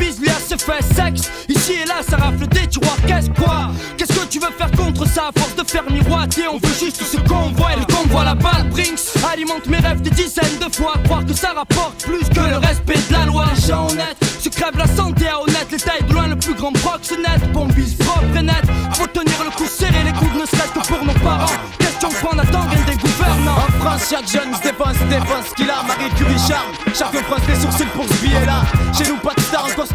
fait 0.64 0.84
sexe. 0.96 1.30
Ici 1.50 1.74
et 1.84 1.86
là, 1.86 1.96
ça 2.08 2.18
rafle 2.18 2.48
des 2.48 2.68
tiroirs, 2.68 2.98
qu'est-ce 3.08 3.30
quoi? 3.30 3.72
Qu'est-ce 3.98 4.14
que 4.14 4.26
tu 4.28 4.40
veux 4.40 4.52
faire 4.58 4.72
contre 4.72 5.08
ça? 5.08 5.30
À 5.30 5.40
force 5.40 5.56
de 5.56 5.64
faire 5.64 5.84
miroiter, 5.90 6.48
on 6.48 6.58
veut 6.58 6.74
juste 6.80 7.02
ce 7.04 7.18
qu'on 7.18 7.52
voit. 7.52 7.74
Et 7.74 7.80
le 7.80 7.86
convoi, 7.86 8.24
la 8.24 8.36
balle 8.36 8.70
Brinks. 8.70 9.00
Alimente 9.32 9.68
mes 9.68 9.78
rêves 9.78 10.02
des 10.02 10.10
dizaines 10.10 10.58
de 10.60 10.74
fois. 10.74 10.94
Croire 11.06 11.26
que 11.26 11.34
ça 11.34 11.54
rapporte 11.56 12.04
plus 12.04 12.28
que 12.30 12.40
le 12.40 12.58
respect 12.58 13.00
de 13.10 13.14
la 13.14 13.26
loi. 13.26 13.46
Les 13.56 13.68
gens 13.68 13.88
honnêtes 13.90 14.18
se 14.42 14.50
crèvent 14.50 14.78
la 14.78 14.88
santé 14.88 15.28
à 15.28 15.42
honnête. 15.42 15.68
Les 15.72 15.78
tailles 15.78 16.04
de 16.08 16.14
loin, 16.14 16.28
le 16.28 16.36
plus 16.36 16.54
grand 16.54 16.72
proxénète. 16.72 17.52
Bombise 17.52 17.96
propre 17.96 18.38
et 18.38 18.44
net. 18.44 18.66
Faut 18.94 19.08
tenir 19.08 19.44
le 19.44 19.52
coup 19.52 19.66
serré, 19.66 20.04
les 20.06 20.14
coudes 20.14 20.40
ne 20.40 20.46
serait-ce 20.46 20.80
que 20.80 20.88
pour 20.88 21.06
nos 21.06 21.20
parents. 21.20 21.54
Question 21.80 22.10
qu'on 22.22 22.38
attend 22.38 22.66
des 22.86 22.96
gouvernants. 22.96 23.58
En 23.58 23.80
France, 23.80 24.08
chaque 24.10 24.30
jeune 24.30 24.54
se 24.54 24.62
défense, 24.62 24.98
se 24.98 25.06
défense 25.06 25.54
qu'il 25.56 25.70
a. 25.70 25.84
Marie 25.84 26.10
Curie 26.16 26.40
charme. 26.48 26.72
Chaque 26.94 27.16
France 27.24 27.42
les 27.48 27.56
sourcils 27.56 27.92
pour 27.96 28.08
ce 28.08 28.14
billet-là. 28.16 28.62
Chez 28.98 29.10
nous, 29.10 29.18
pas 29.18 29.33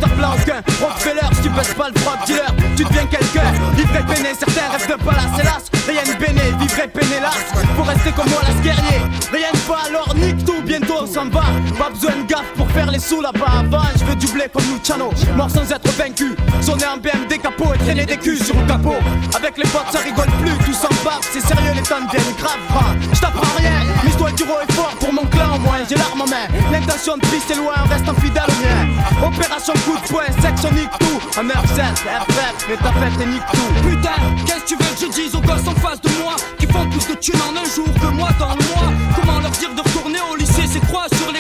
aucun. 0.05 0.63
Rockefeller, 0.81 1.29
si 1.35 1.43
tu 1.43 1.49
baisses 1.51 1.75
pas 1.75 1.89
le 1.89 2.01
frog 2.01 2.19
dealer, 2.27 2.55
tu 2.77 2.85
deviens 2.85 3.07
quelqu'un. 3.07 3.53
Livré 3.77 4.03
peiné, 4.07 4.31
certains 4.39 4.69
rêvent 4.73 4.89
de 4.89 5.05
palace, 5.05 5.41
hélas. 5.41 5.65
Rien 5.87 6.03
de 6.03 6.19
béné, 6.19 6.43
vivre 6.59 6.87
peiné 6.93 7.21
là. 7.21 7.31
Faut 7.77 7.83
rester 7.83 8.13
comme 8.13 8.29
moi, 8.31 8.41
las 8.47 8.61
guerrier. 8.63 9.01
Rien 9.33 9.53
pas, 9.67 9.89
alors 9.89 10.15
nique 10.15 10.45
tout, 10.45 10.63
bientôt 10.63 11.03
on 11.03 11.07
s'en 11.07 11.27
va. 11.27 11.45
Pas 11.79 11.91
besoin 11.91 12.13
de 12.17 12.27
gaffe 12.27 12.53
pour 12.57 12.58
faire 12.79 12.91
les 12.91 13.01
sous 13.01 13.21
là-bas. 13.21 13.61
Avant, 13.61 13.89
je 13.99 14.05
veux 14.05 14.15
du 14.15 14.27
blé 14.29 14.45
comme 14.53 14.65
Luciano. 14.73 15.11
Mort 15.37 15.51
sans 15.51 15.71
être 15.71 15.91
vaincu. 15.97 16.37
Sonner 16.61 16.87
en 16.87 16.99
BM 16.99 17.27
des 17.29 17.39
capots 17.39 17.73
et 17.75 17.79
traîner 17.79 18.07
des 18.07 18.17
culs 18.17 18.43
sur 18.43 18.55
le 18.55 18.67
capot. 18.67 19.01
Avec 19.35 19.57
les 19.57 19.69
potes, 19.75 19.91
ça 19.91 20.01
rigole 20.01 20.31
plus, 20.41 20.57
tout 20.65 20.73
s'en. 20.73 20.89
C'est 21.33 21.41
sérieux, 21.41 21.73
les 21.75 21.83
temps 21.83 22.01
deviennent 22.01 22.35
grave, 22.39 22.63
franc. 22.69 22.93
Je 23.13 23.21
t'apprends 23.21 23.57
rien, 23.57 23.73
l'histoire 24.05 24.33
du 24.33 24.43
roi 24.45 24.63
est 24.69 24.73
fort 24.73 24.95
pour 25.01 25.13
mon 25.13 25.25
clan 25.27 25.57
au 25.57 25.59
moins. 25.59 25.79
J'ai 25.89 25.97
l'arme 25.97 26.23
en 26.23 26.27
main, 26.27 26.47
l'intention 26.73 27.17
de 27.17 27.27
vie 27.27 27.41
c'est 27.47 27.57
loin, 27.57 27.75
reste 27.89 28.11
fidèle 28.21 28.43
au 28.49 28.59
mien. 28.63 29.27
Opération 29.27 29.73
coup 29.85 29.97
de 29.97 30.09
poing, 30.09 30.27
section 30.41 30.71
nique 30.73 30.91
tout. 31.01 31.21
En 31.39 31.45
R7, 31.45 31.83
FF, 32.29 32.71
et 32.71 32.77
ta 32.77 32.93
fête 32.93 33.21
et 33.21 33.27
nique 33.27 33.49
tout. 33.53 33.89
Putain, 33.89 34.19
qu'est-ce 34.47 34.61
que 34.61 34.69
tu 34.69 34.77
veux 34.77 34.95
que 34.95 35.01
je 35.01 35.23
dise 35.23 35.35
aux 35.35 35.41
gosses 35.41 35.69
en 35.69 35.75
face 35.81 36.01
de 36.01 36.11
moi 36.23 36.37
Qui 36.59 36.67
font 36.67 36.87
plus 36.91 37.07
de 37.09 37.15
thunes 37.15 37.41
en 37.43 37.57
un 37.57 37.69
jour 37.75 37.93
que 37.95 38.07
moi 38.15 38.31
dans 38.39 38.55
le 38.55 38.65
mois? 38.73 38.93
Comment 39.17 39.41
leur 39.41 39.51
dire 39.53 39.75
de 39.75 39.81
retourner 39.81 40.21
au 40.31 40.37
lycée 40.37 40.67
C'est 40.67 40.85
quoi 40.91 41.07
sur 41.17 41.33
les 41.33 41.38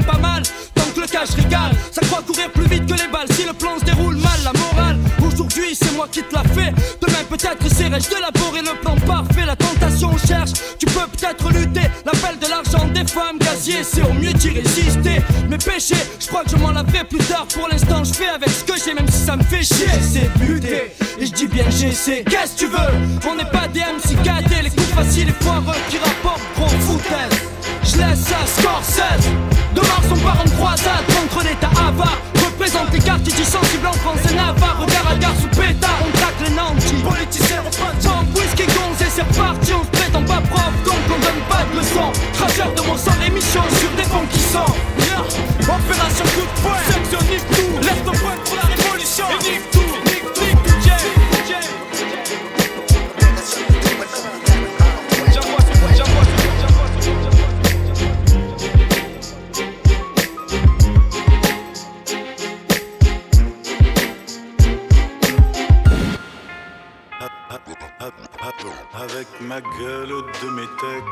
pas 0.00 0.18
mal. 0.18 0.42
Tant 0.74 0.84
que 0.94 1.00
le 1.00 1.06
cash 1.06 1.30
régale, 1.30 1.72
ça 1.90 2.00
croit 2.06 2.22
courir 2.22 2.50
plus 2.50 2.66
vite 2.66 2.86
que 2.86 2.94
les 2.94 3.08
balles. 3.08 3.30
Si 3.30 3.44
le 3.44 3.52
plan 3.52 3.78
se 3.78 3.84
déroule 3.84 4.16
mal, 4.16 4.38
la 4.44 4.52
morale. 4.52 4.98
Aujourd'hui, 5.26 5.74
c'est 5.74 5.92
moi 5.94 6.06
qui 6.10 6.22
te 6.22 6.34
la 6.34 6.42
fais. 6.42 6.72
Demain, 7.00 7.24
peut-être 7.28 7.58
c'est 7.62 7.86
essaierai-je 7.86 8.08
d'élaborer 8.08 8.62
le 8.62 8.78
plan 8.80 8.96
parfait. 9.06 9.46
La 9.46 9.56
tentation 9.56 10.16
cherche, 10.26 10.52
tu 10.78 10.86
peux 10.86 11.06
peut-être 11.16 11.50
lutter. 11.50 11.88
L'appel 12.04 12.38
de 12.40 12.48
l'argent 12.48 12.86
des 12.88 13.04
femmes 13.04 13.38
gazier, 13.38 13.82
c'est 13.82 14.02
au 14.02 14.12
mieux 14.12 14.32
d'y 14.32 14.50
résister. 14.50 15.22
Mes 15.48 15.58
péchés, 15.58 16.02
je 16.20 16.26
crois 16.26 16.44
que 16.44 16.50
je 16.50 16.56
m'en 16.56 16.72
laverai 16.72 17.04
plus 17.04 17.18
tard. 17.18 17.46
Pour 17.54 17.68
l'instant, 17.68 18.04
je 18.04 18.12
fais 18.12 18.28
avec 18.28 18.50
ce 18.50 18.64
que 18.64 18.74
j'ai, 18.82 18.94
même 18.94 19.08
si 19.08 19.24
ça 19.24 19.36
me 19.36 19.42
fait 19.44 19.62
chier. 19.62 19.88
C'est 20.00 20.32
buté, 20.38 20.92
et 21.18 21.26
je 21.26 21.32
dis 21.32 21.46
bien 21.46 21.68
j'essaie 21.70 22.24
Qu'est-ce 22.24 22.54
que 22.54 22.58
tu 22.60 22.66
veux? 22.66 23.28
On 23.30 23.34
n'est 23.34 23.50
pas 23.50 23.68
des 23.68 23.80
MC 23.80 24.16
les 24.62 24.70
coups 24.70 24.88
faciles 24.94 25.28
et 25.28 25.44
foireux 25.44 25.74
qui 25.88 25.98
rapportent 25.98 26.42
gros 26.56 26.68
foutaise. 26.68 27.51
Je 27.92 27.98
laisse 27.98 28.20
ça 28.20 28.38
Scorsese. 28.46 29.28
De 29.74 29.80
Mars, 29.80 30.06
on 30.10 30.16
part 30.16 30.40
en 30.40 30.48
croisade 30.56 31.04
contre 31.08 31.44
l'état 31.44 31.70
avare. 31.76 32.18
Représente 32.36 32.90
les 32.92 33.00
quartiers 33.00 33.34
du 33.34 33.44
sensible 33.44 33.86
en 33.86 33.92
France 33.92 34.20
et 34.30 34.34
Navarre. 34.34 34.78
Regard 34.80 35.10
à 35.10 35.16
gare 35.16 35.34
sous 35.40 35.48
pétard, 35.48 35.98
on 36.00 36.10
traque 36.16 36.40
les 36.42 36.54
nantis. 36.54 37.02
Politiciens, 37.02 37.62
Sans 38.00 38.24
whisky, 38.34 38.64
gonze 38.64 39.00
et 39.00 39.10
c'est 39.10 39.22
reparti. 39.22 39.72
On 39.74 39.84
se 39.84 39.90
prétend 39.90 40.22
pas 40.22 40.40
prof, 40.40 40.72
donc 40.86 41.00
on 41.08 41.20
donne 41.20 41.42
pas 41.50 41.64
de 41.70 41.80
leçons. 41.80 42.12
Traceur 42.32 42.72
de 42.72 42.80
mon 42.82 42.96
sang, 42.96 43.12
émission 43.26 43.62
sur 43.78 43.90
des 43.90 44.04
fonds 44.04 44.26
qui 44.30 44.40
sont. 44.40 44.91
Avec 68.02 69.28
ma 69.42 69.60
gueule 69.60 70.08
de 70.08 70.48
métèque. 70.50 71.04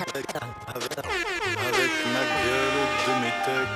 Avec, 0.00 0.26
ma 0.34 2.24
gueule 2.42 2.80
de 3.06 3.12
métèque. 3.20 3.74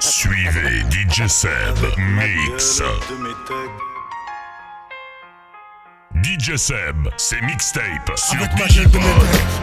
Suivez 0.00 0.80
DJ 0.90 1.26
Seb 1.26 1.78
Mix. 1.98 2.78
De 2.78 3.16
métèque. 3.16 3.93
DJ 6.24 6.56
Seb, 6.56 6.96
c'est 7.18 7.40
mixtape 7.42 7.84
sur 8.16 8.36
Avec 8.36 8.50
ma 8.58 8.66
gueule 8.66 8.90
de 8.90 8.98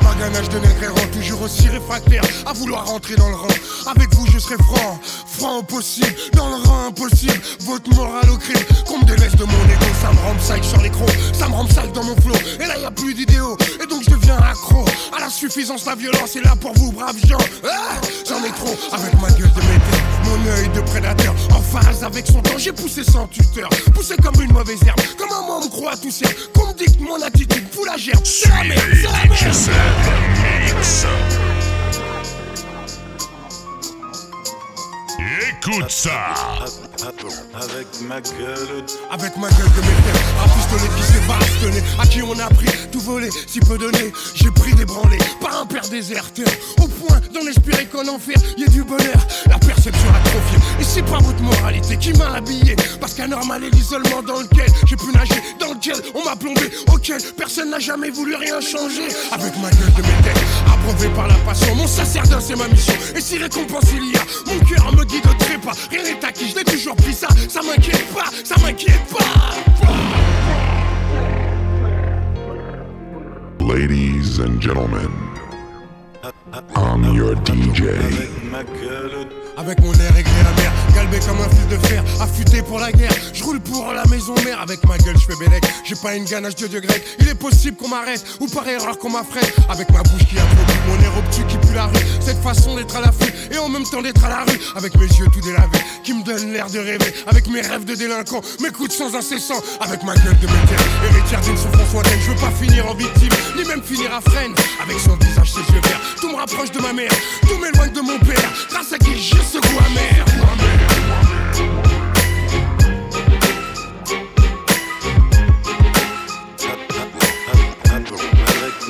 ma 0.03 0.13
ganache 0.13 0.49
de 0.49 0.59
nègre 0.59 0.93
rend 0.93 1.07
toujours 1.11 1.41
aussi 1.41 1.67
réfractaire 1.67 2.21
à 2.45 2.53
vouloir 2.53 2.85
rentrer 2.85 3.15
dans 3.15 3.29
le 3.29 3.35
rang. 3.35 3.47
Avec 3.89 4.13
vous, 4.13 4.27
je 4.27 4.37
serai 4.37 4.57
franc, 4.57 4.99
franc 5.25 5.57
au 5.57 5.63
possible, 5.63 6.13
dans 6.33 6.49
le 6.49 6.55
rang 6.63 6.87
impossible. 6.89 7.39
Votre 7.61 7.89
morale 7.95 8.29
au 8.29 8.37
crime, 8.37 8.63
qu'on 8.85 8.99
me 8.99 9.05
délaisse 9.05 9.35
de 9.35 9.43
mon 9.43 9.63
ego, 9.65 9.85
ça 10.03 10.11
me 10.11 10.19
rend 10.19 10.39
sale 10.39 10.63
sur 10.63 10.79
l'écran, 10.81 11.07
ça 11.33 11.49
me 11.49 11.53
rend 11.53 11.67
sale 11.67 11.91
dans 11.93 12.03
mon 12.03 12.15
flow. 12.17 12.35
Et 12.59 12.67
là, 12.67 12.77
y 12.77 12.85
a 12.85 12.91
plus 12.91 13.15
d'idéaux, 13.15 13.57
et 13.83 13.87
donc 13.87 14.03
je 14.03 14.11
deviens 14.11 14.37
accro 14.37 14.85
à 15.17 15.19
la 15.19 15.29
suffisance, 15.29 15.87
la 15.87 15.95
violence 15.95 16.35
est 16.35 16.45
là 16.45 16.55
pour 16.55 16.73
vous, 16.75 16.91
braves 16.91 17.17
gens. 17.25 17.37
Ah, 17.63 17.99
J'en 18.29 18.43
ai 18.45 18.51
trop 18.51 18.77
avec 18.93 19.13
ma 19.19 19.29
gueule 19.29 19.51
de 19.51 19.61
métèque, 19.61 19.90
mon 20.25 20.51
œil 20.51 20.69
de 20.69 20.81
prédateur, 20.81 21.33
en 21.51 21.61
phase 21.61 22.03
avec 22.03 22.27
son 22.27 22.41
temps. 22.41 22.57
J'ai 22.57 22.71
poussé 22.71 23.03
sans 23.03 23.27
tuteur, 23.27 23.69
poussé 23.93 24.15
comme 24.21 24.41
une 24.41 24.51
mauvaise 24.51 24.81
herbe, 24.85 24.99
comme 25.17 25.31
un 25.31 25.47
membre 25.47 25.69
croit 25.69 25.97
tout 25.97 26.11
ciel. 26.11 26.31
Qu'on 26.53 26.67
me 26.67 26.73
dicte 26.73 26.99
mon 26.99 27.21
attitude, 27.21 27.69
pour 27.69 27.85
la 27.85 27.97
gerbe. 27.97 28.25
C'est 28.25 28.49
la 28.49 28.63
c'est 29.51 29.71
la 29.71 29.77
merde. 30.73 31.40
Écoute 35.39 35.89
ça. 35.89 36.33
Avec 37.55 37.87
ma 38.01 38.19
gueule. 38.19 38.83
Avec 39.09 39.37
ma 39.37 39.47
gueule 39.49 39.71
de 39.75 39.81
métèque, 39.81 40.21
un 40.43 40.49
pistolet 40.49 40.91
qui 40.97 41.03
s'est 41.03 41.21
bastonné, 41.27 41.83
à 41.99 42.05
qui 42.05 42.21
on 42.21 42.37
a 42.37 42.49
pris 42.49 42.67
tout 42.91 42.99
volé, 42.99 43.29
si 43.47 43.59
peu 43.59 43.77
donné. 43.77 44.11
J'ai 44.35 44.51
pris 44.51 44.73
des 44.73 44.83
branlés, 44.83 45.19
par 45.39 45.61
un 45.61 45.65
père 45.65 45.87
déserteur, 45.87 46.47
au 46.79 46.87
point 46.87 47.21
d'en 47.33 47.47
espérer 47.47 47.85
qu'en 47.85 48.07
enfer 48.09 48.35
y 48.57 48.63
ait 48.63 48.67
du 48.67 48.83
bonheur. 48.83 49.25
La 49.49 49.57
perception 49.57 50.09
atrophiée, 50.09 50.59
et 50.81 50.83
c'est 50.83 51.03
pas 51.03 51.19
votre 51.19 51.41
moralité 51.41 51.95
qui 51.97 52.11
m'a 52.13 52.33
habillé, 52.33 52.75
parce 52.99 53.13
qu'anormal 53.13 53.63
est 53.63 53.69
l'isolement 53.69 54.21
dans 54.21 54.41
lequel 54.41 54.67
j'ai 54.85 54.97
pu 54.97 55.11
nager, 55.13 55.41
dans 55.59 55.73
lequel 55.73 55.95
on 56.13 56.25
m'a 56.25 56.35
plombé, 56.35 56.69
auquel 56.91 57.21
personne 57.37 57.69
n'a 57.69 57.79
jamais 57.79 58.09
voulu 58.09 58.35
rien 58.35 58.59
changer. 58.59 59.07
Avec 59.31 59.55
ma 59.59 59.69
gueule 59.69 59.93
de 59.93 60.01
métèque, 60.01 60.43
abreuvé 60.67 61.07
par 61.15 61.27
la 61.27 61.35
passion, 61.35 61.73
mon 61.75 61.87
sacerdoce 61.87 62.45
c'est 62.47 62.57
ma 62.57 62.67
mission, 62.67 62.93
et 63.15 63.21
si 63.21 63.37
récompense 63.37 63.85
il 63.93 64.11
y 64.11 64.17
a, 64.17 64.25
mon 64.47 64.59
cœur 64.65 64.91
me 64.93 65.05
guide 65.05 65.20
au 65.29 65.33
trépas, 65.33 65.73
rien 65.89 66.03
n'est 66.03 66.25
acquis, 66.25 66.49
je 66.49 66.55
l'ai 66.55 66.63
toujours 66.63 66.95
pris 66.95 67.13
ça, 67.13 67.27
ça 67.49 67.61
m'inquiète 67.61 68.07
pas, 68.13 68.29
ça 68.43 68.55
m'inquiète 68.61 69.05
pas. 69.11 69.51
Ladies 73.59 74.39
and 74.39 74.59
gentlemen, 74.61 75.11
I'm 76.75 77.15
your 77.15 77.35
DJ. 77.45 77.83
Avec 79.57 79.79
mon 79.81 79.93
air 79.93 80.17
aigri 80.17 80.39
amer, 80.41 80.71
comme 81.19 81.41
un 81.41 81.49
fil 81.49 81.67
de 81.67 81.87
fer, 81.87 82.03
affûté 82.21 82.61
pour 82.61 82.79
la 82.79 82.91
guerre. 82.91 83.11
Je 83.33 83.43
roule 83.43 83.59
pour 83.59 83.91
la 83.93 84.05
maison 84.05 84.33
mère, 84.45 84.61
avec 84.61 84.83
ma 84.85 84.97
gueule 84.97 85.17
je 85.17 85.25
fais 85.25 85.39
bélec. 85.39 85.63
J'ai 85.83 85.95
pas 85.95 86.15
une 86.15 86.25
ganache 86.25 86.55
de 86.55 86.67
dieu 86.67 86.79
grec, 86.79 87.03
il 87.19 87.27
est 87.27 87.35
possible 87.35 87.75
qu'on 87.75 87.89
m'arrête, 87.89 88.23
ou 88.39 88.47
par 88.47 88.67
erreur 88.67 88.97
qu'on 88.97 89.09
m'affrète. 89.09 89.53
Avec 89.69 89.89
ma 89.91 90.03
bouche 90.03 90.25
qui 90.29 90.37
a 90.39 90.43
produit 90.43 90.79
mon 90.87 91.03
air 91.03 91.17
obtus 91.17 91.43
qui 91.47 91.57
pue 91.57 91.73
la 91.73 91.85
rue. 91.85 92.05
Cette 92.19 92.41
façon 92.41 92.75
d'être 92.75 92.95
à 92.95 93.01
l'affût, 93.01 93.33
et 93.51 93.57
en 93.57 93.69
même 93.69 93.83
temps 93.83 94.01
d'être 94.01 94.23
à 94.23 94.29
la 94.29 94.43
rue. 94.43 94.59
Avec 94.75 94.95
mes 94.95 95.07
yeux 95.07 95.27
tout 95.33 95.41
délavés, 95.41 95.83
qui 96.03 96.13
me 96.13 96.23
donnent 96.23 96.53
l'air 96.53 96.69
de 96.69 96.79
rêver. 96.79 97.13
Avec 97.27 97.47
mes 97.47 97.61
rêves 97.61 97.85
de 97.85 97.95
délinquant, 97.95 98.41
mes 98.61 98.69
coups 98.69 98.89
de 98.89 98.93
sang 98.93 99.13
incessants. 99.13 99.61
Avec 99.81 100.03
ma 100.03 100.15
gueule 100.15 100.39
de 100.39 100.47
métier, 100.47 100.77
héritière 101.09 101.41
d'une 101.41 101.57
souffrance 101.57 101.93
lointaine. 101.93 102.19
Je 102.25 102.31
veux 102.31 102.37
pas 102.37 102.51
finir 102.51 102.89
en 102.89 102.93
victime, 102.93 103.33
ni 103.57 103.65
même 103.65 103.83
finir 103.83 104.13
à 104.13 104.21
freine. 104.21 104.53
Avec 104.81 104.99
son 104.99 105.15
visage, 105.15 105.51
ses 105.51 105.73
yeux 105.73 105.81
verts, 105.83 106.01
tout 106.19 106.29
me 106.29 106.35
rapproche 106.35 106.71
de 106.71 106.79
ma 106.79 106.93
mère, 106.93 107.11
tout 107.41 107.57
m'éloigne 107.57 107.91
de 107.91 108.01
mon 108.01 108.19
père. 108.19 108.51
Grâce 108.69 108.93
à 108.93 108.97
qui 108.97 109.19
j'ai 109.19 109.37
ce 109.37 109.57
goût. 109.57 109.81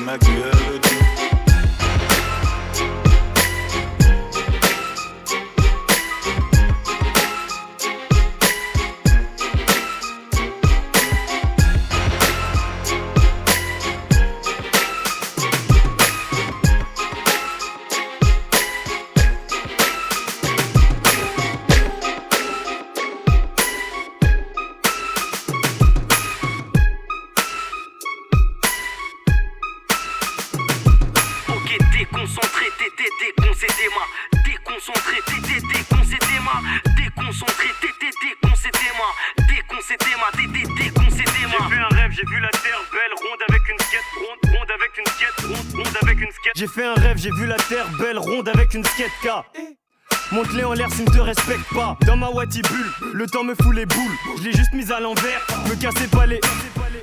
Ma 0.06 0.18
gueule. 0.18 1.01
Une 48.81 48.85
skate 48.85 49.11
K. 49.21 49.27
Monte-les 50.31 50.63
en 50.63 50.73
l'air 50.73 50.89
s'ils 50.91 51.05
ne 51.05 51.11
te 51.11 51.19
respectent 51.19 51.73
pas. 51.73 51.97
Dans 52.07 52.17
ma 52.17 52.29
Wati 52.29 52.61
bulle, 52.61 53.11
le 53.13 53.27
temps 53.27 53.43
me 53.43 53.53
fout 53.53 53.75
les 53.75 53.85
boules. 53.85 54.17
Je 54.37 54.43
l'ai 54.43 54.53
juste 54.53 54.73
mise 54.73 54.91
à 54.91 54.99
l'envers, 54.99 55.45
me 55.69 55.75
cassez 55.75 56.07
pas 56.07 56.25
les. 56.25 56.39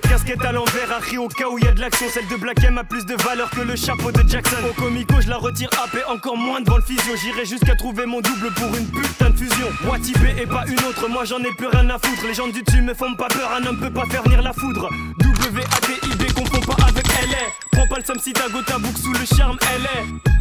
Casquette 0.09 0.44
à 0.44 0.52
l'envers, 0.52 0.90
à 0.90 1.20
au 1.20 1.28
cas 1.28 1.48
où 1.48 1.59
y 1.59 1.66
a 1.68 1.72
de 1.72 1.80
l'action. 1.80 2.06
Celle 2.12 2.26
de 2.28 2.36
Black 2.36 2.64
M 2.64 2.78
a 2.78 2.84
plus 2.84 3.05
de 3.06 3.14
valeur 3.22 3.50
que 3.50 3.60
le 3.60 3.76
chapeau 3.76 4.10
de 4.10 4.28
Jackson. 4.28 4.56
Au 4.68 4.72
comico, 4.72 5.20
je 5.20 5.28
la 5.28 5.36
retire 5.36 5.68
AP, 5.84 6.02
encore 6.09 6.36
moins 6.36 6.60
devant 6.60 6.78
le 6.78 6.82
physio. 6.82 7.14
J'irai 7.22 7.44
jusqu'à 7.44 7.76
trouver 7.76 8.06
mon 8.06 8.20
double 8.20 8.50
pour 8.55 8.74
une 8.74 8.86
putain 8.90 9.30
de 9.30 9.36
fusion. 9.36 9.68
B 9.84 10.40
et 10.40 10.46
pas 10.46 10.64
une 10.66 10.84
autre, 10.84 11.09
moi 11.09 11.24
j'en 11.24 11.38
ai 11.38 11.55
plus 11.56 11.68
rien 11.68 11.88
à 11.90 11.98
foutre. 11.98 12.26
Les 12.26 12.34
gens 12.34 12.48
du 12.48 12.62
dessus 12.62 12.82
me 12.82 12.94
font 12.94 13.14
pas 13.14 13.28
peur, 13.28 13.52
un 13.52 13.64
homme 13.66 13.78
peut 13.78 13.92
pas 13.92 14.06
faire 14.06 14.22
venir 14.24 14.42
la 14.42 14.52
foudre. 14.52 14.88
W-A-T-I-B, 15.20 16.32
comprends 16.32 16.74
pas 16.74 16.86
avec 16.86 17.06
LA. 17.06 17.46
Prends 17.72 17.86
pas 17.86 17.98
le 17.98 18.05
seum 18.05 18.18
si 18.18 18.32
ta 18.32 18.44
sous 18.48 19.12
le 19.12 19.36
charme, 19.36 19.59
LA. 19.62 20.38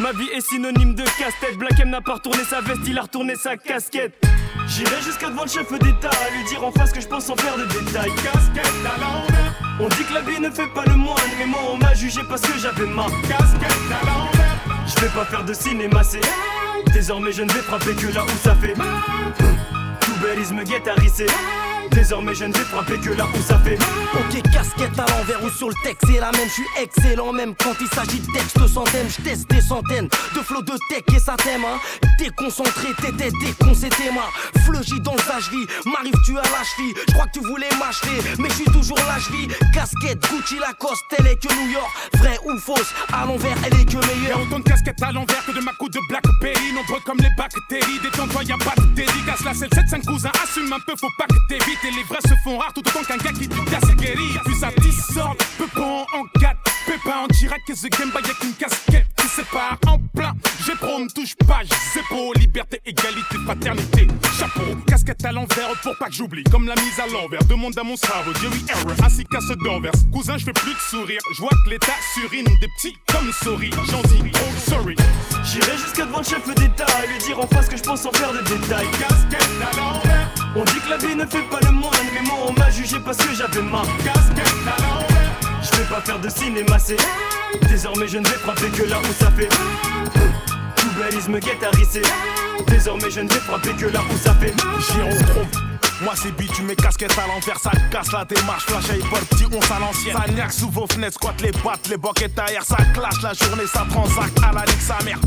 Ma 0.00 0.12
vie 0.12 0.30
est 0.34 0.40
synonyme 0.40 0.94
de 0.94 1.02
casse-tête. 1.02 1.58
Black 1.58 1.78
M 1.78 1.90
n'a 1.90 2.00
pas 2.00 2.14
retourné 2.14 2.42
sa 2.42 2.62
veste, 2.62 2.80
il 2.86 2.98
a 2.98 3.02
retourné 3.02 3.34
sa 3.34 3.58
casquette. 3.58 4.14
J'irai 4.66 5.02
jusqu'à 5.02 5.28
devant 5.28 5.42
le 5.42 5.48
chef 5.50 5.70
d'État 5.70 6.08
à 6.08 6.30
lui 6.30 6.42
dire 6.48 6.64
en 6.64 6.72
face 6.72 6.90
que 6.90 7.02
je 7.02 7.06
pense 7.06 7.26
sans 7.26 7.36
faire 7.36 7.58
de 7.58 7.64
détails. 7.64 8.10
Casquette 8.22 8.86
à. 8.86 8.94
On 9.78 9.88
dit 9.88 10.04
que 10.08 10.14
la 10.14 10.22
vie 10.22 10.40
ne 10.40 10.48
fait 10.48 10.68
pas 10.68 10.84
le 10.86 10.94
moine, 10.94 11.20
mais 11.38 11.44
moi 11.44 11.60
on 11.70 11.76
m'a 11.76 11.92
jugé 11.92 12.22
parce 12.26 12.40
que 12.40 12.58
j'avais 12.58 12.86
ma 12.86 13.04
casquette 13.28 13.92
à. 13.92 14.86
Je 14.86 15.00
vais 15.02 15.10
pas 15.10 15.26
faire 15.26 15.44
de 15.44 15.52
cinéma, 15.52 16.02
c'est 16.02 16.22
désormais 16.94 17.32
je 17.32 17.42
ne 17.42 17.52
vais 17.52 17.60
frapper 17.60 17.94
que 17.94 18.06
là 18.06 18.24
où 18.24 18.38
ça 18.42 18.54
fait. 18.54 18.72
Tout 20.00 20.14
Belize 20.22 20.52
me 20.52 20.64
guette 20.64 20.88
à 20.88 20.94
risser. 20.94 21.26
Désormais 21.90 22.34
je 22.34 22.44
ne 22.44 22.52
vais 22.52 22.64
frapper 22.64 22.98
que 22.98 23.10
là 23.10 23.26
où 23.34 23.42
ça 23.42 23.58
fait 23.58 23.78
Ok 24.14 24.42
casquette 24.52 24.98
à 24.98 25.06
l'envers 25.10 25.42
ou 25.44 25.50
sur 25.50 25.68
le 25.68 25.74
texte 25.84 26.06
c'est 26.06 26.20
la 26.20 26.32
même 26.32 26.48
Je 26.48 26.54
suis 26.54 26.66
excellent 26.80 27.32
même 27.32 27.54
quand 27.62 27.74
il 27.80 27.88
s'agit 27.88 28.20
de 28.20 28.32
texte 28.32 28.66
centaines 28.68 29.08
Je 29.08 29.22
teste 29.22 29.50
des 29.50 29.60
centaines 29.60 30.08
de 30.34 30.40
flots 30.40 30.62
de 30.62 30.76
tech 30.88 31.02
et 31.14 31.18
ça 31.18 31.36
t'aime 31.36 31.64
hein. 31.64 31.78
Déconcentré 32.18 32.88
t'étais 33.00 33.30
déconcentré 33.40 34.10
ma 34.12 34.60
Fleugy 34.60 35.00
dans 35.00 35.14
le 35.14 35.20
sagerie 35.20 35.66
M'arrive 35.86 36.14
tu 36.24 36.38
à 36.38 36.42
la 36.42 36.64
cheville. 36.64 36.94
Je 37.08 37.12
crois 37.14 37.26
que 37.26 37.38
tu 37.38 37.40
voulais 37.40 37.68
m'acheter 37.78 38.22
Mais 38.38 38.48
je 38.50 38.54
suis 38.54 38.64
toujours 38.64 38.98
la 39.08 39.18
cheville. 39.18 39.48
Casquette 39.72 40.20
Gucci 40.30 40.58
Lacoste 40.58 41.04
Elle 41.18 41.26
est 41.26 41.36
que 41.36 41.52
New 41.54 41.70
York. 41.70 41.90
Vrai 42.18 42.38
ou 42.44 42.58
fausse 42.58 42.92
À 43.12 43.24
l'envers 43.24 43.56
elle 43.64 43.80
est 43.80 43.84
que 43.84 43.96
meilleure. 44.06 44.38
Y'a 44.38 44.44
autant 44.44 44.58
de 44.58 44.64
casquettes 44.64 45.02
à 45.02 45.12
l'envers 45.12 45.44
que 45.44 45.52
de 45.52 45.60
ma 45.60 45.72
coupe 45.72 45.92
de 45.92 46.00
Blackberry 46.08 46.72
Nombreux 46.74 47.00
comme 47.04 47.18
les 47.18 47.30
bactéries 47.36 48.00
Détends-toi 48.02 48.44
y'a 48.44 48.58
pas 48.58 48.74
de 48.76 48.86
dédicace. 48.94 49.44
La 49.44 49.54
selle 49.54 49.70
7 49.72 49.88
5 49.88 50.06
cousins 50.06 50.32
Assume 50.42 50.72
un 50.72 50.80
peu 50.80 50.94
faut 51.00 51.12
pas 51.18 51.26
que 51.26 51.40
t'évites 51.48 51.79
et 51.84 51.90
les 51.90 52.02
vrais 52.04 52.20
se 52.22 52.34
font 52.44 52.58
rares 52.58 52.72
tout 52.74 52.82
autant 52.86 53.02
qu'un 53.04 53.16
gars 53.16 53.32
qui 53.32 53.48
dit 53.48 53.56
c'est 53.86 53.96
guéri. 53.96 54.24
Puis 54.44 54.54
ça 54.54 54.70
dissorde, 54.78 55.38
peu 55.56 55.64
en 55.80 56.24
4, 56.40 56.56
pépin 56.86 57.18
en 57.24 57.26
direct 57.28 57.66
que 57.66 57.72
The 57.72 57.90
Game 57.98 58.10
Boy 58.10 58.22
avec 58.22 58.42
une 58.42 58.54
casquette 58.54 59.06
qui 59.16 59.26
sépare 59.28 59.78
en 59.86 59.98
plein. 60.14 60.32
J'ai 60.66 60.74
pro, 60.74 60.98
ne 60.98 61.08
touche 61.08 61.34
pas, 61.46 61.60
c'est 61.92 62.02
beau, 62.10 62.32
liberté, 62.34 62.80
égalité, 62.84 63.36
fraternité. 63.44 64.08
Chapeau, 64.38 64.76
casquette 64.86 65.24
à 65.24 65.32
l'envers 65.32 65.68
pour 65.82 65.96
pas 65.98 66.06
que 66.06 66.14
j'oublie. 66.14 66.44
Comme 66.44 66.66
la 66.66 66.74
mise 66.74 67.00
à 67.00 67.06
l'envers, 67.06 67.44
demande 67.44 67.78
à 67.78 67.82
mon 67.82 67.96
cerveau, 67.96 68.32
Jerry 68.40 68.64
Error, 68.68 68.92
ainsi 69.04 69.24
qu'à 69.24 69.40
ce 69.40 69.54
d'envers. 69.64 69.92
Cousin, 70.12 70.36
je 70.38 70.44
fais 70.44 70.52
plus 70.52 70.74
de 70.74 70.78
sourire, 70.78 71.20
je 71.36 71.40
vois 71.40 71.50
que 71.64 71.70
l'état 71.70 71.92
surine 72.14 72.44
des 72.44 72.68
petits 72.76 72.96
comme 73.12 73.32
souris. 73.32 73.70
J'en 73.90 74.02
dis, 74.02 74.30
oh 74.34 74.70
sorry. 74.70 74.96
J'irai 75.44 75.76
jusqu'à 75.78 76.04
devant 76.04 76.18
le 76.18 76.24
chef 76.24 76.46
d'État 76.54 76.86
et 77.04 77.06
lui 77.08 77.18
dire 77.18 77.38
en 77.38 77.46
face 77.46 77.68
que 77.68 77.76
je 77.76 77.82
pense 77.82 78.04
en 78.04 78.12
faire 78.12 78.32
des 78.32 78.42
détails. 78.42 78.90
Casquette 78.98 79.48
à 79.72 79.76
l'envers. 79.76 80.39
On 80.56 80.64
dit 80.64 80.80
que 80.80 80.90
la 80.90 80.96
vie 80.96 81.14
ne 81.14 81.24
fait 81.26 81.42
pas 81.42 81.60
le 81.62 81.70
moine, 81.70 81.92
mais 82.12 82.22
moi 82.22 82.38
on 82.48 82.52
m'a 82.52 82.70
jugé 82.70 82.98
parce 82.98 83.18
que 83.18 83.34
j'avais 83.34 83.62
ma 83.62 83.82
casquette 84.02 84.52
à 84.66 84.82
l'envers. 84.82 85.62
Je 85.62 85.78
vais 85.78 85.84
pas 85.84 86.00
faire 86.00 86.18
de 86.18 86.28
cinéma, 86.28 86.78
c'est 86.78 86.96
désormais 87.68 88.08
je 88.08 88.18
ne 88.18 88.26
vais 88.26 88.36
frapper 88.36 88.68
que 88.70 88.82
là 88.82 88.98
où 89.00 89.12
ça 89.22 89.30
fait. 89.30 89.48
Tout 90.76 91.30
me 91.30 91.38
à 91.38 91.70
risser. 91.76 92.02
Désormais 92.66 93.10
je 93.10 93.20
ne 93.20 93.28
vais 93.28 93.40
frapper 93.40 93.70
que 93.74 93.86
là 93.86 94.00
où 94.12 94.16
ça 94.18 94.34
fait. 94.34 94.54
J'irai 94.92 95.10
moi 96.02 96.14
c'est 96.16 96.34
tu 96.48 96.62
mets 96.62 96.74
casquette 96.74 97.16
à 97.18 97.26
l'envers, 97.26 97.58
ça 97.58 97.70
casse 97.90 98.10
la 98.10 98.24
démarche, 98.24 98.64
flash 98.64 98.90
et 98.90 98.98
petit 98.98 99.46
on 99.52 99.60
à 99.60 99.78
l'ancienne. 99.78 100.16
Ça 100.16 100.48
sous 100.50 100.70
vos 100.70 100.86
fenêtres, 100.86 101.14
squat 101.14 101.40
les 101.42 101.52
battes, 101.52 101.88
les 101.88 101.96
boquettes 101.96 102.38
ailleurs, 102.38 102.64
ça 102.64 102.76
clash 102.94 103.22
la 103.22 103.34
journée, 103.34 103.66
ça 103.66 103.86
transacte 103.88 104.38
à 104.42 104.52
la 104.52 104.64
ligue 104.64 104.80
sa 104.80 104.98
mère. 105.04 105.18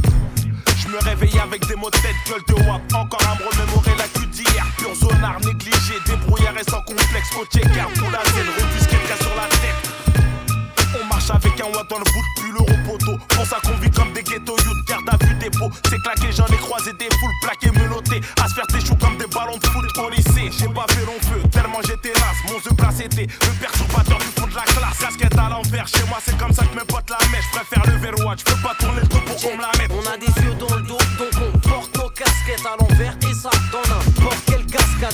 Je 0.82 0.88
me 0.88 0.98
réveille 0.98 1.40
avec 1.40 1.66
des 1.68 1.76
mots 1.76 1.92
de 1.92 1.98
tête, 1.98 2.16
gueule 2.28 2.44
de 2.48 2.68
wap. 2.68 2.82
Encore 2.94 3.22
à 3.30 3.36
me 3.36 3.48
remémorer 3.50 3.96
la 3.98 4.08
cul 4.08 4.33
d'hier. 4.54 4.66
Pur 4.78 4.96
zonard, 4.96 5.40
négligé, 5.42 5.96
débrouillard 6.06 6.58
et 6.58 6.70
sans 6.70 6.82
complexe. 6.82 7.30
Coach 7.34 7.62
garde 7.76 7.94
pour 7.94 8.12
la 8.12 8.24
scène, 8.26 8.48
refuse 8.58 8.88
quelqu'un 8.88 9.18
sur 9.20 9.36
la 9.36 9.48
tête. 9.58 9.82
On 11.02 11.06
marche 11.06 11.30
avec 11.30 11.60
un 11.60 11.66
watt 11.76 11.90
dans 11.90 11.98
le 11.98 12.06
bout, 12.06 12.26
plus 12.38 12.52
l'euro 12.52 12.76
poteau. 12.86 13.18
Pour 13.30 13.46
ça 13.46 13.58
qu'on 13.64 13.78
vit 13.78 13.90
comme 13.90 14.14
des 14.14 14.24
ghettos 14.24 14.58
youth, 14.58 14.88
garde 14.88 15.10
à 15.10 15.18
vue 15.26 15.34
dépôt. 15.36 15.70
C'est 15.90 16.02
claqué, 16.02 16.32
j'en 16.32 16.46
ai 16.48 16.58
croisé 16.58 16.94
des 16.94 17.10
foules 17.20 17.38
plaquées, 17.42 17.72
menotées. 17.72 18.22
À 18.42 18.48
se 18.48 18.54
faire 18.54 18.68
tes 18.68 18.80
choux 18.80 18.96
comme 18.96 19.18
des 19.18 19.28
ballons 19.28 19.58
de 19.58 19.66
foot 19.66 19.86
au 19.98 20.10
lycée. 20.10 20.50
J'ai 20.58 20.68
pas 20.70 20.86
fait 20.90 21.06
long 21.06 21.20
feu, 21.22 21.42
tellement 21.52 21.82
j'étais 21.82 22.14
las. 22.14 22.38
Mon 22.52 22.60
jeu 22.60 22.76
place 22.78 23.00
était 23.00 23.28
le 23.28 23.54
perturbateur 23.60 24.20
du 24.20 24.32
fond 24.38 24.48
de 24.48 24.56
la 24.56 24.64
classe. 24.64 24.98
Casquette 25.00 25.38
à 25.38 25.50
l'envers, 25.50 25.88
chez 25.88 26.04
moi 26.08 26.20
c'est 26.24 26.38
comme 26.38 26.54
ça 26.54 26.64
que 26.66 26.76
mes 26.76 26.86
potes 26.86 27.10
la 27.10 27.18
mèche. 27.32 27.46
Je 27.52 27.60
préfère 27.60 27.84
le 27.92 27.98
verrouage, 28.00 28.40
je 28.40 28.54
peux 28.54 28.62
pas 28.62 28.76
tourner 28.80 29.02
le 29.02 29.08
dos 29.08 29.22
pour 29.26 29.36
qu'on 29.38 29.58
me 29.58 29.62
la 29.62 29.72
mette. 29.80 29.92
On 29.92 30.06
a 30.08 30.18
des 30.18 30.32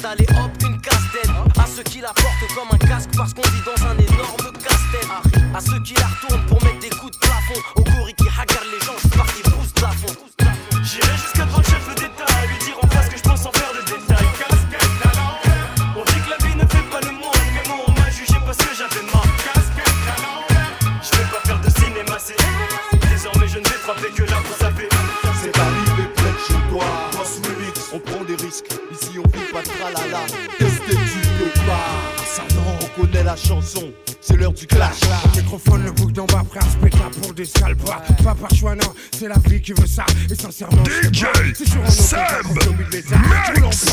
Allez 0.09 0.25
hop, 0.31 0.49
une 0.63 0.81
casse-tête. 0.81 1.29
À 1.55 1.67
ceux 1.67 1.83
qui 1.83 2.01
la 2.01 2.07
portent 2.07 2.55
comme 2.55 2.69
un 2.73 2.77
casque 2.79 3.11
parce 3.15 3.31
qu'on 3.31 3.43
vit 3.43 3.61
dans 3.63 3.85
un 3.85 3.95
énorme 3.95 4.57
casse-tête. 4.57 5.07
À 5.53 5.61
ceux 5.61 5.79
qui 5.83 5.93
la 5.93 6.07
retournent 6.07 6.45
pour 6.47 6.63
mettre 6.63 6.79
des 6.79 6.89
chanson 33.49 34.08
l'heure 34.39 34.53
du 34.53 34.65
clash. 34.65 35.01
Le 35.35 35.41
microphone, 35.41 35.83
le 35.83 35.91
bouc 35.91 36.11
d'en 36.11 36.25
bas, 36.25 36.43
prêt 36.49 36.59
à 36.59 36.71
se 36.71 36.77
péter 36.77 36.97
pour 37.21 37.33
des 37.33 37.45
sales 37.45 37.75
pas. 37.75 38.01
Pas 38.23 38.35
par 38.35 38.53
choix, 38.55 38.75
non, 38.75 38.93
c'est 39.17 39.27
la 39.27 39.37
vie 39.47 39.61
qui 39.61 39.73
veut 39.73 39.87
ça. 39.87 40.05
Et 40.29 40.35
sincèrement, 40.35 40.83
DJ 40.83 41.25
c'est 41.55 41.67
sur 41.67 41.83
un 41.83 41.89
Seb 41.89 42.19
Max. 43.27 43.85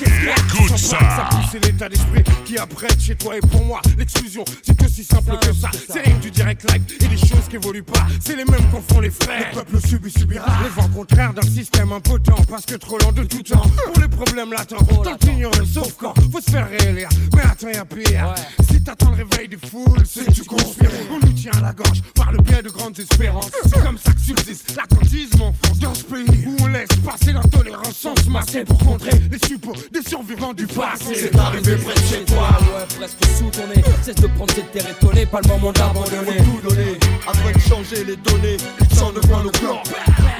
Écoute 0.00 0.76
ça. 0.76 0.98
Ça 0.98 1.28
pousse 1.30 1.60
l'état 1.62 1.88
d'esprit 1.88 2.24
qui 2.44 2.58
apprête 2.58 3.00
chez 3.00 3.14
toi 3.14 3.36
et 3.36 3.40
pour 3.40 3.64
moi. 3.64 3.80
L'exclusion, 3.98 4.44
c'est 4.62 4.80
aussi 4.82 5.04
simple 5.04 5.36
que 5.40 5.52
ça. 5.52 5.70
C'est 5.90 6.00
rien 6.00 6.16
du 6.16 6.30
direct 6.30 6.70
live 6.70 6.82
et 7.00 7.08
des 7.08 7.16
choses 7.16 7.48
qui 7.48 7.56
évoluent 7.56 7.82
pas. 7.82 8.06
C'est 8.20 8.36
les 8.36 8.44
mêmes 8.44 8.64
qu'en 8.70 8.80
font 8.80 9.00
les 9.00 9.10
frères. 9.10 9.48
Le 9.54 9.60
peuple 9.60 9.86
subit, 9.86 10.10
subira. 10.10 10.46
Les 10.62 10.68
vents 10.70 10.88
contraires 10.88 11.32
d'un 11.32 11.42
système 11.42 11.92
impotent 11.92 12.36
parce 12.48 12.66
que 12.66 12.74
trop 12.74 12.98
lent 12.98 13.12
de 13.12 13.24
tout 13.24 13.42
temps. 13.42 13.62
Pour 13.92 14.00
les 14.00 14.08
problèmes 14.08 14.52
latents, 14.52 14.84
tant 15.02 15.30
ignorer 15.30 15.66
sauf 15.66 15.94
quand 15.98 16.14
faut 16.30 16.40
se 16.40 16.50
faire 16.50 16.68
réélire. 16.68 17.08
Mais 17.34 17.42
attends, 17.42 17.68
y'a 17.68 17.84
pire. 17.84 18.34
Si 18.70 18.82
t'attends 18.82 19.10
le 19.10 19.16
réveil 19.24 19.48
des 19.56 19.68
foules, 19.68 20.02
c'est 20.06 20.24
que 20.24 20.32
tu 20.32 20.44
conspires. 20.44 20.90
On 21.10 21.26
nous 21.26 21.32
tient 21.32 21.52
à 21.58 21.60
la 21.60 21.72
gorge 21.72 22.02
par 22.14 22.32
le 22.32 22.38
biais 22.38 22.62
de 22.62 22.70
grandes 22.70 22.98
espérances. 22.98 23.50
C'est 23.64 23.82
comme 23.82 23.98
ça 23.98 24.12
que 24.12 24.20
subsiste 24.20 24.74
l'accantisme 24.76 25.42
en 25.42 25.52
France. 25.52 25.78
Dans 25.78 25.94
ce 25.94 26.04
pays 26.04 26.46
où 26.46 26.56
on 26.62 26.66
laisse 26.68 26.88
passer 27.04 27.32
l'intolérance 27.32 27.96
sans 27.96 28.14
se 28.16 28.30
masser 28.30 28.64
pour 28.64 28.78
contrer 28.78 29.10
les 29.30 29.38
suppôts 29.46 29.74
des 29.92 30.02
survivants 30.08 30.54
du 30.54 30.66
passé. 30.66 31.14
C'est 31.14 31.36
arrivé 31.36 31.76
près 31.76 31.94
de 31.94 32.06
chez 32.06 32.24
toi, 32.24 32.48
ouais, 32.60 32.86
presque 32.96 33.24
sous 33.36 33.50
ton 33.50 33.66
nez. 33.66 33.82
Cesse 34.02 34.14
de 34.14 34.26
prendre 34.28 34.54
cette 34.54 34.72
terre 34.72 34.88
étonnée, 34.88 35.26
pas 35.26 35.40
le 35.42 35.48
moment 35.48 35.72
d'abandonner. 35.72 36.38
Tout 36.38 36.68
donner, 36.68 36.98
afin 37.26 37.52
de 37.52 37.58
changer 37.58 38.04
les 38.04 38.16
données. 38.16 38.56
Tu 38.78 38.96
sens 38.96 39.12
de 39.12 39.20
quoi 39.20 39.42
nos 39.42 39.50
plans. 39.50 39.82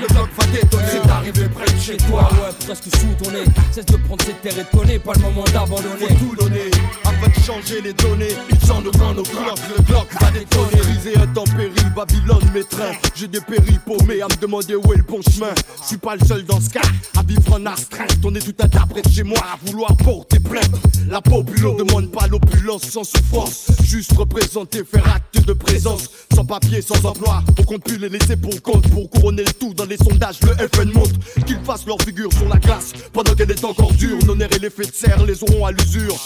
Le 0.01 0.07
bloc 0.15 0.31
va 0.39 0.47
détonner. 0.47 0.85
C'est 0.91 1.11
arrivé 1.11 1.49
près 1.49 1.73
de 1.73 1.81
chez 1.81 1.97
toi, 1.97 2.31
ouais, 2.33 2.55
presque 2.65 2.85
sous 2.85 3.15
ton 3.23 3.31
nez. 3.31 3.45
Cesse 3.73 3.87
de 3.87 3.97
prendre 3.97 4.25
cette 4.25 4.41
terre 4.41 4.59
étonnée, 4.59 4.99
pas 4.99 5.13
le 5.15 5.21
moment 5.21 5.45
d'abandonner. 5.53 6.09
Tout 6.19 6.37
donner, 6.37 6.71
de 7.29 7.45
changer 7.45 7.81
les 7.81 7.93
données. 7.93 8.35
Tu 8.49 8.67
sens 8.67 8.83
de 8.83 8.91
quoi 8.91 9.13
nos 9.15 9.23
cloques, 9.23 9.59
le 9.77 9.83
bloc 9.83 10.07
va 10.21 10.31
détonner. 10.31 10.83
Brisé 10.83 11.17
intempérie, 11.17 11.91
Babylone 11.95 12.51
m'étreint. 12.53 12.93
J'ai 13.15 13.29
des 13.29 13.41
péris 13.41 13.79
paumés 13.85 14.23
à 14.23 14.27
me 14.27 14.41
demander 14.41 14.75
où 14.75 14.93
est 14.93 14.97
le 14.97 15.03
bon 15.03 15.21
chemin. 15.23 15.53
Je 15.83 15.89
suis 15.89 15.97
pas 15.97 16.17
le 16.17 16.25
seul 16.25 16.45
dans 16.45 16.61
ce 16.61 16.71
cas 16.71 16.81
à 17.17 17.23
vivre 17.23 17.53
en 17.53 17.67
astreinte. 17.67 18.19
On 18.25 18.35
est 18.35 18.41
tout 18.41 18.63
interprète 18.63 19.09
chez 19.11 19.23
moi 19.23 19.39
à 19.39 19.59
vouloir 19.67 19.97
porter 19.97 20.39
plainte. 20.39 20.71
La 21.09 21.21
population 21.21 21.75
demande 21.77 22.11
pas 22.11 22.27
l'opulence 22.27 22.83
sans 22.83 23.05
souffrance. 23.05 23.71
Juste 23.85 24.13
représenter, 24.17 24.83
faire 24.85 25.07
acte 25.15 25.45
de 25.47 25.53
présence. 25.53 26.09
Sans 26.35 26.45
papier, 26.45 26.81
sans 26.83 27.05
emploi. 27.05 27.43
On 27.59 27.63
compte 27.65 27.85
plus 27.85 27.99
les 27.99 28.09
laisser 28.09 28.37
pour 28.37 28.61
compte. 28.63 28.89
Pour 28.91 29.11
couronner 29.11 29.45
le 29.45 29.53
tout 29.53 29.75
dans 29.75 29.85
les 29.85 29.97
sondages, 29.97 30.41
le 30.43 30.55
FN 30.69 30.93
montre 30.93 31.13
qu'ils 31.47 31.63
fassent 31.65 31.87
leur 31.87 32.01
figure 32.01 32.33
sur 32.33 32.49
la 32.49 32.57
glace. 32.57 32.93
Pendant 33.13 33.35
qu'elle 33.35 33.51
est 33.51 33.65
encore 33.65 33.93
dure, 33.93 34.19
nos 34.27 34.35
nerfs 34.35 34.53
et 34.57 34.59
l'effet 34.59 34.85
de 34.85 34.93
serre 34.93 35.25
les 35.25 35.43
auront 35.43 35.67
à 35.67 35.73
l'usure. 35.73 36.17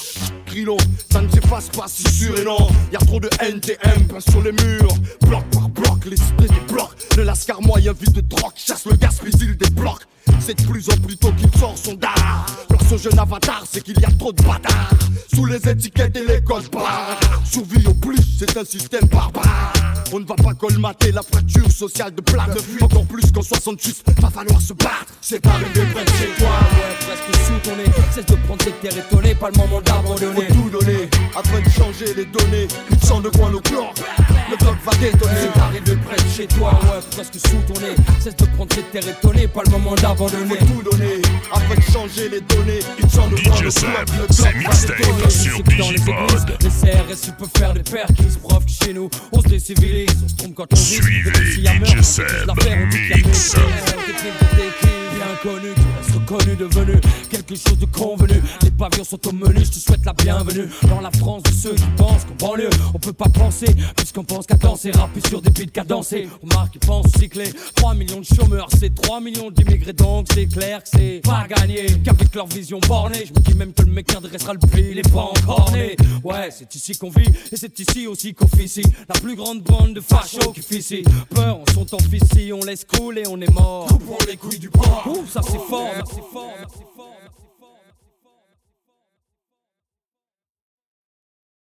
Ça 1.11 1.21
ne 1.21 1.29
s'efface 1.29 1.69
pas 1.69 1.87
si 1.89 2.03
sûr 2.09 2.39
et 2.39 2.45
non. 2.45 2.69
Y 2.93 2.97
a 2.97 2.99
trop 3.01 3.21
de 3.21 3.29
NTM 3.41 4.21
sur 4.21 4.41
les 4.43 4.53
murs. 4.53 4.95
Bloc 5.27 5.45
par 5.53 5.69
bloc, 5.69 6.05
les 6.07 6.17
cités 6.17 6.47
des 6.49 6.73
blocs. 6.73 6.97
Le 7.17 7.25
lascar 7.25 7.61
moyen 7.61 7.93
vide 7.93 8.13
de 8.13 8.21
drogue 8.23 8.53
chasse 8.55 8.87
le 8.87 8.97
gaspille 8.97 9.35
des 9.35 9.71
blocs. 9.71 10.03
C'est 10.41 10.55
de 10.55 10.67
plus 10.67 10.89
en 10.89 10.97
plus 10.99 11.17
tôt 11.17 11.33
qu'il 11.33 11.51
sort 11.59 11.77
son 11.77 11.95
dard. 11.95 12.47
Leur 12.71 12.81
ce 12.89 12.97
jeune 12.97 13.19
avatar, 13.19 13.65
c'est 13.71 13.83
qu'il 13.83 14.01
y 14.01 14.05
a 14.05 14.11
trop 14.19 14.33
de 14.33 14.43
bâtards. 14.43 14.95
Sous 15.35 15.45
les 15.45 15.69
étiquettes 15.69 16.17
et 16.17 16.25
les 16.25 16.43
codes 16.43 16.71
barres. 16.71 17.19
Survie 17.45 17.87
au 17.87 17.95
plus, 17.95 18.23
c'est 18.39 18.57
un 18.57 18.65
système 18.65 19.07
barbare. 19.09 19.73
On 20.13 20.21
ne 20.21 20.25
va 20.25 20.37
pas 20.37 20.55
colmater 20.55 21.11
la 21.11 21.23
fracture 21.23 21.71
sociale 21.71 22.15
de 22.15 22.21
plat 22.21 22.47
Encore 22.81 23.05
plus 23.07 23.31
qu'en 23.33 23.43
68, 23.43 24.05
va 24.21 24.31
falloir 24.31 24.61
se 24.61 24.73
battre. 24.73 25.07
C'est 25.21 25.45
arrivé 25.47 25.85
près 25.93 26.05
de 26.05 26.11
chez 26.11 26.29
toi. 26.39 26.49
Ouais, 26.49 26.97
presque 27.01 27.47
sous 27.47 27.59
ton 27.69 27.77
nez. 27.77 27.91
Cesse 28.15 28.27
de 28.27 28.37
prendre 28.47 28.63
cette 28.63 28.81
terre 28.81 28.97
étonnée, 28.97 29.35
pas 29.35 29.51
le 29.51 29.57
moment 29.57 29.81
d'abandonner. 29.81 30.36
Faut 30.37 30.43
tout 30.53 30.69
donner, 30.69 31.09
afin 31.35 31.61
de 31.61 31.71
changer 31.71 32.13
les 32.15 32.27
données. 32.27 32.69
Sens 33.03 33.23
de 33.23 33.31
quoi 33.31 33.49
nos 33.49 33.61
plans. 33.63 33.91
Le 34.51 34.57
bloc 34.59 34.77
va 34.85 34.93
détonner. 34.99 35.33
C'est 35.87 36.01
près 36.03 36.17
de 36.17 36.31
chez 36.37 36.47
toi, 36.47 36.79
ouais, 36.83 37.01
presque 37.11 37.35
sous 37.35 37.73
ton 37.73 37.81
nez. 37.81 37.97
Cesse 38.21 38.37
de 38.37 38.45
prendre 38.45 38.71
cette 38.75 38.91
terre 38.91 39.09
étonnée, 39.09 39.49
pas 39.49 39.63
le 39.65 39.71
moment 39.71 39.95
d'abandonner. 39.95 40.59
Faut 40.59 40.67
tout 40.67 40.91
donner, 40.91 41.23
afin 41.51 41.75
de 41.75 41.81
changer 41.91 42.29
les 42.29 42.43
données. 42.43 42.81
Sens 43.09 43.31
de 43.31 43.37
plans. 43.37 43.61
Le 43.63 43.71
c'est 43.71 43.87
bloc 43.87 44.31
va 44.31 44.53
mixtape 44.53 44.99
détonner. 44.99 45.31
sur 45.31 45.57
C'est 45.57 45.63
que 45.63 45.79
dans 45.79 45.91
les 45.91 46.01
CRS 46.69 47.33
peuvent 47.39 47.49
faire 47.57 47.73
des 47.73 47.83
pères 47.83 48.07
qui 48.15 48.31
se 48.31 48.37
que 48.37 48.85
chez 48.85 48.93
nous 48.93 49.09
on 49.33 49.41
se 49.41 49.49
décivilise, 49.49 50.11
on 50.23 50.29
se 50.29 50.35
trompe 50.35 50.55
quand 50.55 50.67
on 50.71 50.77
vit. 50.77 50.85
Suivez 50.85 51.31
DJ 51.31 52.03
Seb 52.03 52.27
dit 52.91 53.23
Mix. 53.25 53.55
Inconnu, 55.37 55.75
tu 55.75 55.83
restes 55.97 56.15
reconnu, 56.15 56.57
devenu 56.57 57.01
quelque 57.31 57.55
chose 57.55 57.79
de 57.79 57.87
convenu. 57.87 58.41
Les 58.63 58.71
pavillons 58.71 59.05
sont 59.05 59.29
au 59.29 59.33
menu, 59.33 59.65
je 59.65 59.71
te 59.71 59.79
souhaite 59.79 60.05
la 60.05 60.13
bienvenue 60.13 60.69
dans 60.89 61.01
la 61.01 61.11
France 61.11 61.43
de 61.45 61.53
ceux 61.53 61.75
qui 61.75 61.87
pensent 61.97 62.25
qu'en 62.25 62.47
banlieue 62.47 62.71
on 62.95 62.99
peut 62.99 63.13
pas 63.13 63.29
penser, 63.29 63.67
puisqu'on 63.97 64.25
pense 64.25 64.47
qu'à 64.47 64.57
danser, 64.57 64.91
rapper 64.93 65.21
sur 65.29 65.43
des 65.43 65.51
beats 65.51 65.71
qu'à 65.73 65.85
danser. 65.85 66.29
On 66.43 66.47
marque 66.55 66.77
et 66.77 66.79
pense 66.79 67.07
cycler, 67.19 67.53
3 67.75 67.95
millions 67.95 68.21
de 68.21 68.27
chômeurs, 68.27 68.69
c'est 68.79 68.95
3 68.95 69.21
millions 69.21 69.51
d'immigrés, 69.51 69.93
donc 69.93 70.27
c'est 70.33 70.47
clair 70.47 70.83
que 70.83 70.89
c'est 70.93 71.21
pas 71.23 71.47
gagné. 71.49 71.87
Qu'avec 72.05 72.35
leur 72.35 72.47
vision 72.47 72.79
bornée, 72.87 73.25
je 73.27 73.33
me 73.33 73.45
dis 73.45 73.55
même 73.55 73.73
que 73.73 73.83
le 73.83 73.93
mec 73.93 74.07
qui 74.07 74.17
redressera 74.17 74.53
le 74.55 74.59
prix, 74.59 74.89
il 74.91 74.99
est 74.99 75.13
pas 75.13 75.31
encore 75.41 75.71
né. 75.73 75.97
Ouais, 76.25 76.49
c'est 76.51 76.75
ici 76.75 76.97
qu'on 76.97 77.11
vit, 77.11 77.29
et 77.53 77.57
c'est 77.57 77.79
ici 77.79 78.07
aussi 78.07 78.35
qu'on 78.35 78.47
ici. 78.61 78.83
La 79.09 79.15
plus 79.21 79.37
grande 79.37 79.63
bande 79.63 79.95
de 79.95 80.01
fachos 80.01 80.53
qui 80.53 80.77
ici. 80.77 81.03
Peur, 81.31 81.61
on 81.61 81.73
sont 81.73 81.95
en 81.95 81.99
ici, 81.99 82.53
on 82.53 82.65
laisse 82.65 82.85
couler, 82.85 83.25
on 83.29 83.41
est 83.41 83.53
mort. 83.53 83.87
Tout 83.89 83.99
pour 83.99 84.19
les 84.29 84.37
couilles 84.37 84.59
du 84.59 84.71
port. 84.71 85.05
Ça 85.29 85.41
c'est 85.43 85.59
fort. 85.59 85.93